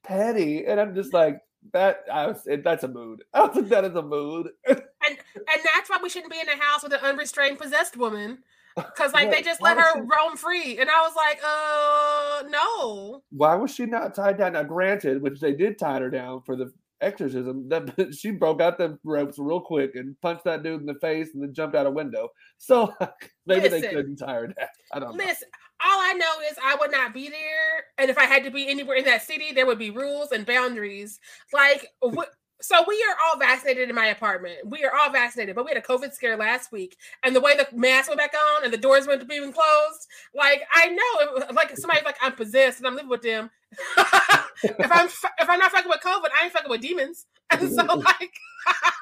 petty. 0.03 0.67
And 0.67 0.81
I'm 0.81 0.95
just 0.95 1.13
like, 1.13 1.41
that 1.75 2.05
I 2.11 2.27
was 2.27 2.47
that's 2.65 2.85
a 2.85 2.89
mood. 2.89 3.23
I 3.35 3.43
was 3.45 3.55
like, 3.55 3.69
that 3.69 3.85
is 3.85 3.95
a 3.95 4.03
mood. 4.03 4.49
and 4.67 4.79
and 5.07 5.61
that's 5.65 5.91
why 5.91 5.99
we 6.03 6.09
shouldn't 6.09 6.33
be 6.33 6.41
in 6.41 6.49
a 6.49 6.57
house 6.57 6.83
with 6.83 6.93
an 6.95 7.01
unrestrained 7.01 7.59
possessed 7.59 7.97
woman. 7.99 8.39
Because 8.77 9.13
like 9.13 9.27
Right. 9.27 9.37
they 9.37 9.43
just 9.43 9.61
let 9.61 9.77
her 9.77 9.93
she- 9.95 10.01
roam 10.01 10.37
free. 10.37 10.79
And 10.79 10.89
I 10.89 11.03
was 11.03 11.15
like, 11.15 11.41
uh 11.45 12.49
no. 12.49 13.23
Why 13.31 13.55
was 13.57 13.75
she 13.75 13.85
not 13.85 14.15
tied 14.15 14.39
down? 14.39 14.55
Now, 14.55 14.63
granted, 14.63 15.21
which 15.21 15.39
they 15.39 15.53
did 15.53 15.79
tie 15.79 16.01
her 16.01 16.09
down 16.09 16.41
for 16.43 16.57
the 16.57 16.73
exorcism, 17.01 17.69
that 17.69 18.15
she 18.19 18.31
broke 18.31 18.61
out 18.61 18.79
the 18.79 18.99
ropes 19.05 19.39
real 19.39 19.61
quick 19.61 19.95
and 19.95 20.21
punched 20.21 20.45
that 20.45 20.63
dude 20.63 20.81
in 20.81 20.87
the 20.87 20.95
face 21.01 21.31
and 21.35 21.43
then 21.43 21.55
jumped 21.55 21.77
out 21.77 21.87
a 21.87 21.91
window. 21.91 22.29
So 22.59 22.93
maybe 23.47 23.69
they 23.69 23.81
Listen. 23.81 23.91
couldn't 23.95 24.17
tie 24.17 24.35
her 24.35 24.47
down. 24.49 24.69
I 24.93 24.99
don't 24.99 25.17
know. 25.17 25.25
Listen, 25.25 25.49
all 25.85 25.99
I 26.01 26.13
know 26.13 26.33
is 26.51 26.57
I 26.63 26.77
would 26.79 26.91
not 26.93 27.15
be 27.15 27.29
there. 27.29 27.85
And 27.99 28.11
if 28.11 28.19
I 28.19 28.25
had 28.25 28.45
to 28.45 28.51
be 28.51 28.69
anywhere 28.69 28.97
in 28.97 29.05
that 29.07 29.23
city, 29.23 29.53
there 29.53 29.67
would 29.67 29.79
be 29.79 29.91
rules 29.91 30.33
and 30.33 30.45
boundaries. 30.45 31.19
Like, 31.53 31.87
wh- 32.05 32.29
so 32.63 32.85
we 32.87 33.03
are 33.09 33.17
all 33.25 33.39
vaccinated 33.39 33.89
in 33.89 33.95
my 33.95 34.09
apartment. 34.09 34.59
We 34.67 34.85
are 34.85 34.93
all 34.95 35.11
vaccinated, 35.11 35.55
but 35.57 35.65
we 35.65 35.71
had 35.71 35.83
a 35.83 35.87
COVID 35.87 36.13
scare 36.13 36.37
last 36.37 36.71
week. 36.71 36.95
And 37.23 37.35
the 37.35 37.41
way 37.41 37.57
the 37.57 37.67
mask 37.75 38.09
went 38.11 38.19
back 38.19 38.35
on 38.35 38.65
and 38.65 38.73
the 38.73 38.77
doors 38.79 39.07
went 39.07 39.21
to 39.23 39.27
being 39.27 39.51
closed, 39.53 40.07
like, 40.35 40.61
I 40.75 40.89
know, 40.89 41.21
it 41.21 41.33
was- 41.33 41.57
like, 41.57 41.75
somebody's 41.79 42.05
like, 42.05 42.19
I'm 42.21 42.33
possessed 42.33 42.79
and 42.79 42.87
I'm 42.87 42.95
living 42.95 43.09
with 43.09 43.23
them. 43.23 43.51
if 44.65 44.93
I'm 44.93 45.07
if 45.07 45.49
I'm 45.49 45.59
not 45.59 45.73
fucking 45.73 45.89
with 45.89 46.01
COVID, 46.01 46.29
I 46.39 46.45
ain't 46.45 46.53
fucking 46.53 46.71
with 46.71 46.81
demons. 46.81 47.27
And 47.53 47.69
so, 47.69 47.83
like, 47.83 48.33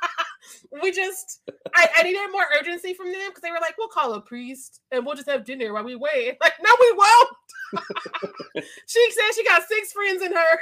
we 0.82 0.90
just 0.90 1.42
I, 1.74 1.86
I 1.98 2.02
needed 2.02 2.32
more 2.32 2.46
urgency 2.58 2.94
from 2.94 3.12
them 3.12 3.28
because 3.28 3.42
they 3.42 3.50
were 3.50 3.58
like, 3.60 3.74
we'll 3.76 3.88
call 3.88 4.14
a 4.14 4.22
priest 4.22 4.80
and 4.90 5.04
we'll 5.04 5.16
just 5.16 5.28
have 5.28 5.44
dinner 5.44 5.74
while 5.74 5.84
we 5.84 5.96
wait. 5.96 6.38
Like, 6.40 6.54
no, 6.62 6.70
we 6.80 6.92
won't. 6.92 8.64
she 8.86 9.10
said 9.10 9.34
she 9.34 9.44
got 9.44 9.68
six 9.68 9.92
friends 9.92 10.22
in 10.22 10.32
her 10.32 10.58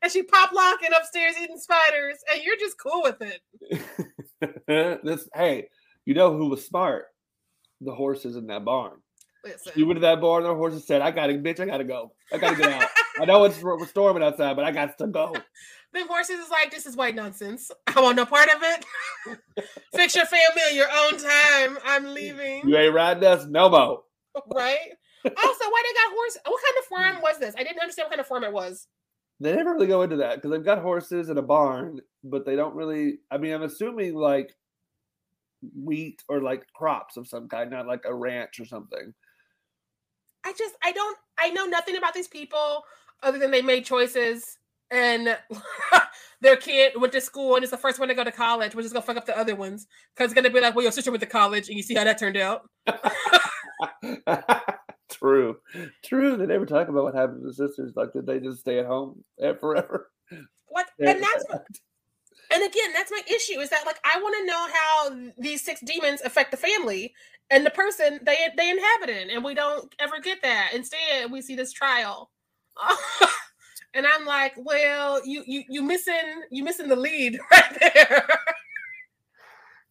and 0.00 0.12
she 0.12 0.22
pop 0.22 0.52
locking 0.52 0.90
upstairs 0.96 1.34
eating 1.42 1.58
spiders, 1.58 2.18
and 2.32 2.44
you're 2.44 2.56
just 2.56 2.78
cool 2.78 3.02
with 3.02 3.20
it. 3.20 5.02
this 5.04 5.28
hey, 5.34 5.68
you 6.04 6.14
know 6.14 6.36
who 6.36 6.48
was 6.48 6.64
smart? 6.64 7.06
The 7.80 7.94
horses 7.94 8.36
in 8.36 8.46
that 8.46 8.64
barn. 8.64 8.98
Listen. 9.46 9.72
You 9.76 9.86
went 9.86 9.96
to 9.98 10.00
that 10.02 10.20
barn, 10.20 10.42
the 10.42 10.54
horses 10.54 10.86
said, 10.86 11.02
I 11.02 11.12
gotta 11.12 11.34
bitch, 11.34 11.60
I 11.60 11.66
gotta 11.66 11.84
go. 11.84 12.12
I 12.32 12.38
gotta 12.38 12.56
get 12.56 12.72
out. 12.72 12.88
I 13.20 13.24
know 13.24 13.44
it's 13.44 13.62
we're 13.62 13.86
storming 13.86 14.22
outside, 14.22 14.56
but 14.56 14.64
I 14.64 14.72
got 14.72 14.98
to 14.98 15.06
go. 15.06 15.34
Then 15.92 16.08
horses 16.08 16.40
is 16.40 16.50
like, 16.50 16.70
this 16.70 16.84
is 16.84 16.94
white 16.94 17.14
nonsense. 17.14 17.70
I 17.86 18.00
want 18.02 18.16
no 18.16 18.26
part 18.26 18.50
of 18.50 18.60
it. 18.60 19.64
Fix 19.94 20.14
your 20.14 20.26
family 20.26 20.60
on 20.68 20.74
your 20.74 20.88
own 20.92 21.16
time. 21.16 21.78
I'm 21.86 22.12
leaving. 22.12 22.68
You 22.68 22.76
ain't 22.76 22.92
riding 22.92 23.24
us 23.24 23.46
no 23.46 23.70
more. 23.70 24.02
Right? 24.54 24.90
Also, 25.24 25.64
why 25.64 25.82
they 25.82 25.94
got 25.94 26.12
horse? 26.14 26.38
What 26.44 26.62
kind 26.62 26.76
of 26.78 26.84
farm 26.84 27.22
was 27.22 27.38
this? 27.38 27.54
I 27.56 27.62
didn't 27.62 27.80
understand 27.80 28.06
what 28.06 28.10
kind 28.10 28.20
of 28.20 28.26
farm 28.26 28.44
it 28.44 28.52
was. 28.52 28.88
They 29.40 29.56
never 29.56 29.72
really 29.72 29.86
go 29.86 30.02
into 30.02 30.16
that 30.16 30.34
because 30.34 30.50
they've 30.50 30.62
got 30.62 30.82
horses 30.82 31.30
and 31.30 31.38
a 31.38 31.42
barn, 31.42 32.00
but 32.22 32.44
they 32.44 32.56
don't 32.56 32.74
really. 32.74 33.20
I 33.30 33.38
mean, 33.38 33.54
I'm 33.54 33.62
assuming 33.62 34.14
like 34.14 34.54
wheat 35.74 36.22
or 36.28 36.42
like 36.42 36.66
crops 36.74 37.16
of 37.16 37.26
some 37.26 37.48
kind, 37.48 37.70
not 37.70 37.86
like 37.86 38.02
a 38.04 38.14
ranch 38.14 38.60
or 38.60 38.66
something. 38.66 39.14
I 40.46 40.52
just 40.52 40.76
I 40.82 40.92
don't 40.92 41.18
I 41.38 41.50
know 41.50 41.64
nothing 41.66 41.96
about 41.96 42.14
these 42.14 42.28
people 42.28 42.84
other 43.22 43.36
than 43.38 43.50
they 43.50 43.62
made 43.62 43.84
choices 43.84 44.58
and 44.92 45.36
their 46.40 46.54
kid 46.56 46.92
went 47.00 47.12
to 47.14 47.20
school 47.20 47.56
and 47.56 47.64
it's 47.64 47.72
the 47.72 47.76
first 47.76 47.98
one 47.98 48.06
to 48.08 48.14
go 48.14 48.22
to 48.22 48.30
college, 48.30 48.72
We're 48.74 48.82
just 48.82 48.94
gonna 48.94 49.04
fuck 49.04 49.16
up 49.16 49.26
the 49.26 49.36
other 49.36 49.56
ones 49.56 49.88
because 50.14 50.30
it's 50.30 50.34
gonna 50.34 50.54
be 50.54 50.60
like, 50.60 50.76
well, 50.76 50.84
your 50.84 50.92
sister 50.92 51.10
went 51.10 51.20
to 51.22 51.26
college 51.26 51.66
and 51.68 51.76
you 51.76 51.82
see 51.82 51.94
how 51.96 52.04
that 52.04 52.18
turned 52.18 52.36
out. 52.36 52.70
True, 55.08 55.56
true. 56.04 56.36
They 56.36 56.46
never 56.46 56.66
talk 56.66 56.88
about 56.88 57.04
what 57.04 57.14
happened 57.14 57.42
to 57.42 57.46
the 57.48 57.54
sisters. 57.54 57.92
Like, 57.94 58.12
did 58.12 58.26
they 58.26 58.40
just 58.40 58.60
stay 58.60 58.78
at 58.80 58.86
home 58.86 59.24
eh, 59.40 59.54
forever? 59.54 60.10
What 60.68 60.86
and 60.98 61.22
that's 61.22 61.44
my- 61.48 61.58
and 62.52 62.62
again, 62.62 62.92
that's 62.92 63.10
my 63.10 63.22
issue 63.28 63.60
is 63.60 63.70
that 63.70 63.86
like 63.86 63.98
I 64.04 64.20
want 64.20 64.36
to 64.38 64.46
know 64.46 64.68
how 64.72 65.32
these 65.38 65.62
six 65.62 65.80
demons 65.80 66.20
affect 66.22 66.50
the 66.50 66.56
family 66.56 67.14
and 67.50 67.64
the 67.64 67.70
person 67.70 68.20
they 68.22 68.36
they 68.56 68.70
inhabit 68.70 69.10
in, 69.10 69.30
and 69.30 69.44
we 69.44 69.54
don't 69.54 69.94
ever 69.98 70.20
get 70.20 70.42
that. 70.42 70.70
Instead, 70.74 71.30
we 71.30 71.42
see 71.42 71.56
this 71.56 71.72
trial. 71.72 72.30
and 73.94 74.06
I'm 74.06 74.26
like, 74.26 74.54
well, 74.56 75.20
you 75.26 75.42
you 75.46 75.64
you 75.68 75.82
missing 75.82 76.42
you 76.50 76.64
missing 76.64 76.88
the 76.88 76.96
lead 76.96 77.38
right 77.50 77.78
there. 77.80 78.28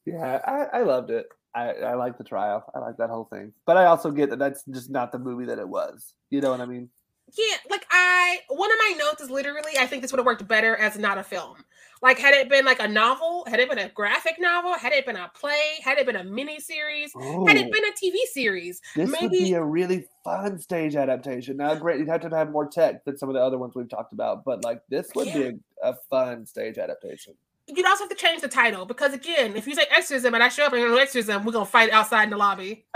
Yeah, 0.06 0.40
I, 0.46 0.80
I 0.80 0.84
loved 0.84 1.10
it. 1.10 1.26
I, 1.56 1.70
I 1.70 1.94
like 1.96 2.18
the 2.18 2.24
trial. 2.24 2.66
I 2.76 2.80
like 2.80 2.98
that 2.98 3.10
whole 3.10 3.28
thing. 3.32 3.54
But 3.66 3.78
I 3.78 3.86
also 3.86 4.12
get 4.12 4.30
that 4.30 4.40
that's 4.40 4.64
just 4.66 4.90
not 4.90 5.12
the 5.12 5.20
movie 5.20 5.46
that 5.46 5.58
it 5.58 5.68
was. 5.68 6.14
You 6.30 6.42
know 6.42 6.52
what 6.52 6.62
I 6.62 6.66
mean? 6.66 6.90
Yeah, 7.36 7.56
like 7.70 7.86
I 7.90 8.40
one 8.50 8.72
of 8.72 8.78
my 8.78 8.96
notes 8.98 9.22
is 9.22 9.30
literally 9.30 9.72
I 9.80 9.88
think 9.88 10.02
this 10.02 10.12
would 10.12 10.20
have 10.20 10.26
worked 10.26 10.48
better 10.48 10.76
as 10.76 10.98
not 10.98 11.18
a 11.18 11.24
film. 11.24 11.64
Like 12.06 12.20
had 12.20 12.36
it 12.36 12.50
been 12.50 12.66
like 12.66 12.80
a 12.80 12.88
novel, 12.88 13.44
had 13.48 13.60
it 13.60 13.68
been 13.68 13.80
a 13.80 13.90
graphic 13.90 14.36
novel, 14.40 14.74
had 14.76 14.94
it 14.94 15.08
been 15.08 15.16
a 15.16 15.28
play, 15.34 15.60
had 15.84 15.98
it 15.98 16.06
been 16.06 16.16
a 16.16 16.24
mini 16.24 16.60
series, 16.60 17.12
had 17.16 17.58
it 17.58 17.66
Oh, 17.66 17.72
been 17.72 17.84
a 17.84 17.94
TV 17.94 18.16
series, 18.32 18.80
this 18.96 19.10
would 19.10 19.22
maybe- 19.32 19.46
be 19.46 19.54
a 19.54 19.64
really 19.64 20.08
fun 20.24 20.60
stage 20.60 20.96
adaptation. 20.96 21.58
Now, 21.58 21.74
great, 21.74 21.98
you'd 21.98 22.08
have 22.10 22.22
to 22.22 22.30
have 22.30 22.52
more 22.52 22.68
tech 22.68 23.04
than 23.06 23.18
some 23.18 23.28
of 23.28 23.34
the 23.34 23.42
other 23.42 23.58
ones 23.58 23.74
we've 23.76 23.90
talked 23.90 24.14
about, 24.14 24.46
but 24.46 24.64
like 24.64 24.82
this 24.88 25.10
would 25.16 25.34
be 25.34 25.46
a, 25.46 25.54
a 25.82 25.96
fun 26.12 26.46
stage 26.46 26.78
adaptation. 26.78 27.34
you'd 27.66 27.88
also 27.88 28.04
have 28.04 28.10
to 28.10 28.16
change 28.16 28.40
the 28.44 28.48
title 28.50 28.86
because 28.86 29.12
again, 29.12 29.56
if 29.56 29.66
you 29.66 29.74
say 29.74 29.86
exorcism 29.90 30.36
and 30.36 30.44
I 30.44 30.50
show 30.50 30.66
up 30.66 30.74
in 30.74 30.86
an 30.86 30.94
exorcism, 31.00 31.44
we're 31.44 31.54
gonna 31.54 31.66
fight 31.66 31.90
outside 31.90 32.26
in 32.26 32.30
the 32.30 32.38
lobby. 32.38 32.86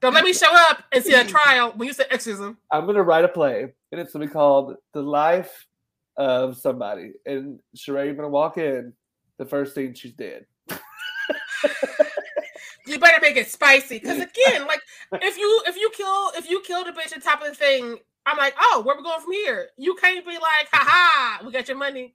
Don't 0.00 0.14
let 0.14 0.22
me 0.22 0.32
show 0.32 0.54
up 0.54 0.84
and 0.92 1.02
see 1.02 1.14
a 1.14 1.24
trial 1.24 1.72
when 1.74 1.88
you 1.88 1.94
say 1.94 2.04
exorcism. 2.10 2.58
I'm 2.70 2.84
gonna 2.86 3.02
write 3.02 3.24
a 3.24 3.28
play, 3.28 3.72
and 3.90 4.00
it's 4.00 4.12
gonna 4.12 4.26
be 4.26 4.30
called 4.32 4.76
"The 4.92 5.02
Life 5.02 5.66
of 6.18 6.58
Somebody." 6.58 7.12
And 7.24 7.60
Sharai 7.74 8.14
gonna 8.14 8.28
walk 8.28 8.58
in. 8.58 8.92
The 9.38 9.46
first 9.46 9.74
thing 9.74 9.94
she's 9.94 10.12
dead. 10.14 10.46
You 12.88 12.98
better 12.98 13.20
make 13.20 13.36
it 13.36 13.50
spicy. 13.50 13.98
Because 13.98 14.16
again, 14.16 14.66
like 14.66 14.80
if 15.12 15.36
you 15.36 15.62
if 15.66 15.76
you 15.76 15.90
kill 15.94 16.30
if 16.36 16.48
you 16.48 16.62
kill 16.62 16.84
the 16.84 16.92
bitch 16.92 17.14
the 17.14 17.20
top 17.20 17.42
of 17.42 17.48
the 17.48 17.54
thing, 17.54 17.98
I'm 18.26 18.38
like, 18.38 18.54
oh, 18.58 18.82
where 18.84 18.96
we 18.96 19.02
going 19.02 19.20
from 19.20 19.32
here? 19.32 19.68
You 19.76 19.94
can't 19.96 20.26
be 20.26 20.32
like, 20.32 20.68
ha 20.72 20.84
ha, 20.86 21.40
we 21.44 21.52
got 21.52 21.68
your 21.68 21.76
money. 21.76 22.14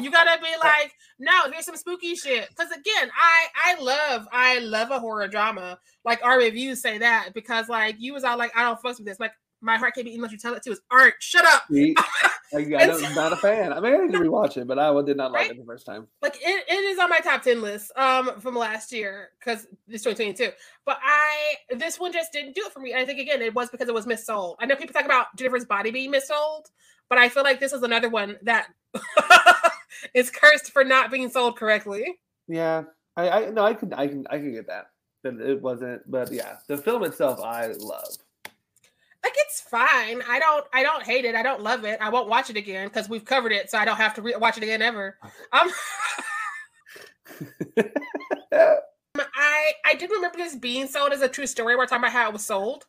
You 0.00 0.10
gotta 0.10 0.40
be 0.40 0.48
like, 0.62 0.92
no, 1.18 1.50
here's 1.52 1.66
some 1.66 1.76
spooky 1.76 2.14
shit. 2.14 2.48
Because 2.48 2.70
again, 2.70 3.10
I 3.14 3.46
I 3.66 3.80
love 3.80 4.26
I 4.32 4.58
love 4.60 4.90
a 4.90 4.98
horror 4.98 5.28
drama. 5.28 5.78
Like 6.04 6.24
our 6.24 6.38
reviews 6.38 6.80
say 6.80 6.98
that 6.98 7.30
because 7.34 7.68
like 7.68 7.96
you 7.98 8.14
was 8.14 8.24
all 8.24 8.38
like, 8.38 8.56
I 8.56 8.62
don't 8.62 8.80
fuck 8.80 8.96
with 8.96 9.06
this. 9.06 9.20
Like 9.20 9.32
My 9.60 9.76
heart 9.76 9.94
can't 9.94 10.04
beat 10.06 10.14
unless 10.14 10.32
you 10.32 10.38
tell 10.38 10.54
it 10.54 10.62
to 10.64 10.70
is 10.70 10.80
art. 10.90 11.14
Shut 11.20 11.44
up. 11.44 11.64
See? 11.70 11.94
Like, 12.52 12.72
I 12.72 12.82
am 12.84 13.14
not 13.16 13.32
a 13.32 13.36
fan. 13.36 13.72
I 13.72 13.80
mean, 13.80 13.92
I 13.92 13.96
need 14.06 14.12
to 14.12 14.18
rewatch 14.20 14.56
it, 14.56 14.68
but 14.68 14.78
I 14.78 15.02
did 15.02 15.16
not 15.16 15.32
like 15.32 15.42
Right? 15.42 15.50
it 15.50 15.58
the 15.58 15.64
first 15.64 15.84
time. 15.84 16.06
like 16.22 16.36
it, 16.36 16.64
it 16.68 16.84
is 16.84 16.96
on 16.96 17.10
my 17.10 17.18
top 17.18 17.42
10 17.42 17.60
list 17.60 17.90
um 17.96 18.38
from 18.40 18.54
last 18.54 18.92
year 18.92 19.30
because 19.40 19.66
it's 19.88 20.04
2022 20.04 20.52
but 20.84 20.96
i 21.02 21.54
this 21.76 21.98
one 21.98 22.12
just 22.12 22.32
didn't 22.32 22.54
do 22.54 22.62
it 22.64 22.72
for 22.72 22.78
me 22.78 22.92
and 22.92 23.00
i 23.00 23.04
think 23.04 23.18
again 23.18 23.42
it 23.42 23.52
was 23.52 23.68
because 23.68 23.88
it 23.88 23.94
was 23.94 24.06
missold 24.06 24.54
i 24.60 24.64
know 24.64 24.76
people 24.76 24.94
talk 24.94 25.04
about 25.04 25.26
jennifer's 25.36 25.64
body 25.64 25.90
being 25.90 26.12
missold 26.12 26.66
but 27.08 27.18
i 27.18 27.28
feel 27.28 27.42
like 27.42 27.58
this 27.58 27.72
is 27.72 27.82
another 27.82 28.08
one 28.08 28.36
that 28.42 28.68
is 30.14 30.30
cursed 30.30 30.70
for 30.70 30.84
not 30.84 31.10
being 31.10 31.28
sold 31.28 31.56
correctly 31.58 32.18
Yeah, 32.46 32.84
I, 33.16 33.28
I 33.28 33.50
no, 33.50 33.64
I 33.64 33.74
can, 33.74 33.92
I 33.92 34.06
can, 34.06 34.24
I 34.30 34.38
can 34.38 34.52
get 34.52 34.68
that. 34.68 34.86
That 35.24 35.40
it 35.40 35.60
wasn't, 35.60 36.08
but 36.08 36.30
yeah, 36.32 36.58
the 36.68 36.76
film 36.76 37.02
itself, 37.02 37.40
I 37.40 37.68
love. 37.78 38.06
Like 39.22 39.34
it's 39.36 39.60
fine. 39.60 40.22
I 40.28 40.38
don't 40.38 40.64
i 40.72 40.82
don't 40.82 41.02
hate 41.02 41.24
it. 41.24 41.34
I 41.34 41.42
don't 41.42 41.62
love 41.62 41.84
it. 41.84 41.98
I 42.00 42.08
won't 42.10 42.28
watch 42.28 42.50
it 42.50 42.56
again 42.56 42.88
because 42.88 43.08
we've 43.08 43.24
covered 43.24 43.52
it 43.52 43.70
so 43.70 43.78
i 43.78 43.84
don't 43.84 43.96
have 43.96 44.14
to 44.14 44.22
re- 44.22 44.36
watch 44.36 44.56
it 44.56 44.62
again 44.62 44.82
ever. 44.82 45.18
Um 45.52 45.70
i 49.18 49.72
i 49.84 49.94
did 49.94 50.10
remember 50.10 50.38
this 50.38 50.54
being 50.56 50.86
sold 50.86 51.12
as 51.12 51.22
a 51.22 51.28
true 51.28 51.46
story. 51.46 51.76
We're 51.76 51.86
talking 51.86 52.04
about 52.04 52.12
how 52.12 52.28
it 52.28 52.32
was 52.32 52.44
sold. 52.44 52.86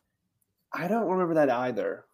I 0.72 0.88
don't 0.88 1.08
remember 1.08 1.34
that 1.34 1.50
either. 1.50 2.04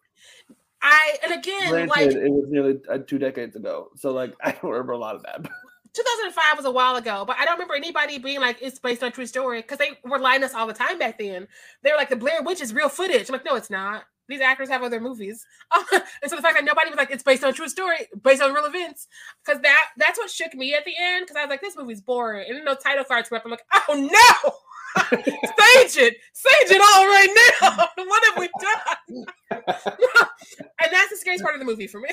i 0.81 1.17
and 1.23 1.33
again 1.33 1.69
Granted, 1.69 1.89
like 1.89 2.11
it 2.11 2.31
was 2.31 2.45
nearly 2.49 2.79
uh, 2.89 2.99
two 2.99 3.19
decades 3.19 3.55
ago, 3.55 3.89
so 3.95 4.11
like 4.11 4.33
I 4.43 4.51
don't 4.51 4.71
remember 4.71 4.93
a 4.93 4.97
lot 4.97 5.15
of 5.15 5.23
that. 5.23 5.47
2005 5.95 6.57
was 6.57 6.65
a 6.65 6.71
while 6.71 6.95
ago, 6.95 7.23
but 7.25 7.37
I 7.39 7.45
don't 7.45 7.55
remember 7.55 7.75
anybody 7.75 8.17
being 8.17 8.41
like 8.41 8.57
it's 8.61 8.79
based 8.79 9.03
on 9.03 9.11
true 9.11 9.25
story 9.25 9.61
because 9.61 9.77
they 9.77 9.91
were 10.03 10.19
lying 10.19 10.43
us 10.43 10.53
all 10.53 10.67
the 10.67 10.73
time 10.73 10.99
back 10.99 11.17
then. 11.17 11.47
They 11.83 11.91
were 11.91 11.97
like 11.97 12.09
the 12.09 12.15
Blair 12.15 12.43
Witch 12.43 12.61
is 12.61 12.73
real 12.73 12.89
footage. 12.89 13.29
I'm 13.29 13.33
like, 13.33 13.45
no, 13.45 13.55
it's 13.55 13.69
not. 13.69 14.03
These 14.27 14.41
actors 14.41 14.69
have 14.69 14.81
other 14.81 14.99
movies, 14.99 15.45
and 15.71 16.01
so 16.25 16.35
the 16.35 16.41
fact 16.41 16.55
that 16.55 16.65
nobody 16.65 16.89
was 16.89 16.97
like 16.97 17.11
it's 17.11 17.21
based 17.21 17.43
on 17.43 17.53
true 17.53 17.69
story, 17.69 18.07
based 18.23 18.41
on 18.41 18.53
real 18.53 18.65
events, 18.65 19.07
because 19.45 19.61
that 19.61 19.89
that's 19.97 20.17
what 20.17 20.31
shook 20.31 20.55
me 20.55 20.73
at 20.73 20.83
the 20.83 20.93
end. 20.99 21.25
Because 21.25 21.35
I 21.35 21.41
was 21.41 21.49
like, 21.51 21.61
this 21.61 21.77
movie's 21.77 22.01
boring, 22.01 22.45
and 22.47 22.57
then 22.57 22.65
no 22.65 22.73
title 22.73 23.03
cards 23.03 23.29
were 23.29 23.37
up. 23.37 23.45
I'm 23.45 23.51
like, 23.51 23.65
oh 23.87 23.93
no, 23.93 24.51
stage 25.05 25.97
it, 26.07 26.17
stage 26.33 26.71
it 26.71 26.81
all 26.81 27.05
right 27.05 27.51
now. 27.61 27.87
what 28.03 28.23
have 28.25 28.37
we 28.39 28.49
done? 28.59 29.25
and 29.51 30.91
that's 30.91 31.11
the 31.11 31.17
scariest 31.17 31.43
part 31.43 31.55
of 31.55 31.59
the 31.59 31.65
movie 31.65 31.87
for 31.87 32.01
me. 32.01 32.09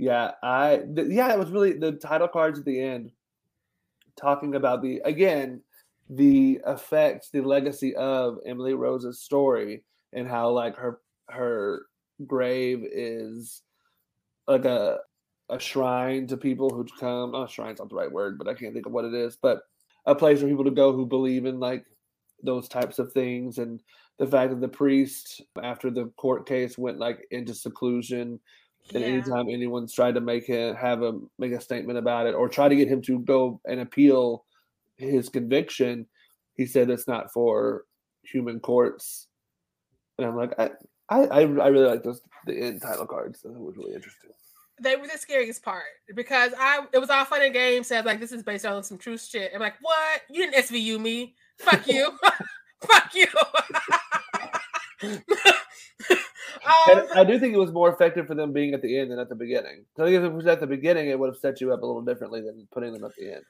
Yeah, 0.00 0.30
I 0.42 0.80
th- 0.94 1.08
yeah, 1.10 1.30
it 1.30 1.38
was 1.38 1.50
really 1.50 1.74
the 1.74 1.92
title 1.92 2.26
cards 2.26 2.58
at 2.58 2.64
the 2.64 2.80
end 2.80 3.12
talking 4.18 4.54
about 4.54 4.80
the 4.80 5.02
again 5.04 5.60
the 6.08 6.58
effects, 6.66 7.28
the 7.30 7.42
legacy 7.42 7.94
of 7.96 8.38
Emily 8.46 8.72
Rose's 8.72 9.20
story 9.20 9.84
and 10.14 10.26
how 10.26 10.48
like 10.50 10.74
her 10.76 11.00
her 11.28 11.82
grave 12.26 12.82
is 12.90 13.60
like 14.48 14.64
a 14.64 15.00
a 15.50 15.60
shrine 15.60 16.26
to 16.28 16.36
people 16.38 16.70
who 16.70 16.86
come. 16.98 17.32
Not 17.32 17.50
shrine's 17.50 17.78
not 17.78 17.90
the 17.90 17.96
right 17.96 18.10
word, 18.10 18.38
but 18.38 18.48
I 18.48 18.54
can't 18.54 18.72
think 18.72 18.86
of 18.86 18.92
what 18.92 19.04
it 19.04 19.12
is. 19.12 19.36
But 19.36 19.60
a 20.06 20.14
place 20.14 20.40
for 20.40 20.48
people 20.48 20.64
to 20.64 20.70
go 20.70 20.92
who 20.94 21.04
believe 21.04 21.44
in 21.44 21.60
like 21.60 21.84
those 22.42 22.68
types 22.68 22.98
of 22.98 23.12
things 23.12 23.58
and 23.58 23.82
the 24.18 24.26
fact 24.26 24.50
that 24.50 24.62
the 24.62 24.68
priest 24.68 25.42
after 25.62 25.90
the 25.90 26.06
court 26.16 26.48
case 26.48 26.78
went 26.78 26.98
like 26.98 27.26
into 27.30 27.52
seclusion 27.52 28.40
and 28.94 29.02
Yeah. 29.02 29.08
anytime 29.10 29.48
anyone's 29.48 29.92
tried 29.94 30.14
to 30.14 30.20
make 30.20 30.48
it 30.48 30.76
have 30.76 31.02
a 31.02 31.18
make 31.38 31.52
a 31.52 31.60
statement 31.60 31.98
about 31.98 32.26
it 32.26 32.34
or 32.34 32.48
try 32.48 32.68
to 32.68 32.76
get 32.76 32.88
him 32.88 33.02
to 33.02 33.18
go 33.20 33.60
and 33.66 33.80
appeal 33.80 34.44
his 34.96 35.28
conviction 35.28 36.06
he 36.56 36.66
said 36.66 36.90
it's 36.90 37.06
not 37.08 37.32
for 37.32 37.84
human 38.22 38.58
courts 38.60 39.28
and 40.18 40.26
i'm 40.26 40.36
like 40.36 40.52
i 40.58 40.70
i 41.08 41.20
i 41.26 41.40
I 41.40 41.66
really 41.68 41.86
like 41.88 42.02
those 42.02 42.20
the 42.46 42.56
end 42.58 42.82
title 42.82 43.06
cards 43.06 43.42
that 43.42 43.52
was 43.52 43.76
really 43.76 43.94
interesting 43.94 44.30
they 44.82 44.96
were 44.96 45.06
the 45.06 45.18
scariest 45.18 45.62
part 45.62 45.84
because 46.14 46.54
I 46.58 46.86
it 46.94 46.98
was 46.98 47.10
all 47.10 47.26
fun 47.26 47.42
and 47.42 47.52
games. 47.52 47.88
Said 47.88 48.06
like 48.06 48.18
this 48.18 48.32
is 48.32 48.42
based 48.42 48.64
on 48.64 48.82
some 48.82 48.96
true 48.96 49.18
shit. 49.18 49.52
I'm 49.54 49.60
like, 49.60 49.74
what? 49.82 50.22
You 50.30 50.42
didn't 50.50 50.64
SVU 50.64 50.98
me? 50.98 51.34
Fuck 51.58 51.86
you, 51.86 52.12
fuck 52.80 53.14
you. 53.14 53.26
And 56.88 57.00
um, 57.00 57.06
I 57.14 57.24
do 57.24 57.38
think 57.38 57.54
it 57.54 57.58
was 57.58 57.72
more 57.72 57.92
effective 57.92 58.26
for 58.26 58.34
them 58.34 58.52
being 58.52 58.74
at 58.74 58.82
the 58.82 58.98
end 58.98 59.10
than 59.10 59.18
at 59.18 59.28
the 59.28 59.34
beginning. 59.34 59.84
So 59.96 60.04
I 60.04 60.06
think 60.06 60.18
if 60.18 60.24
it 60.24 60.32
was 60.32 60.46
at 60.46 60.60
the 60.60 60.66
beginning, 60.66 61.08
it 61.08 61.18
would 61.18 61.28
have 61.28 61.38
set 61.38 61.60
you 61.60 61.72
up 61.72 61.82
a 61.82 61.86
little 61.86 62.02
differently 62.02 62.40
than 62.40 62.66
putting 62.72 62.92
them 62.92 63.04
at 63.04 63.14
the 63.16 63.34
end. 63.34 63.44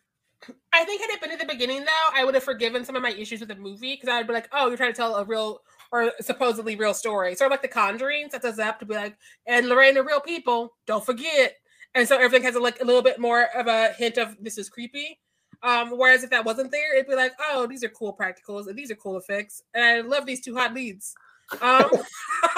I 0.72 0.84
think 0.84 1.02
had 1.02 1.10
it 1.10 1.20
been 1.20 1.32
at 1.32 1.38
the 1.38 1.46
beginning 1.46 1.80
though, 1.80 2.08
I 2.14 2.24
would 2.24 2.34
have 2.34 2.44
forgiven 2.44 2.84
some 2.84 2.96
of 2.96 3.02
my 3.02 3.10
issues 3.10 3.40
with 3.40 3.50
the 3.50 3.56
movie 3.56 3.94
because 3.94 4.08
I'd 4.08 4.26
be 4.26 4.32
like, 4.32 4.48
oh, 4.52 4.68
you're 4.68 4.76
trying 4.76 4.92
to 4.92 4.96
tell 4.96 5.16
a 5.16 5.24
real 5.24 5.60
or 5.92 6.12
supposedly 6.20 6.76
real 6.76 6.94
story. 6.94 7.34
Sort 7.34 7.48
of 7.48 7.50
like 7.50 7.62
The 7.62 7.68
Conjuring 7.68 8.30
sets 8.30 8.44
us 8.44 8.58
up 8.58 8.78
to 8.78 8.86
be 8.86 8.94
like, 8.94 9.16
and 9.46 9.68
Lorraine 9.68 9.98
are 9.98 10.06
real 10.06 10.20
people. 10.20 10.76
Don't 10.86 11.04
forget. 11.04 11.56
And 11.94 12.06
so 12.06 12.16
everything 12.16 12.44
has 12.44 12.54
a, 12.54 12.60
like 12.60 12.80
a 12.80 12.84
little 12.84 13.02
bit 13.02 13.18
more 13.18 13.48
of 13.56 13.66
a 13.66 13.92
hint 13.92 14.16
of 14.16 14.36
this 14.40 14.56
is 14.56 14.68
creepy. 14.68 15.18
Um, 15.62 15.90
whereas 15.90 16.24
if 16.24 16.30
that 16.30 16.44
wasn't 16.44 16.70
there, 16.70 16.94
it'd 16.94 17.08
be 17.08 17.16
like, 17.16 17.32
oh, 17.38 17.66
these 17.66 17.84
are 17.84 17.88
cool 17.88 18.16
practicals 18.18 18.66
and 18.66 18.76
these 18.76 18.90
are 18.90 18.96
cool 18.96 19.18
effects, 19.18 19.62
and 19.74 19.84
I 19.84 20.00
love 20.00 20.24
these 20.24 20.40
two 20.40 20.56
hot 20.56 20.72
leads. 20.72 21.14
Um, 21.60 21.90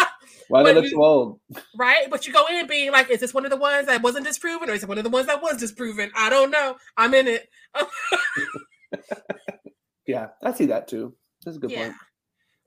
Why 0.53 0.63
they 0.63 0.75
But 0.75 0.83
look 0.83 0.91
so 0.91 1.03
old? 1.03 1.41
right? 1.77 2.11
But 2.11 2.27
you 2.27 2.33
go 2.33 2.47
in 2.47 2.67
being 2.67 2.93
like, 2.93 3.11
is 3.11 3.21
this 3.21 3.33
one 3.33 3.45
of 3.45 3.51
the 3.51 3.57
ones 3.57 3.87
that 3.87 4.03
wasn't 4.03 4.27
disproven, 4.27 4.69
or 4.69 4.75
is 4.75 4.83
it 4.83 4.89
one 4.89 4.99
of 4.99 5.05
the 5.05 5.11
ones 5.11 5.27
that 5.27 5.43
was 5.43 5.57
disproven? 5.57 6.11
I 6.17 6.29
don't 6.29 6.51
know. 6.51 6.77
I'm 6.97 7.15
in 7.15 7.27
it. 7.27 7.49
Yeah, 10.07 10.29
I 10.43 10.53
see 10.53 10.67
that 10.67 10.89
too. 10.89 11.15
That's 11.45 11.57
a 11.57 11.61
good 11.61 11.71
yeah. 11.71 11.85
point. 11.85 11.95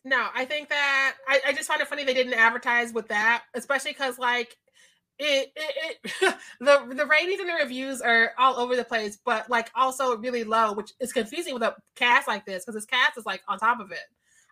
No, 0.03 0.27
I 0.33 0.45
think 0.45 0.69
that 0.69 1.15
I, 1.27 1.41
I 1.47 1.53
just 1.53 1.67
find 1.67 1.81
it 1.81 1.87
funny 1.87 2.03
they 2.03 2.13
didn't 2.13 2.33
advertise 2.33 2.93
with 2.93 3.07
that, 3.09 3.43
especially 3.53 3.91
because 3.91 4.19
like 4.19 4.55
it, 5.17 5.51
it, 5.55 5.97
it 6.03 6.35
the 6.59 6.93
the 6.93 7.05
ratings 7.05 7.39
and 7.39 7.49
the 7.49 7.53
reviews 7.53 8.01
are 8.01 8.31
all 8.37 8.57
over 8.57 8.75
the 8.75 8.83
place, 8.83 9.17
but 9.25 9.49
like 9.49 9.71
also 9.75 10.17
really 10.17 10.43
low, 10.43 10.73
which 10.73 10.93
is 10.99 11.13
confusing 11.13 11.53
with 11.53 11.63
a 11.63 11.75
cast 11.95 12.27
like 12.27 12.45
this 12.45 12.63
because 12.63 12.75
this 12.75 12.85
cast 12.85 13.17
is 13.17 13.25
like 13.25 13.41
on 13.47 13.57
top 13.57 13.79
of 13.79 13.91
it. 13.91 13.99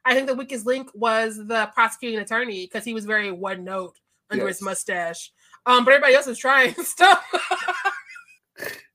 I 0.05 0.13
think 0.13 0.27
the 0.27 0.35
weakest 0.35 0.65
link 0.65 0.89
was 0.93 1.37
the 1.37 1.69
prosecuting 1.73 2.19
attorney 2.19 2.65
because 2.65 2.83
he 2.83 2.93
was 2.93 3.05
very 3.05 3.31
one 3.31 3.63
note 3.63 3.99
under 4.29 4.47
his 4.47 4.61
mustache. 4.61 5.31
Um, 5.65 5.85
but 5.85 5.93
everybody 5.93 6.15
else 6.15 6.27
is 6.27 6.37
trying 6.37 6.73
stuff. 6.83 7.23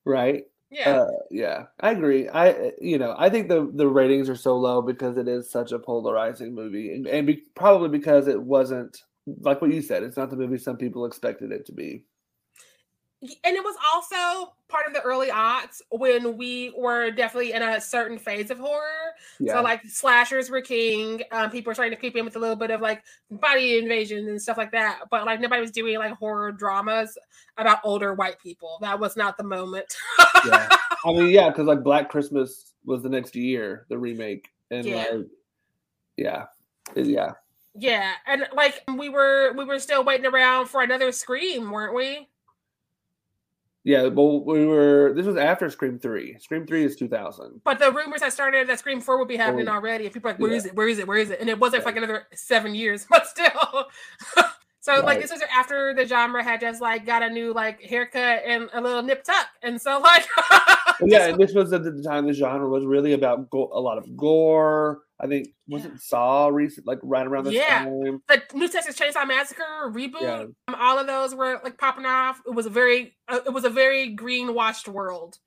Right? 0.05 0.45
yeah. 0.71 0.89
Uh, 0.91 1.11
yeah, 1.31 1.65
I 1.79 1.91
agree. 1.91 2.29
I 2.29 2.73
you 2.79 2.97
know 2.97 3.15
I 3.17 3.29
think 3.29 3.47
the 3.47 3.69
the 3.73 3.87
ratings 3.87 4.29
are 4.29 4.35
so 4.35 4.57
low 4.57 4.81
because 4.81 5.17
it 5.17 5.27
is 5.27 5.49
such 5.49 5.71
a 5.71 5.79
polarizing 5.79 6.53
movie, 6.53 6.93
and, 6.93 7.07
and 7.07 7.27
be, 7.27 7.43
probably 7.55 7.89
because 7.89 8.27
it 8.27 8.41
wasn't 8.41 9.01
like 9.41 9.61
what 9.61 9.73
you 9.73 9.81
said. 9.81 10.03
It's 10.03 10.17
not 10.17 10.29
the 10.29 10.35
movie 10.35 10.57
some 10.57 10.77
people 10.77 11.05
expected 11.05 11.51
it 11.51 11.65
to 11.67 11.71
be. 11.71 12.05
And 13.21 13.55
it 13.55 13.63
was 13.63 13.75
also 13.93 14.53
part 14.69 14.85
of 14.87 14.93
the 14.93 15.01
early 15.01 15.27
aughts 15.29 15.81
when 15.91 16.37
we 16.37 16.73
were 16.77 17.11
definitely 17.11 17.51
in 17.51 17.61
a 17.61 17.81
certain 17.81 18.17
phase 18.17 18.49
of 18.49 18.59
horror. 18.59 19.13
Yeah, 19.39 19.55
So 19.55 19.61
like 19.61 19.83
slashers 19.85 20.49
were 20.49 20.61
king. 20.61 21.23
Um, 21.31 21.49
people 21.49 21.71
were 21.71 21.75
trying 21.75 21.89
to 21.89 21.97
creep 21.97 22.15
in 22.15 22.23
with 22.23 22.37
a 22.37 22.39
little 22.39 22.55
bit 22.55 22.71
of 22.71 22.79
like 22.79 23.03
body 23.29 23.77
invasion 23.77 24.29
and 24.29 24.41
stuff 24.41 24.57
like 24.57 24.71
that. 24.71 25.01
But 25.11 25.25
like 25.25 25.41
nobody 25.41 25.59
was 25.59 25.71
doing 25.71 25.97
like 25.97 26.13
horror 26.13 26.53
dramas 26.53 27.17
about 27.57 27.79
older 27.83 28.13
white 28.13 28.39
people. 28.39 28.77
That 28.81 28.99
was 28.99 29.17
not 29.17 29.35
the 29.37 29.43
moment. 29.43 29.93
yeah. 30.45 30.69
I 31.05 31.11
mean, 31.11 31.27
yeah, 31.29 31.49
because 31.49 31.65
like 31.67 31.83
Black 31.83 32.09
Christmas 32.09 32.73
was 32.85 33.03
the 33.03 33.09
next 33.09 33.35
year, 33.35 33.85
the 33.89 33.97
remake, 33.97 34.49
and 34.71 34.85
Yeah. 34.85 34.95
like, 34.95 35.27
yeah, 36.15 36.45
yeah, 36.95 37.31
yeah, 37.75 38.13
and 38.27 38.45
like 38.53 38.81
we 38.97 39.09
were 39.09 39.53
we 39.57 39.65
were 39.65 39.79
still 39.79 40.03
waiting 40.03 40.25
around 40.25 40.67
for 40.67 40.81
another 40.81 41.11
scream, 41.11 41.69
weren't 41.71 41.93
we? 41.95 42.28
Yeah. 43.89 44.03
Well, 44.03 44.43
we 44.43 44.67
were. 44.67 45.13
This 45.15 45.25
was 45.25 45.35
after 45.35 45.67
Scream 45.71 45.97
Three. 45.97 46.37
Scream 46.39 46.67
Three 46.67 46.83
is 46.83 46.95
two 46.95 47.07
thousand. 47.07 47.61
But 47.63 47.79
the 47.79 47.91
rumors 47.91 48.21
that 48.21 48.31
started 48.31 48.69
that 48.69 48.77
Scream 48.77 49.01
4 49.01 49.17
would 49.17 49.27
be 49.27 49.35
happening 49.35 49.67
Oh, 49.67 49.71
already. 49.71 50.05
And 50.05 50.13
people 50.13 50.29
are 50.29 50.33
like, 50.33 50.39
where 50.39 50.51
yeah. 50.51 50.57
is 50.57 50.65
it? 50.67 50.75
Where 50.75 50.87
is 50.87 50.99
it? 50.99 51.07
Where 51.07 51.17
is 51.17 51.31
it? 51.31 51.39
And 51.39 51.49
it 51.49 51.59
wasn't 51.59 51.81
for 51.81 51.89
like 51.89 51.97
another 51.97 52.27
seven 52.35 52.75
years, 52.75 53.07
but 53.09 53.25
still. 53.25 53.87
so 54.79 54.99
like 55.03 55.19
this 55.19 55.31
was 55.31 55.41
after 55.51 55.95
the 55.95 56.05
genre 56.05 56.43
had 56.43 56.61
just 56.61 56.81
like 56.81 57.03
got 57.03 57.23
a 57.23 57.29
new 57.31 57.51
like 57.51 57.81
haircut 57.81 58.43
and 58.45 58.69
a 58.73 58.81
little 58.81 59.01
nip 59.01 59.23
tuck. 59.23 59.47
And 59.63 59.81
so 59.81 59.99
like 59.99 60.27
yeah, 61.01 61.29
and 61.29 61.39
this 61.39 61.53
was 61.53 61.73
at 61.73 61.83
the 61.83 62.03
time 62.03 62.27
the 62.27 62.33
genre 62.33 62.69
was 62.69 62.85
really 62.85 63.13
about 63.13 63.49
go- 63.49 63.71
a 63.73 63.79
lot 63.79 63.97
of 63.97 64.15
gore. 64.15 65.01
I 65.21 65.27
think 65.27 65.49
wasn't 65.67 66.01
Saw 66.01 66.47
recent 66.47 66.87
like 66.87 66.99
right 67.03 67.27
around 67.27 67.43
this 67.45 67.53
Yeah. 67.53 67.83
time. 67.85 68.21
the 68.27 68.41
New 68.53 68.69
Texas 68.69 68.97
Chainsaw 68.97 69.27
Massacre 69.27 69.63
reboot, 69.91 70.21
Yeah. 70.21 70.45
um, 70.67 70.75
all 70.79 70.97
of 70.97 71.07
those 71.07 71.35
were 71.35 71.59
like 71.63 71.77
popping 71.77 72.05
off. 72.05 72.39
It 72.47 72.55
was 72.55 72.65
a 72.65 72.69
very 72.69 73.17
uh, 73.27 73.39
it 73.45 73.51
was 73.53 73.65
a 73.65 73.69
very 73.69 74.09
green 74.13 74.53
washed 74.53 74.87
world. 74.87 75.37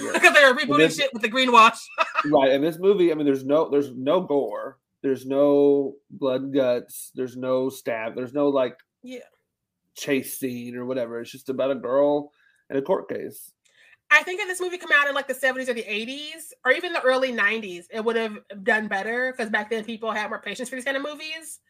Yeah. 0.00 0.12
Because 0.14 0.32
they 0.34 0.44
were 0.44 0.54
rebooting 0.54 0.78
this- 0.78 0.96
shit 0.96 1.12
with 1.12 1.22
the 1.22 1.28
green 1.28 1.52
wash. 1.52 1.78
right, 2.26 2.52
and 2.52 2.64
this 2.64 2.78
movie, 2.78 3.12
I 3.12 3.14
mean, 3.14 3.26
there's 3.26 3.44
no 3.44 3.68
there's 3.70 3.92
no 3.94 4.22
gore, 4.22 4.78
there's 5.02 5.26
no 5.26 5.94
blood 6.10 6.42
and 6.42 6.54
guts, 6.54 7.10
there's 7.14 7.36
no 7.36 7.68
stab, 7.68 8.14
there's 8.16 8.32
no 8.32 8.48
like 8.48 8.78
Yeah. 9.02 9.20
chase 9.94 10.38
scene 10.38 10.74
or 10.74 10.86
whatever. 10.86 11.20
It's 11.20 11.30
just 11.32 11.50
about 11.50 11.70
a 11.70 11.74
girl 11.74 12.32
and 12.70 12.78
a 12.78 12.82
court 12.82 13.08
case. 13.10 13.52
I 14.10 14.22
think 14.22 14.40
if 14.40 14.48
this 14.48 14.60
movie 14.60 14.78
came 14.78 14.88
out 14.94 15.08
in 15.08 15.14
like 15.14 15.28
the 15.28 15.34
70s 15.34 15.68
or 15.68 15.74
the 15.74 15.82
80s 15.82 16.52
or 16.64 16.72
even 16.72 16.92
the 16.92 17.02
early 17.02 17.32
90s, 17.32 17.84
it 17.90 18.04
would 18.04 18.16
have 18.16 18.38
done 18.62 18.88
better 18.88 19.32
because 19.32 19.50
back 19.50 19.70
then 19.70 19.84
people 19.84 20.10
had 20.10 20.30
more 20.30 20.40
patience 20.40 20.68
for 20.68 20.76
these 20.76 20.84
kind 20.84 20.96
of 20.96 21.02
movies. 21.02 21.60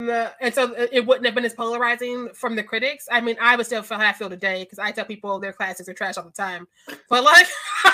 And, 0.00 0.08
the, 0.08 0.32
and 0.40 0.52
so 0.52 0.74
it 0.90 1.06
wouldn't 1.06 1.24
have 1.24 1.36
been 1.36 1.44
as 1.44 1.54
polarizing 1.54 2.30
from 2.34 2.56
the 2.56 2.64
critics. 2.64 3.06
I 3.12 3.20
mean, 3.20 3.36
I 3.40 3.54
would 3.54 3.66
still 3.66 3.82
feel 3.82 3.98
how 3.98 4.08
I 4.08 4.12
feel 4.12 4.28
today 4.28 4.64
because 4.64 4.80
I 4.80 4.90
tell 4.90 5.04
people 5.04 5.38
their 5.38 5.52
classics 5.52 5.88
are 5.88 5.94
trash 5.94 6.16
all 6.16 6.24
the 6.24 6.30
time. 6.30 6.66
But 7.08 7.22
like, 7.22 7.46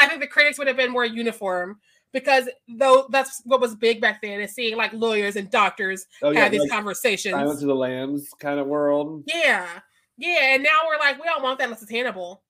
I 0.00 0.08
think 0.08 0.20
the 0.20 0.26
critics 0.26 0.58
would 0.58 0.66
have 0.66 0.76
been 0.76 0.90
more 0.90 1.06
uniform 1.06 1.80
because 2.12 2.48
though 2.68 3.06
that's 3.10 3.40
what 3.46 3.60
was 3.60 3.74
big 3.74 4.00
back 4.00 4.20
then 4.20 4.40
is 4.40 4.54
seeing 4.54 4.76
like 4.76 4.92
lawyers 4.92 5.36
and 5.36 5.50
doctors 5.50 6.06
oh, 6.22 6.30
yeah, 6.30 6.40
have 6.40 6.52
these 6.52 6.60
like 6.60 6.70
conversations. 6.70 7.34
Silence 7.34 7.62
of 7.62 7.68
the 7.68 7.74
Lambs 7.74 8.28
kind 8.38 8.60
of 8.60 8.66
world. 8.66 9.24
Yeah. 9.26 9.66
Yeah. 10.18 10.54
And 10.54 10.62
now 10.62 10.80
we're 10.86 10.98
like, 10.98 11.16
we 11.16 11.24
don't 11.24 11.42
want 11.42 11.58
that 11.58 11.64
unless 11.64 11.80
it's 11.80 11.90
Hannibal. 11.90 12.42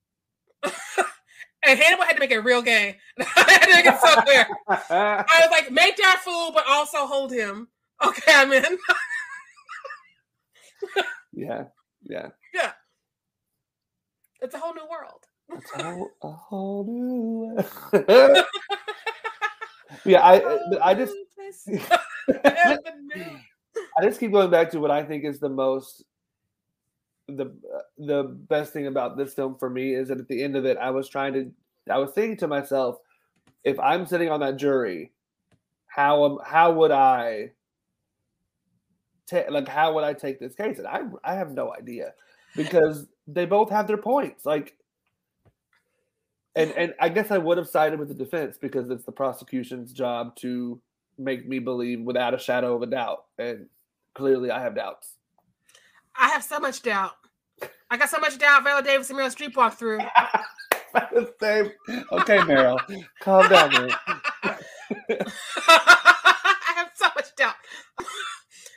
And 0.64 1.78
Hannibal 1.78 2.04
had 2.04 2.14
to 2.14 2.20
make 2.20 2.30
it 2.30 2.38
real 2.40 2.62
gay. 2.62 2.98
I 3.18 3.24
had 3.24 3.66
to 3.66 3.74
make 3.74 3.86
it 3.86 4.00
so 4.00 4.20
clear. 4.22 4.46
I 4.68 5.24
was 5.40 5.50
like, 5.50 5.70
make 5.70 5.96
that 5.96 6.22
fool, 6.24 6.52
but 6.52 6.64
also 6.68 7.06
hold 7.06 7.32
him. 7.32 7.68
Okay, 8.04 8.32
I'm 8.34 8.52
in. 8.52 8.64
yeah. 11.32 11.64
Yeah. 12.02 12.30
Yeah. 12.52 12.72
It's 14.40 14.54
a 14.54 14.58
whole 14.58 14.74
new 14.74 14.88
world. 14.90 15.24
It's 15.52 15.70
a 15.76 15.84
whole, 15.84 16.10
a 16.22 16.30
whole 16.30 16.84
new 16.84 17.56
world 18.02 18.44
yeah, 20.04 20.20
I 20.20 20.58
I 20.82 20.94
just 20.94 21.14
I 21.68 22.78
just 24.02 24.20
keep 24.20 24.32
going 24.32 24.50
back 24.50 24.70
to 24.70 24.80
what 24.80 24.90
I 24.90 25.04
think 25.04 25.24
is 25.24 25.40
the 25.40 25.48
most 25.48 26.04
the 27.36 27.54
the 27.98 28.22
best 28.24 28.72
thing 28.72 28.86
about 28.86 29.16
this 29.16 29.34
film 29.34 29.56
for 29.58 29.68
me 29.70 29.94
is 29.94 30.08
that 30.08 30.18
at 30.18 30.28
the 30.28 30.42
end 30.42 30.56
of 30.56 30.64
it, 30.64 30.76
I 30.78 30.90
was 30.90 31.08
trying 31.08 31.32
to 31.34 31.52
I 31.90 31.98
was 31.98 32.12
thinking 32.12 32.36
to 32.38 32.48
myself, 32.48 32.98
if 33.64 33.78
I'm 33.78 34.06
sitting 34.06 34.30
on 34.30 34.40
that 34.40 34.56
jury, 34.56 35.12
how 35.86 36.40
how 36.44 36.72
would 36.72 36.90
I 36.90 37.52
take 39.26 39.50
like 39.50 39.68
how 39.68 39.94
would 39.94 40.04
I 40.04 40.12
take 40.12 40.40
this 40.40 40.54
case? 40.54 40.78
And 40.78 40.86
I 40.86 41.02
I 41.24 41.34
have 41.34 41.52
no 41.52 41.74
idea 41.74 42.14
because 42.56 43.06
they 43.26 43.46
both 43.46 43.70
have 43.70 43.86
their 43.86 43.96
points. 43.96 44.44
Like 44.44 44.76
and 46.54 46.70
and 46.72 46.94
I 47.00 47.08
guess 47.08 47.30
I 47.30 47.38
would 47.38 47.58
have 47.58 47.68
sided 47.68 47.98
with 47.98 48.08
the 48.08 48.14
defense 48.14 48.58
because 48.58 48.90
it's 48.90 49.04
the 49.04 49.12
prosecution's 49.12 49.92
job 49.92 50.36
to 50.36 50.80
make 51.18 51.46
me 51.46 51.58
believe 51.58 52.00
without 52.00 52.34
a 52.34 52.38
shadow 52.38 52.74
of 52.74 52.82
a 52.82 52.86
doubt, 52.86 53.24
and 53.38 53.66
clearly 54.14 54.50
I 54.50 54.62
have 54.62 54.74
doubts. 54.74 55.16
I 56.16 56.28
have 56.28 56.44
so 56.44 56.58
much 56.58 56.82
doubt. 56.82 57.12
I 57.92 57.98
got 57.98 58.08
so 58.08 58.18
much 58.18 58.38
doubt. 58.38 58.64
Viola 58.64 58.82
Davis 58.82 59.10
and 59.10 59.18
Meryl 59.18 59.26
Streep 59.26 59.54
walked 59.54 59.78
through. 59.78 59.98
okay, 61.12 62.38
Meryl, 62.38 62.80
calm 63.20 63.46
down, 63.50 63.70
man. 63.70 63.90
I 64.42 64.56
have 66.74 66.90
so 66.94 67.08
much 67.14 67.36
doubt. 67.36 67.54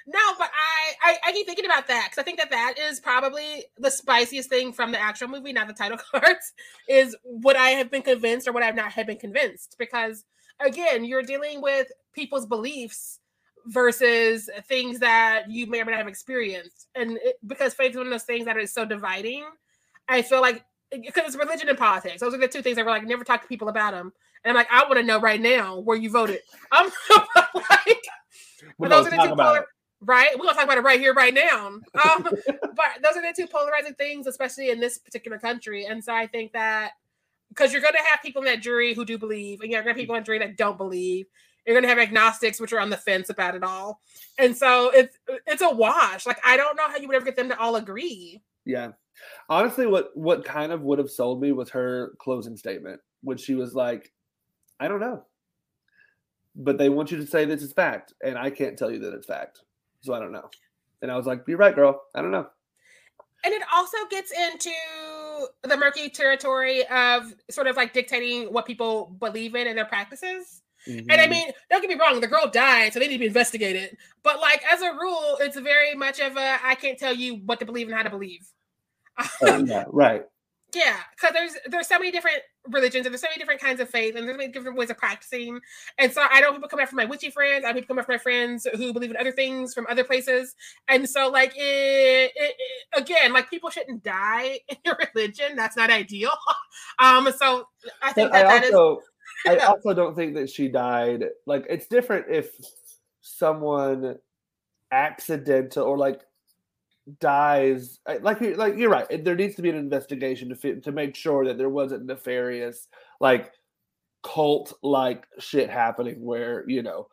No, 0.06 0.20
but 0.38 0.50
I, 0.54 0.96
I, 1.02 1.18
I 1.28 1.32
keep 1.32 1.46
thinking 1.46 1.64
about 1.64 1.88
that 1.88 2.08
because 2.10 2.22
I 2.22 2.24
think 2.24 2.40
that 2.40 2.52
that 2.52 2.74
is 2.78 3.00
probably 3.00 3.64
the 3.78 3.90
spiciest 3.90 4.50
thing 4.50 4.74
from 4.74 4.92
the 4.92 5.00
actual 5.00 5.30
movie, 5.30 5.54
not 5.54 5.70
the 5.70 5.74
title 5.74 5.98
cards, 6.12 6.52
is 6.90 7.16
what 7.24 7.56
I 7.56 7.70
have 7.70 7.90
been 7.90 8.02
convinced 8.02 8.50
or 8.50 8.52
what 8.52 8.64
I've 8.64 8.76
not 8.76 8.92
have 8.92 9.08
been 9.08 9.18
convinced. 9.18 9.78
Because 9.80 10.26
again, 10.60 11.06
you're 11.06 11.24
dealing 11.24 11.62
with 11.62 11.88
people's 12.14 12.46
beliefs 12.46 13.22
versus 13.68 14.50
things 14.68 15.00
that 15.00 15.50
you 15.50 15.68
may 15.68 15.82
or 15.82 15.86
may 15.86 15.92
not 15.92 16.00
have 16.00 16.08
experienced, 16.08 16.88
and 16.96 17.18
it, 17.24 17.38
because 17.46 17.74
faith 17.74 17.92
is 17.92 17.98
one 17.98 18.08
of 18.08 18.12
those 18.12 18.24
things 18.24 18.46
that 18.46 18.58
is 18.58 18.74
so 18.74 18.86
dividing. 18.86 19.46
I 20.08 20.22
feel 20.22 20.42
like 20.42 20.64
because 20.92 21.26
it's 21.26 21.36
religion 21.36 21.70
and 21.70 21.78
politics. 21.78 22.22
Those 22.22 22.34
are 22.34 22.38
the 22.38 22.48
two 22.48 22.62
things 22.62 22.78
I 22.78 22.84
were 22.84 22.90
like 22.90 23.04
never 23.06 23.24
talk 23.24 23.42
to 23.42 23.48
people 23.48 23.70
about 23.70 23.94
them. 23.94 24.14
And 24.44 24.52
I'm 24.52 24.56
like, 24.56 24.68
I 24.72 24.84
want 24.84 24.98
to 24.98 25.04
know 25.04 25.20
right 25.20 25.42
now 25.42 25.80
where 25.80 25.98
you 25.98 26.10
voted. 26.12 26.40
I'm 26.72 26.92
like, 27.56 28.04
those 28.80 29.08
are 29.08 29.10
the 29.10 29.22
two 29.24 29.36
polar, 29.36 29.66
right? 30.02 30.38
We're 30.38 30.46
gonna 30.46 30.56
talk 30.56 30.66
about 30.66 30.78
it 30.78 30.84
right 30.84 31.00
here, 31.00 31.14
right 31.14 31.34
now. 31.34 31.68
Um, 32.06 32.24
but 32.24 32.86
those 33.04 33.16
are 33.16 33.22
the 33.22 33.34
two 33.36 33.48
polarizing 33.48 33.96
things, 33.96 34.28
especially 34.28 34.70
in 34.70 34.80
this 34.80 35.00
particular 35.00 35.40
country. 35.40 35.86
And 35.86 36.04
so 36.04 36.14
I 36.14 36.28
think 36.28 36.54
that 36.54 36.92
because 37.50 37.74
you're 37.74 37.82
gonna 37.82 38.04
have 38.10 38.22
people 38.22 38.42
in 38.42 38.46
that 38.46 38.62
jury 38.62 38.94
who 38.94 39.06
do 39.06 39.18
believe, 39.18 39.62
and 39.62 39.72
you're 39.72 39.82
gonna 39.82 39.92
have 39.92 39.98
people 39.98 40.16
in 40.16 40.22
the 40.22 40.26
jury 40.26 40.40
that 40.40 40.58
don't 40.58 40.78
believe. 40.78 41.26
You're 41.66 41.76
gonna 41.76 41.88
have 41.88 42.00
agnostics, 42.00 42.60
which 42.60 42.74
are 42.74 42.80
on 42.80 42.90
the 42.90 42.98
fence 42.98 43.30
about 43.30 43.56
it 43.56 43.64
all, 43.64 44.02
and 44.38 44.56
so 44.56 44.92
it's 44.92 45.18
it's 45.48 45.62
a 45.62 45.70
wash. 45.70 46.26
Like 46.26 46.40
I 46.46 46.58
don't 46.58 46.76
know 46.76 46.88
how 46.88 46.98
you 46.98 47.08
would 47.08 47.16
ever 47.16 47.26
get 47.26 47.36
them 47.36 47.50
to 47.50 47.60
all 47.60 47.76
agree. 47.76 48.42
Yeah, 48.66 48.92
honestly, 49.50 49.88
what 49.88 50.16
what 50.16 50.46
kind 50.46 50.72
of 50.72 50.82
would 50.82 51.00
have 51.00 51.10
sold 51.10 51.42
me 51.42 51.52
was 51.52 51.70
her 51.70 52.14
closing 52.20 52.58
statement, 52.58 53.02
when 53.22 53.38
she 53.38 53.56
was 53.56 53.74
like, 53.74 54.12
"I 54.80 54.88
don't 54.88 55.00
know." 55.00 55.24
But 56.56 56.78
they 56.78 56.90
want 56.90 57.12
you 57.12 57.18
to 57.18 57.28
say 57.28 57.46
this 57.46 57.64
is 57.64 57.74
fact, 57.74 58.14
and 58.24 58.38
I 58.38 58.50
can't 58.50 58.78
tell 58.78 58.90
you 58.90 59.00
that 59.00 59.14
it's 59.14 59.26
fact. 59.26 59.62
So 60.02 60.14
I 60.14 60.20
don't 60.20 60.32
know. 60.32 60.50
And 61.02 61.12
I 61.12 61.18
was 61.18 61.26
like, 61.26 61.44
you're 61.48 61.58
right, 61.58 61.76
girl. 61.76 62.02
I 62.16 62.22
don't 62.22 62.32
know. 62.32 62.48
And 63.44 63.54
it 63.54 63.62
also 63.74 63.98
gets 64.10 64.32
into 64.32 64.72
the 65.64 65.78
murky 65.78 66.10
territory 66.10 66.88
of 66.88 67.34
sort 67.50 67.68
of 67.68 67.76
like 67.76 67.94
dictating 67.94 68.54
what 68.54 68.66
people 68.66 69.16
believe 69.20 69.56
in 69.56 69.68
and 69.68 69.78
their 69.78 69.86
practices. 69.86 70.62
Mm-hmm. 70.88 71.10
And 71.10 71.12
I 71.12 71.26
mm-hmm. 71.26 71.32
mean, 71.32 71.52
don't 71.70 71.82
get 71.82 71.90
me 71.90 71.96
wrong, 72.00 72.20
the 72.20 72.28
girl 72.28 72.48
died, 72.48 72.94
so 72.94 73.00
they 73.00 73.08
need 73.08 73.16
to 73.16 73.20
be 73.20 73.28
investigated. 73.28 73.98
But 74.24 74.40
like 74.40 74.64
as 74.72 74.82
a 74.82 74.92
rule, 74.92 75.38
it's 75.40 75.58
very 75.58 75.96
much 75.96 76.20
of 76.20 76.38
a 76.38 76.58
I 76.64 76.76
can't 76.76 76.98
tell 76.98 77.14
you 77.14 77.36
what 77.46 77.60
to 77.60 77.66
believe 77.66 77.88
and 77.88 77.96
how 77.96 78.04
to 78.04 78.10
believe. 78.10 78.48
oh, 79.42 79.58
yeah, 79.66 79.86
right. 79.88 80.24
Yeah, 80.76 80.98
because 81.16 81.34
there's 81.34 81.54
there's 81.68 81.88
so 81.88 81.98
many 81.98 82.12
different 82.12 82.40
religions 82.70 83.06
and 83.06 83.14
there's 83.14 83.22
so 83.22 83.28
many 83.30 83.40
different 83.40 83.62
kinds 83.62 83.80
of 83.80 83.90
faith 83.90 84.16
and 84.16 84.28
there's 84.28 84.38
many 84.38 84.52
different 84.52 84.78
ways 84.78 84.90
of 84.90 84.98
practicing. 84.98 85.62
And 85.98 86.12
so 86.12 86.26
I 86.30 86.42
don't 86.42 86.54
people 86.54 86.68
come 86.68 86.82
after 86.82 86.98
my 86.98 87.06
witchy 87.06 87.30
friends. 87.30 87.64
I 87.64 87.72
people 87.72 87.88
come 87.88 88.00
after 88.00 88.12
my 88.12 88.18
friends 88.18 88.68
who 88.76 88.92
believe 88.92 89.12
in 89.12 89.18
other 89.18 89.32
things 89.32 89.74
from 89.74 89.86
other 89.90 90.04
places. 90.04 90.54
And 90.90 91.10
so 91.10 91.30
like 91.30 91.54
it, 91.56 92.32
it, 92.36 92.56
it, 92.58 93.02
again, 93.02 93.32
like 93.32 93.50
people 93.50 93.70
shouldn't 93.70 94.04
die 94.04 94.60
in 94.68 94.78
your 94.84 94.98
religion. 95.16 95.56
That's 95.56 95.78
not 95.78 95.90
ideal. 95.90 96.32
um, 97.00 97.32
so 97.38 97.68
I 98.02 98.12
think 98.12 98.34
that, 98.34 98.46
I 98.46 98.60
that 98.60 98.74
also, 98.74 99.00
is, 99.00 99.06
I 99.48 99.58
also 99.58 99.94
don't 99.94 100.16
think 100.16 100.36
that 100.36 100.50
she 100.50 100.68
died. 100.68 101.26
Like 101.46 101.66
it's 101.70 101.88
different 101.88 102.28
if 102.30 102.52
someone 103.22 104.18
accidental 104.92 105.84
or 105.84 105.98
like 105.98 106.22
dies 107.20 108.00
like 108.24 108.42
like 108.58 108.78
you're 108.78 108.90
right 108.90 109.24
there 109.24 109.36
needs 109.36 109.56
to 109.56 109.62
be 109.62 109.70
an 109.70 109.76
investigation 109.76 110.50
to 110.50 110.56
fit, 110.56 110.84
to 110.84 110.92
make 110.92 111.16
sure 111.16 111.46
that 111.46 111.58
there 111.58 111.70
wasn't 111.70 112.06
nefarious 112.06 112.88
like 113.20 113.52
cult 114.24 114.74
like 114.82 115.26
shit 115.38 115.70
happening 115.70 116.24
where 116.24 116.64
you 116.68 116.82
know 116.82 117.08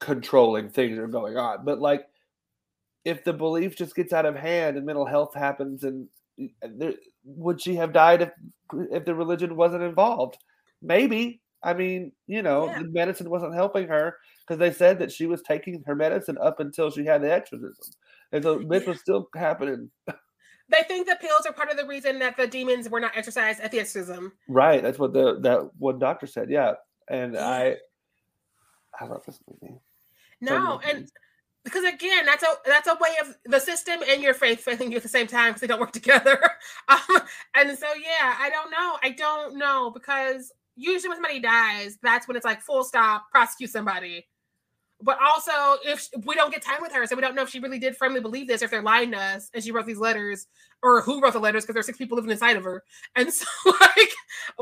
controlling 0.00 0.68
things 0.68 0.98
are 0.98 1.06
going 1.06 1.36
on. 1.36 1.64
But 1.64 1.80
like 1.80 2.06
if 3.04 3.22
the 3.22 3.32
belief 3.32 3.76
just 3.76 3.94
gets 3.94 4.12
out 4.12 4.26
of 4.26 4.34
hand 4.34 4.76
and 4.76 4.84
mental 4.84 5.06
health 5.06 5.34
happens 5.34 5.84
and 5.84 6.08
there, 6.62 6.94
would 7.24 7.60
she 7.60 7.76
have 7.76 7.92
died 7.92 8.22
if 8.22 8.30
if 8.90 9.04
the 9.04 9.14
religion 9.14 9.56
wasn't 9.56 9.84
involved? 9.84 10.38
Maybe 10.82 11.40
i 11.62 11.72
mean 11.74 12.12
you 12.26 12.42
know 12.42 12.66
yeah. 12.66 12.78
the 12.80 12.88
medicine 12.88 13.30
wasn't 13.30 13.54
helping 13.54 13.88
her 13.88 14.16
because 14.40 14.58
they 14.58 14.72
said 14.72 14.98
that 14.98 15.10
she 15.10 15.26
was 15.26 15.42
taking 15.42 15.82
her 15.86 15.94
medicine 15.94 16.38
up 16.40 16.60
until 16.60 16.90
she 16.90 17.04
had 17.04 17.22
the 17.22 17.32
exorcism 17.32 17.74
and 18.32 18.42
so 18.42 18.58
this 18.58 18.82
yeah. 18.82 18.90
was 18.90 19.00
still 19.00 19.28
happening. 19.34 19.90
They 20.68 20.82
think 20.88 21.06
the 21.06 21.16
pills 21.20 21.46
are 21.46 21.52
part 21.52 21.70
of 21.70 21.76
the 21.76 21.86
reason 21.86 22.18
that 22.18 22.36
the 22.36 22.46
demons 22.46 22.88
were 22.88 22.98
not 22.98 23.16
exorcised 23.16 23.60
at 23.60 23.70
the 23.70 23.78
exorcism. 23.78 24.32
Right. 24.48 24.82
That's 24.82 24.98
what 24.98 25.12
the 25.12 25.38
that 25.42 25.70
one 25.78 25.98
doctor 25.98 26.26
said. 26.26 26.50
Yeah. 26.50 26.72
And 27.08 27.34
yeah. 27.34 27.46
I 27.46 27.76
I 28.98 29.04
love 29.06 29.24
this 29.24 29.38
movie. 29.48 29.76
No, 30.40 30.80
and 30.84 31.08
because 31.64 31.84
again, 31.84 32.26
that's 32.26 32.42
a 32.42 32.48
that's 32.66 32.88
a 32.88 32.96
way 33.00 33.14
of 33.20 33.36
the 33.44 33.60
system 33.60 34.00
and 34.08 34.20
your 34.20 34.34
faith 34.34 34.60
failing 34.60 34.90
you 34.90 34.96
at 34.96 35.04
the 35.04 35.08
same 35.08 35.28
time 35.28 35.50
because 35.50 35.60
they 35.60 35.66
don't 35.68 35.80
work 35.80 35.92
together. 35.92 36.40
um, 36.88 37.20
and 37.54 37.78
so 37.78 37.86
yeah, 37.94 38.34
I 38.38 38.50
don't 38.50 38.70
know. 38.72 38.98
I 39.04 39.10
don't 39.10 39.56
know 39.56 39.90
because 39.90 40.52
usually 40.76 41.08
when 41.08 41.16
somebody 41.16 41.40
dies, 41.40 41.98
that's 42.02 42.28
when 42.28 42.36
it's 42.36 42.44
like 42.44 42.60
full 42.60 42.84
stop, 42.84 43.26
prosecute 43.30 43.70
somebody. 43.70 44.26
But 45.02 45.18
also, 45.22 45.52
if 45.84 46.08
we 46.24 46.34
don't 46.34 46.50
get 46.50 46.62
time 46.62 46.80
with 46.80 46.92
her, 46.92 47.06
so 47.06 47.16
we 47.16 47.20
don't 47.20 47.34
know 47.34 47.42
if 47.42 47.50
she 47.50 47.58
really 47.60 47.78
did 47.78 47.96
firmly 47.96 48.20
believe 48.20 48.48
this, 48.48 48.62
or 48.62 48.66
if 48.66 48.70
they're 48.70 48.82
lying 48.82 49.10
to 49.10 49.18
us, 49.18 49.50
and 49.52 49.62
she 49.62 49.70
wrote 49.70 49.84
these 49.84 49.98
letters, 49.98 50.46
or 50.82 51.02
who 51.02 51.20
wrote 51.20 51.34
the 51.34 51.38
letters, 51.38 51.64
because 51.64 51.74
there's 51.74 51.86
six 51.86 51.98
people 51.98 52.16
living 52.16 52.30
inside 52.30 52.56
of 52.56 52.64
her. 52.64 52.82
And 53.14 53.30
so, 53.32 53.46
like, 53.66 54.10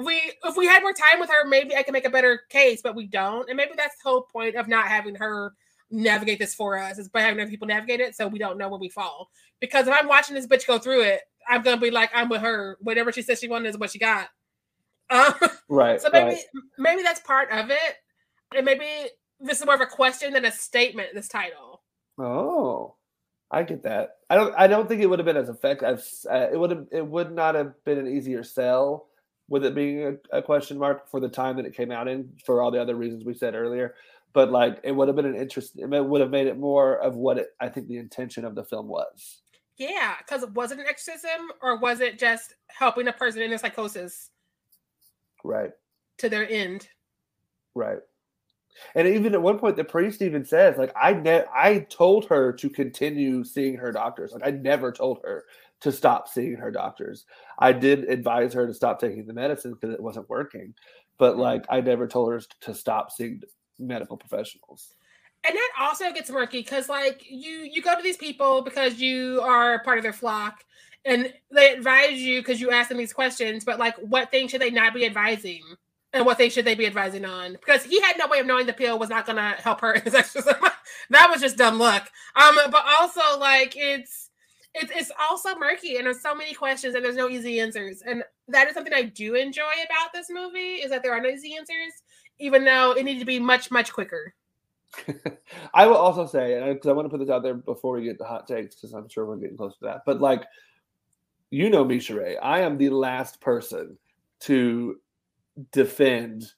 we 0.02 0.20
if 0.42 0.56
we 0.56 0.66
had 0.66 0.82
more 0.82 0.92
time 0.92 1.20
with 1.20 1.30
her, 1.30 1.46
maybe 1.46 1.76
I 1.76 1.84
could 1.84 1.92
make 1.92 2.04
a 2.04 2.10
better 2.10 2.40
case, 2.48 2.82
but 2.82 2.96
we 2.96 3.06
don't. 3.06 3.48
And 3.48 3.56
maybe 3.56 3.72
that's 3.76 3.96
the 4.02 4.08
whole 4.08 4.22
point 4.22 4.56
of 4.56 4.66
not 4.66 4.88
having 4.88 5.14
her 5.16 5.54
navigate 5.90 6.40
this 6.40 6.54
for 6.54 6.78
us 6.78 6.98
is 6.98 7.08
by 7.08 7.20
having 7.20 7.40
other 7.40 7.50
people 7.50 7.68
navigate 7.68 8.00
it, 8.00 8.16
so 8.16 8.26
we 8.26 8.40
don't 8.40 8.58
know 8.58 8.68
where 8.68 8.80
we 8.80 8.88
fall. 8.88 9.30
Because 9.60 9.86
if 9.86 9.94
I'm 9.94 10.08
watching 10.08 10.34
this 10.34 10.48
bitch 10.48 10.66
go 10.66 10.80
through 10.80 11.02
it, 11.02 11.20
I'm 11.48 11.62
gonna 11.62 11.80
be 11.80 11.92
like, 11.92 12.10
I'm 12.12 12.28
with 12.28 12.40
her. 12.40 12.76
Whatever 12.80 13.12
she 13.12 13.22
says 13.22 13.38
she 13.38 13.48
wanted 13.48 13.68
is 13.68 13.78
what 13.78 13.92
she 13.92 14.00
got. 14.00 14.28
Um, 15.10 15.34
right. 15.68 16.00
So 16.00 16.08
maybe 16.12 16.30
right. 16.30 16.44
maybe 16.78 17.02
that's 17.02 17.20
part 17.20 17.50
of 17.50 17.70
it, 17.70 17.96
and 18.56 18.64
maybe 18.64 18.86
this 19.40 19.60
is 19.60 19.66
more 19.66 19.74
of 19.74 19.80
a 19.80 19.86
question 19.86 20.32
than 20.32 20.44
a 20.44 20.52
statement. 20.52 21.08
This 21.14 21.28
title. 21.28 21.82
Oh, 22.18 22.94
I 23.50 23.62
get 23.62 23.82
that. 23.82 24.16
I 24.30 24.36
don't. 24.36 24.54
I 24.56 24.66
don't 24.66 24.88
think 24.88 25.02
it 25.02 25.06
would 25.06 25.18
have 25.18 25.26
been 25.26 25.36
as 25.36 25.48
effective. 25.48 26.04
Uh, 26.30 26.48
it 26.52 26.58
would 26.58 26.70
have. 26.70 26.86
It 26.90 27.06
would 27.06 27.32
not 27.32 27.54
have 27.54 27.72
been 27.84 27.98
an 27.98 28.08
easier 28.08 28.42
sell 28.42 29.08
with 29.48 29.64
it 29.64 29.74
being 29.74 30.18
a, 30.32 30.38
a, 30.38 30.42
question 30.42 30.78
mark 30.78 31.10
for 31.10 31.20
the 31.20 31.28
time 31.28 31.56
that 31.56 31.66
it 31.66 31.76
came 31.76 31.90
out 31.90 32.08
in 32.08 32.32
for 32.44 32.62
all 32.62 32.70
the 32.70 32.80
other 32.80 32.94
reasons 32.94 33.24
we 33.24 33.34
said 33.34 33.54
earlier. 33.54 33.94
But 34.32 34.50
like 34.50 34.80
it 34.82 34.92
would 34.92 35.08
have 35.08 35.16
been 35.16 35.26
an 35.26 35.36
interest 35.36 35.78
it 35.78 35.86
would 35.86 36.20
have 36.20 36.30
made 36.30 36.46
it 36.46 36.58
more 36.58 36.96
of 36.96 37.14
what 37.14 37.38
it, 37.38 37.48
I 37.60 37.68
think 37.68 37.86
the 37.86 37.98
intention 37.98 38.44
of 38.44 38.54
the 38.54 38.64
film 38.64 38.88
was. 38.88 39.42
Yeah, 39.76 40.14
because 40.18 40.48
was 40.54 40.72
it 40.72 40.78
an 40.78 40.86
exorcism 40.88 41.50
or 41.62 41.78
was 41.78 42.00
it 42.00 42.18
just 42.18 42.54
helping 42.68 43.08
a 43.08 43.12
person 43.12 43.42
in 43.42 43.52
a 43.52 43.58
psychosis? 43.58 44.30
Right. 45.44 45.70
To 46.18 46.28
their 46.28 46.48
end. 46.48 46.88
Right. 47.74 47.98
And 48.96 49.06
even 49.06 49.34
at 49.34 49.42
one 49.42 49.58
point, 49.58 49.76
the 49.76 49.84
priest 49.84 50.20
even 50.20 50.44
says, 50.44 50.76
like, 50.76 50.92
I 51.00 51.12
ne- 51.12 51.44
I 51.54 51.86
told 51.90 52.24
her 52.26 52.52
to 52.54 52.68
continue 52.68 53.44
seeing 53.44 53.76
her 53.76 53.92
doctors. 53.92 54.32
Like, 54.32 54.44
I 54.44 54.50
never 54.50 54.90
told 54.90 55.20
her 55.22 55.44
to 55.80 55.92
stop 55.92 56.28
seeing 56.28 56.56
her 56.56 56.70
doctors. 56.70 57.24
I 57.58 57.72
did 57.72 58.04
advise 58.04 58.52
her 58.54 58.66
to 58.66 58.74
stop 58.74 58.98
taking 58.98 59.26
the 59.26 59.32
medicine 59.32 59.74
because 59.74 59.94
it 59.94 60.02
wasn't 60.02 60.28
working, 60.28 60.74
but 61.18 61.32
mm-hmm. 61.32 61.42
like, 61.42 61.64
I 61.68 61.80
never 61.82 62.08
told 62.08 62.32
her 62.32 62.40
to 62.62 62.74
stop 62.74 63.12
seeing 63.12 63.42
medical 63.78 64.16
professionals. 64.16 64.94
And 65.46 65.54
that 65.54 65.70
also 65.78 66.10
gets 66.12 66.30
murky 66.30 66.60
because, 66.60 66.88
like, 66.88 67.22
you 67.28 67.68
you 67.70 67.82
go 67.82 67.94
to 67.94 68.02
these 68.02 68.16
people 68.16 68.62
because 68.62 68.98
you 68.98 69.40
are 69.42 69.82
part 69.84 69.98
of 69.98 70.02
their 70.02 70.12
flock, 70.12 70.64
and 71.04 71.32
they 71.50 71.72
advise 71.72 72.20
you 72.20 72.40
because 72.40 72.60
you 72.60 72.70
ask 72.70 72.88
them 72.88 72.98
these 72.98 73.12
questions. 73.12 73.64
But 73.64 73.78
like, 73.78 73.96
what 73.96 74.30
things 74.30 74.50
should 74.50 74.60
they 74.60 74.70
not 74.70 74.94
be 74.94 75.04
advising? 75.04 75.62
and 76.14 76.24
what 76.24 76.38
they 76.38 76.48
should 76.48 76.64
they 76.64 76.76
be 76.76 76.86
advising 76.86 77.24
on 77.24 77.52
because 77.54 77.82
he 77.84 78.00
had 78.00 78.16
no 78.16 78.28
way 78.28 78.38
of 78.38 78.46
knowing 78.46 78.66
the 78.66 78.72
pill 78.72 78.98
was 78.98 79.10
not 79.10 79.26
going 79.26 79.36
to 79.36 79.60
help 79.60 79.80
her 79.80 79.94
that 81.10 81.28
was 81.28 81.40
just 81.40 81.58
dumb 81.58 81.78
luck. 81.78 82.08
Um, 82.36 82.56
but 82.70 82.84
also 83.00 83.20
like 83.38 83.74
it's 83.76 84.30
it's 84.74 84.92
it's 84.94 85.12
also 85.20 85.56
murky 85.56 85.96
and 85.96 86.06
there's 86.06 86.22
so 86.22 86.34
many 86.34 86.54
questions 86.54 86.94
and 86.94 87.04
there's 87.04 87.16
no 87.16 87.28
easy 87.28 87.60
answers. 87.60 88.02
And 88.06 88.22
that 88.48 88.68
is 88.68 88.74
something 88.74 88.94
I 88.94 89.02
do 89.02 89.34
enjoy 89.34 89.62
about 89.62 90.12
this 90.12 90.28
movie 90.30 90.76
is 90.76 90.90
that 90.90 91.02
there 91.02 91.12
are 91.12 91.20
no 91.20 91.28
easy 91.28 91.56
answers, 91.56 92.02
even 92.38 92.64
though 92.64 92.92
it 92.92 93.04
needed 93.04 93.20
to 93.20 93.26
be 93.26 93.40
much 93.40 93.70
much 93.70 93.92
quicker. 93.92 94.34
I 95.74 95.86
will 95.86 95.96
also 95.96 96.26
say, 96.26 96.72
because 96.72 96.88
I 96.88 96.92
want 96.92 97.06
to 97.06 97.10
put 97.10 97.18
this 97.18 97.30
out 97.30 97.42
there 97.42 97.54
before 97.54 97.94
we 97.94 98.04
get 98.04 98.18
to 98.18 98.24
hot 98.24 98.46
takes, 98.46 98.76
because 98.76 98.92
I'm 98.92 99.08
sure 99.08 99.26
we're 99.26 99.36
getting 99.36 99.56
close 99.56 99.76
to 99.78 99.86
that. 99.86 100.02
But 100.06 100.20
like, 100.20 100.44
you 101.50 101.70
know 101.70 101.84
me, 101.84 101.98
Sharai, 101.98 102.36
I 102.42 102.60
am 102.60 102.78
the 102.78 102.90
last 102.90 103.40
person 103.40 103.98
to 104.40 104.98
defend 105.72 106.52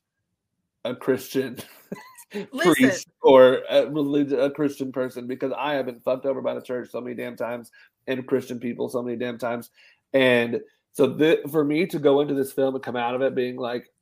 a 0.85 0.95
Christian 0.95 1.59
priest 2.59 3.09
or 3.23 3.63
a 3.69 3.87
religion, 3.87 4.41
a 4.41 4.51
Christian 4.51 4.93
person 4.93 5.27
because 5.27 5.53
I 5.57 5.75
have 5.75 5.87
been 5.87 6.01
fucked 6.01 6.27
over 6.27 6.41
by 6.41 6.55
the 6.55 6.63
church 6.63 6.91
so 6.91 7.01
many 7.01 7.15
damn 7.15 7.37
times 7.37 7.71
and 8.07 8.27
Christian 8.27 8.59
people 8.59 8.89
so 8.89 9.03
many 9.03 9.17
damn 9.17 9.39
times. 9.39 9.71
And 10.13 10.61
so 10.93 11.07
the, 11.07 11.41
for 11.51 11.65
me 11.65 11.87
to 11.87 11.99
go 11.99 12.21
into 12.21 12.35
this 12.35 12.53
film 12.53 12.75
and 12.75 12.83
come 12.83 12.97
out 12.97 13.15
of 13.15 13.23
it 13.23 13.35
being 13.35 13.57
like, 13.57 13.93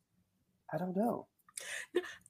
I 0.72 0.78
don't 0.78 0.96
know, 0.96 1.26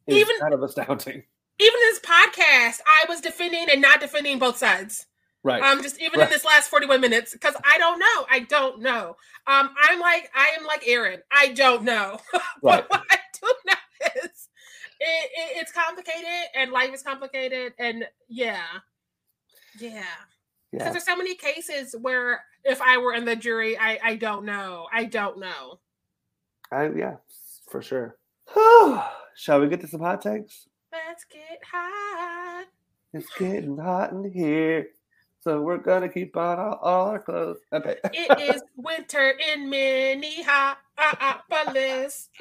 even 0.07 0.39
kind 0.41 0.55
of 0.55 0.63
astounding. 0.63 1.23
Even 1.61 1.81
this 1.81 2.01
podcast, 2.01 2.81
I 2.87 3.05
was 3.09 3.21
defending 3.21 3.67
and 3.71 3.81
not 3.81 4.01
defending 4.01 4.39
both 4.39 4.57
sides. 4.57 5.07
Right. 5.45 5.63
Um, 5.63 5.83
just 5.83 6.01
even 6.01 6.19
right. 6.19 6.27
in 6.27 6.33
this 6.33 6.45
last 6.45 6.71
41 6.71 7.03
minutes, 7.03 7.33
because 7.35 7.55
I 7.65 7.77
don't 7.77 7.99
know. 7.99 8.27
I 8.31 8.41
don't 8.49 8.81
know. 8.81 9.17
Um, 9.47 9.71
I'm 9.85 10.01
like, 10.01 10.31
I 10.35 10.57
am 10.59 10.67
like 10.67 10.89
Erin. 10.89 11.21
I 11.31 11.49
don't 11.49 11.85
know. 11.85 12.19
Right. 12.63 12.83
what 12.89 13.03
I 13.11 13.19
do 13.35 13.55
know 13.67 14.23
is 14.25 14.49
it, 14.99 15.31
it, 15.37 15.57
it's 15.57 15.73
complicated 15.73 16.49
and 16.55 16.73
life 16.73 16.95
is 16.95 17.03
complicated. 17.03 17.75
And 17.79 18.07
yeah. 18.27 18.63
Yeah. 19.79 20.03
Because 20.73 20.87
yeah. 20.87 20.91
there's 20.93 21.05
so 21.05 21.17
many 21.17 21.35
cases 21.35 21.95
where 22.01 22.43
if 22.65 22.81
I 22.81 22.97
were 22.97 23.13
in 23.13 23.27
the 23.27 23.37
jury, 23.37 23.77
I, 23.79 23.99
I 24.03 24.17
don't 24.17 24.47
know. 24.47 24.87
I 24.91 25.05
don't 25.05 25.39
know. 25.39 25.79
I 26.73 26.89
yeah, 26.89 27.17
for 27.71 27.83
sure. 27.83 28.17
Shall 29.37 29.61
we 29.61 29.69
get 29.69 29.83
to 29.83 29.89
some 29.89 30.01
hot 30.01 30.23
takes? 30.23 30.69
Let's 30.91 31.25
get 31.25 31.61
hot. 31.71 32.67
It's 33.13 33.29
getting 33.39 33.77
hot 33.77 34.13
in 34.13 34.33
here. 34.33 34.89
So 35.45 35.61
we're 35.61 35.77
gonna 35.77 36.09
keep 36.09 36.37
on 36.39 36.59
all, 36.59 36.79
all 36.81 37.09
our 37.09 37.19
clothes. 37.19 37.59
Okay. 37.71 37.97
it 38.15 38.41
is 38.55 38.63
winter 38.77 39.35
in 39.53 39.69
Minneapolis. 39.69 40.41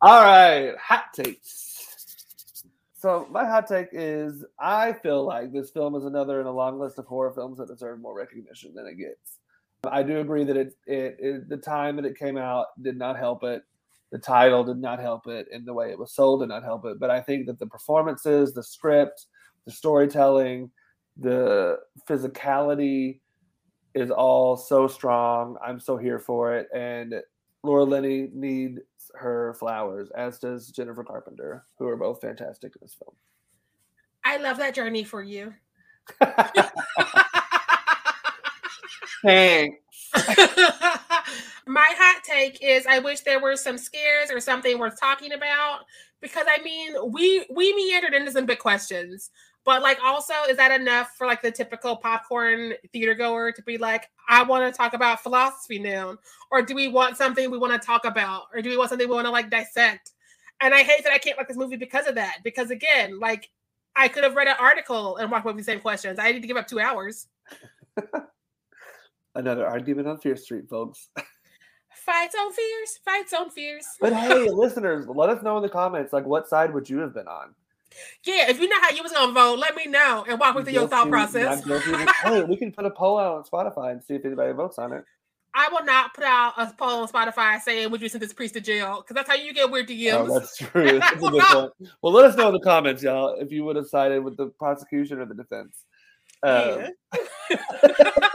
all 0.00 0.24
right, 0.24 0.74
hot 0.76 1.04
takes. 1.14 2.64
So 2.96 3.28
my 3.30 3.44
hot 3.46 3.68
take 3.68 3.90
is 3.92 4.44
I 4.58 4.92
feel 4.92 5.24
like 5.24 5.52
this 5.52 5.70
film 5.70 5.94
is 5.94 6.04
another 6.04 6.40
in 6.40 6.48
a 6.48 6.52
long 6.52 6.80
list 6.80 6.98
of 6.98 7.06
horror 7.06 7.30
films 7.30 7.58
that 7.58 7.68
deserve 7.68 8.00
more 8.00 8.16
recognition 8.16 8.74
than 8.74 8.88
it 8.88 8.96
gets. 8.96 9.38
I 9.84 10.02
do 10.02 10.18
agree 10.18 10.42
that 10.42 10.56
it, 10.56 10.74
it, 10.88 11.16
it 11.20 11.48
the 11.48 11.58
time 11.58 11.94
that 11.94 12.04
it 12.04 12.18
came 12.18 12.36
out 12.36 12.66
did 12.82 12.98
not 12.98 13.16
help 13.16 13.44
it. 13.44 13.62
The 14.10 14.18
title 14.18 14.64
did 14.64 14.78
not 14.78 14.98
help 14.98 15.28
it, 15.28 15.46
and 15.52 15.64
the 15.64 15.74
way 15.74 15.92
it 15.92 15.98
was 15.98 16.12
sold 16.12 16.40
did 16.40 16.48
not 16.48 16.64
help 16.64 16.84
it. 16.86 16.98
But 16.98 17.10
I 17.10 17.20
think 17.20 17.46
that 17.46 17.60
the 17.60 17.68
performances, 17.68 18.52
the 18.52 18.64
script, 18.64 19.26
the 19.68 19.74
storytelling, 19.74 20.70
the 21.18 21.78
physicality 22.08 23.20
is 23.94 24.10
all 24.10 24.56
so 24.56 24.88
strong. 24.88 25.58
I'm 25.62 25.78
so 25.78 25.98
here 25.98 26.18
for 26.18 26.54
it. 26.54 26.68
And 26.74 27.14
Laura 27.62 27.84
Linney 27.84 28.30
needs 28.32 28.80
her 29.14 29.54
flowers, 29.58 30.08
as 30.16 30.38
does 30.38 30.68
Jennifer 30.70 31.04
Carpenter, 31.04 31.66
who 31.78 31.86
are 31.86 31.96
both 31.96 32.22
fantastic 32.22 32.74
in 32.76 32.80
this 32.80 32.94
film. 32.94 33.14
I 34.24 34.38
love 34.38 34.56
that 34.56 34.74
journey 34.74 35.04
for 35.04 35.22
you. 35.22 35.52
Thanks. 39.22 39.76
My 41.68 41.92
hot 41.96 42.24
take 42.24 42.62
is 42.62 42.86
I 42.86 42.98
wish 42.98 43.20
there 43.20 43.40
were 43.40 43.56
some 43.56 43.78
scares 43.78 44.30
or 44.30 44.40
something 44.40 44.78
worth 44.78 44.98
talking 44.98 45.32
about 45.32 45.80
because 46.20 46.46
I 46.48 46.62
mean 46.62 46.94
we 47.12 47.46
we 47.54 47.74
meandered 47.74 48.14
into 48.14 48.32
some 48.32 48.46
big 48.46 48.58
questions. 48.58 49.30
But 49.64 49.82
like, 49.82 49.98
also, 50.02 50.32
is 50.48 50.56
that 50.56 50.80
enough 50.80 51.10
for 51.18 51.26
like 51.26 51.42
the 51.42 51.50
typical 51.50 51.94
popcorn 51.94 52.72
theater 52.90 53.12
goer 53.12 53.52
to 53.52 53.62
be 53.64 53.76
like, 53.76 54.08
I 54.26 54.42
want 54.42 54.64
to 54.64 54.74
talk 54.74 54.94
about 54.94 55.22
philosophy 55.22 55.78
now, 55.78 56.16
or 56.50 56.62
do 56.62 56.74
we 56.74 56.88
want 56.88 57.18
something 57.18 57.50
we 57.50 57.58
want 57.58 57.78
to 57.78 57.86
talk 57.86 58.06
about, 58.06 58.44
or 58.54 58.62
do 58.62 58.70
we 58.70 58.78
want 58.78 58.88
something 58.88 59.06
we 59.06 59.14
want 59.14 59.26
to 59.26 59.30
like 59.30 59.50
dissect? 59.50 60.12
And 60.62 60.72
I 60.72 60.82
hate 60.84 61.04
that 61.04 61.12
I 61.12 61.18
can't 61.18 61.36
like 61.36 61.48
this 61.48 61.58
movie 61.58 61.76
because 61.76 62.06
of 62.06 62.14
that. 62.14 62.38
Because 62.42 62.70
again, 62.70 63.18
like, 63.18 63.50
I 63.94 64.08
could 64.08 64.24
have 64.24 64.36
read 64.36 64.48
an 64.48 64.56
article 64.58 65.18
and 65.18 65.30
walked 65.30 65.44
away 65.44 65.52
with 65.52 65.66
the 65.66 65.70
same 65.70 65.80
questions. 65.80 66.18
I 66.18 66.32
need 66.32 66.40
to 66.40 66.48
give 66.48 66.56
up 66.56 66.66
two 66.66 66.80
hours. 66.80 67.26
Another 69.34 69.66
argument 69.66 70.08
on 70.08 70.18
Fierce 70.18 70.44
Street, 70.44 70.68
folks. 70.68 71.10
Fights 72.04 72.34
on 72.38 72.52
fears, 72.52 72.98
fights 73.04 73.32
on 73.32 73.50
fears. 73.50 73.86
But 74.00 74.12
hey, 74.12 74.48
listeners, 74.52 75.06
let 75.08 75.30
us 75.30 75.42
know 75.42 75.56
in 75.56 75.62
the 75.62 75.68
comments 75.68 76.12
like 76.12 76.26
what 76.26 76.48
side 76.48 76.72
would 76.72 76.88
you 76.88 76.98
have 76.98 77.14
been 77.14 77.28
on? 77.28 77.54
Yeah, 78.24 78.48
if 78.48 78.60
you 78.60 78.68
know 78.68 78.80
how 78.80 78.90
you 78.90 79.02
was 79.02 79.12
gonna 79.12 79.32
vote, 79.32 79.58
let 79.58 79.74
me 79.74 79.86
know 79.86 80.24
and 80.28 80.38
walk 80.38 80.56
me 80.56 80.62
through 80.62 80.72
your 80.72 80.88
thought 80.88 81.08
process. 81.08 81.64
hey, 82.22 82.42
we 82.42 82.56
can 82.56 82.72
put 82.72 82.84
a 82.84 82.90
poll 82.90 83.18
out 83.18 83.34
on 83.34 83.44
Spotify 83.44 83.92
and 83.92 84.02
see 84.02 84.14
if 84.14 84.24
anybody 84.24 84.52
votes 84.52 84.78
on 84.78 84.92
it. 84.92 85.04
I 85.54 85.68
will 85.70 85.84
not 85.84 86.14
put 86.14 86.24
out 86.24 86.54
a 86.56 86.72
poll 86.78 87.02
on 87.02 87.08
Spotify 87.08 87.60
saying 87.60 87.90
would 87.90 88.00
you 88.00 88.08
send 88.08 88.22
this 88.22 88.32
priest 88.32 88.54
to 88.54 88.60
jail 88.60 88.98
because 89.00 89.14
that's 89.14 89.28
how 89.28 89.34
you 89.34 89.52
get 89.52 89.70
weird 89.70 89.88
DMs. 89.88 90.28
Oh, 90.28 90.38
that's 90.38 90.56
true. 90.56 90.98
That's 91.00 91.16
a 91.16 91.30
good 91.30 91.42
point. 91.42 91.72
Well, 92.02 92.12
let 92.12 92.26
us 92.26 92.36
know 92.36 92.48
in 92.48 92.54
the 92.54 92.60
comments, 92.60 93.02
y'all, 93.02 93.34
if 93.40 93.50
you 93.50 93.64
would 93.64 93.76
have 93.76 93.86
sided 93.86 94.22
with 94.22 94.36
the 94.36 94.46
prosecution 94.46 95.18
or 95.18 95.26
the 95.26 95.34
defense. 95.34 95.84
Um, 96.42 96.86
yeah. 97.50 98.27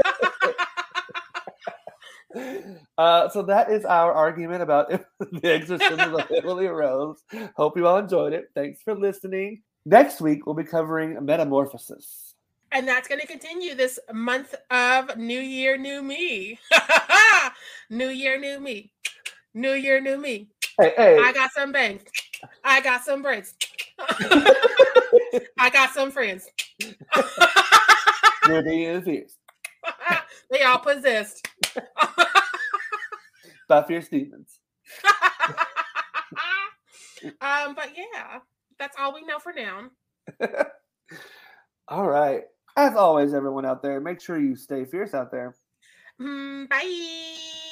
Uh, 2.97 3.29
so 3.29 3.41
that 3.43 3.71
is 3.71 3.85
our 3.85 4.13
argument 4.13 4.61
about 4.61 4.89
the 5.19 5.53
exorcism 5.53 6.15
of 6.15 6.31
Emily 6.35 6.67
Rose. 6.67 7.23
Hope 7.55 7.77
you 7.77 7.87
all 7.87 7.97
enjoyed 7.97 8.33
it. 8.33 8.45
Thanks 8.55 8.81
for 8.83 8.95
listening. 8.95 9.61
Next 9.85 10.21
week 10.21 10.45
we'll 10.45 10.55
be 10.55 10.63
covering 10.63 11.23
Metamorphosis. 11.25 12.35
And 12.71 12.87
that's 12.87 13.07
going 13.07 13.21
to 13.21 13.27
continue 13.27 13.75
this 13.75 13.99
month 14.11 14.55
of 14.71 15.17
New 15.17 15.39
Year, 15.39 15.77
New 15.77 16.01
Me. 16.01 16.59
new 17.89 18.09
Year, 18.09 18.39
New 18.39 18.59
Me. 18.59 18.91
New 19.53 19.73
Year, 19.73 20.01
New 20.01 20.17
Me. 20.17 20.49
Hey, 20.79 20.93
hey. 20.97 21.19
I 21.19 21.31
got 21.33 21.51
some 21.51 21.71
bangs. 21.71 22.01
I 22.63 22.81
got 22.81 23.03
some 23.03 23.21
braids. 23.21 23.53
I 25.59 25.69
got 25.71 25.93
some 25.93 26.11
friends. 26.11 26.49
Ruby 28.47 28.85
and 28.85 29.03
Fierce. 29.03 29.37
they 30.49 30.63
all 30.63 30.79
possessed. 30.79 31.47
Fear 33.87 34.01
Stevens. 34.03 34.59
um, 37.41 37.75
but 37.75 37.89
yeah, 37.97 38.39
that's 38.77 38.95
all 38.99 39.13
we 39.13 39.23
know 39.23 39.39
for 39.39 39.53
now. 39.53 39.89
all 41.87 42.07
right. 42.07 42.43
As 42.75 42.95
always, 42.95 43.33
everyone 43.33 43.65
out 43.65 43.81
there, 43.81 43.99
make 43.99 44.21
sure 44.21 44.39
you 44.39 44.55
stay 44.55 44.85
fierce 44.85 45.13
out 45.13 45.31
there. 45.31 45.55
Mm, 46.21 46.69
bye. 46.69 47.62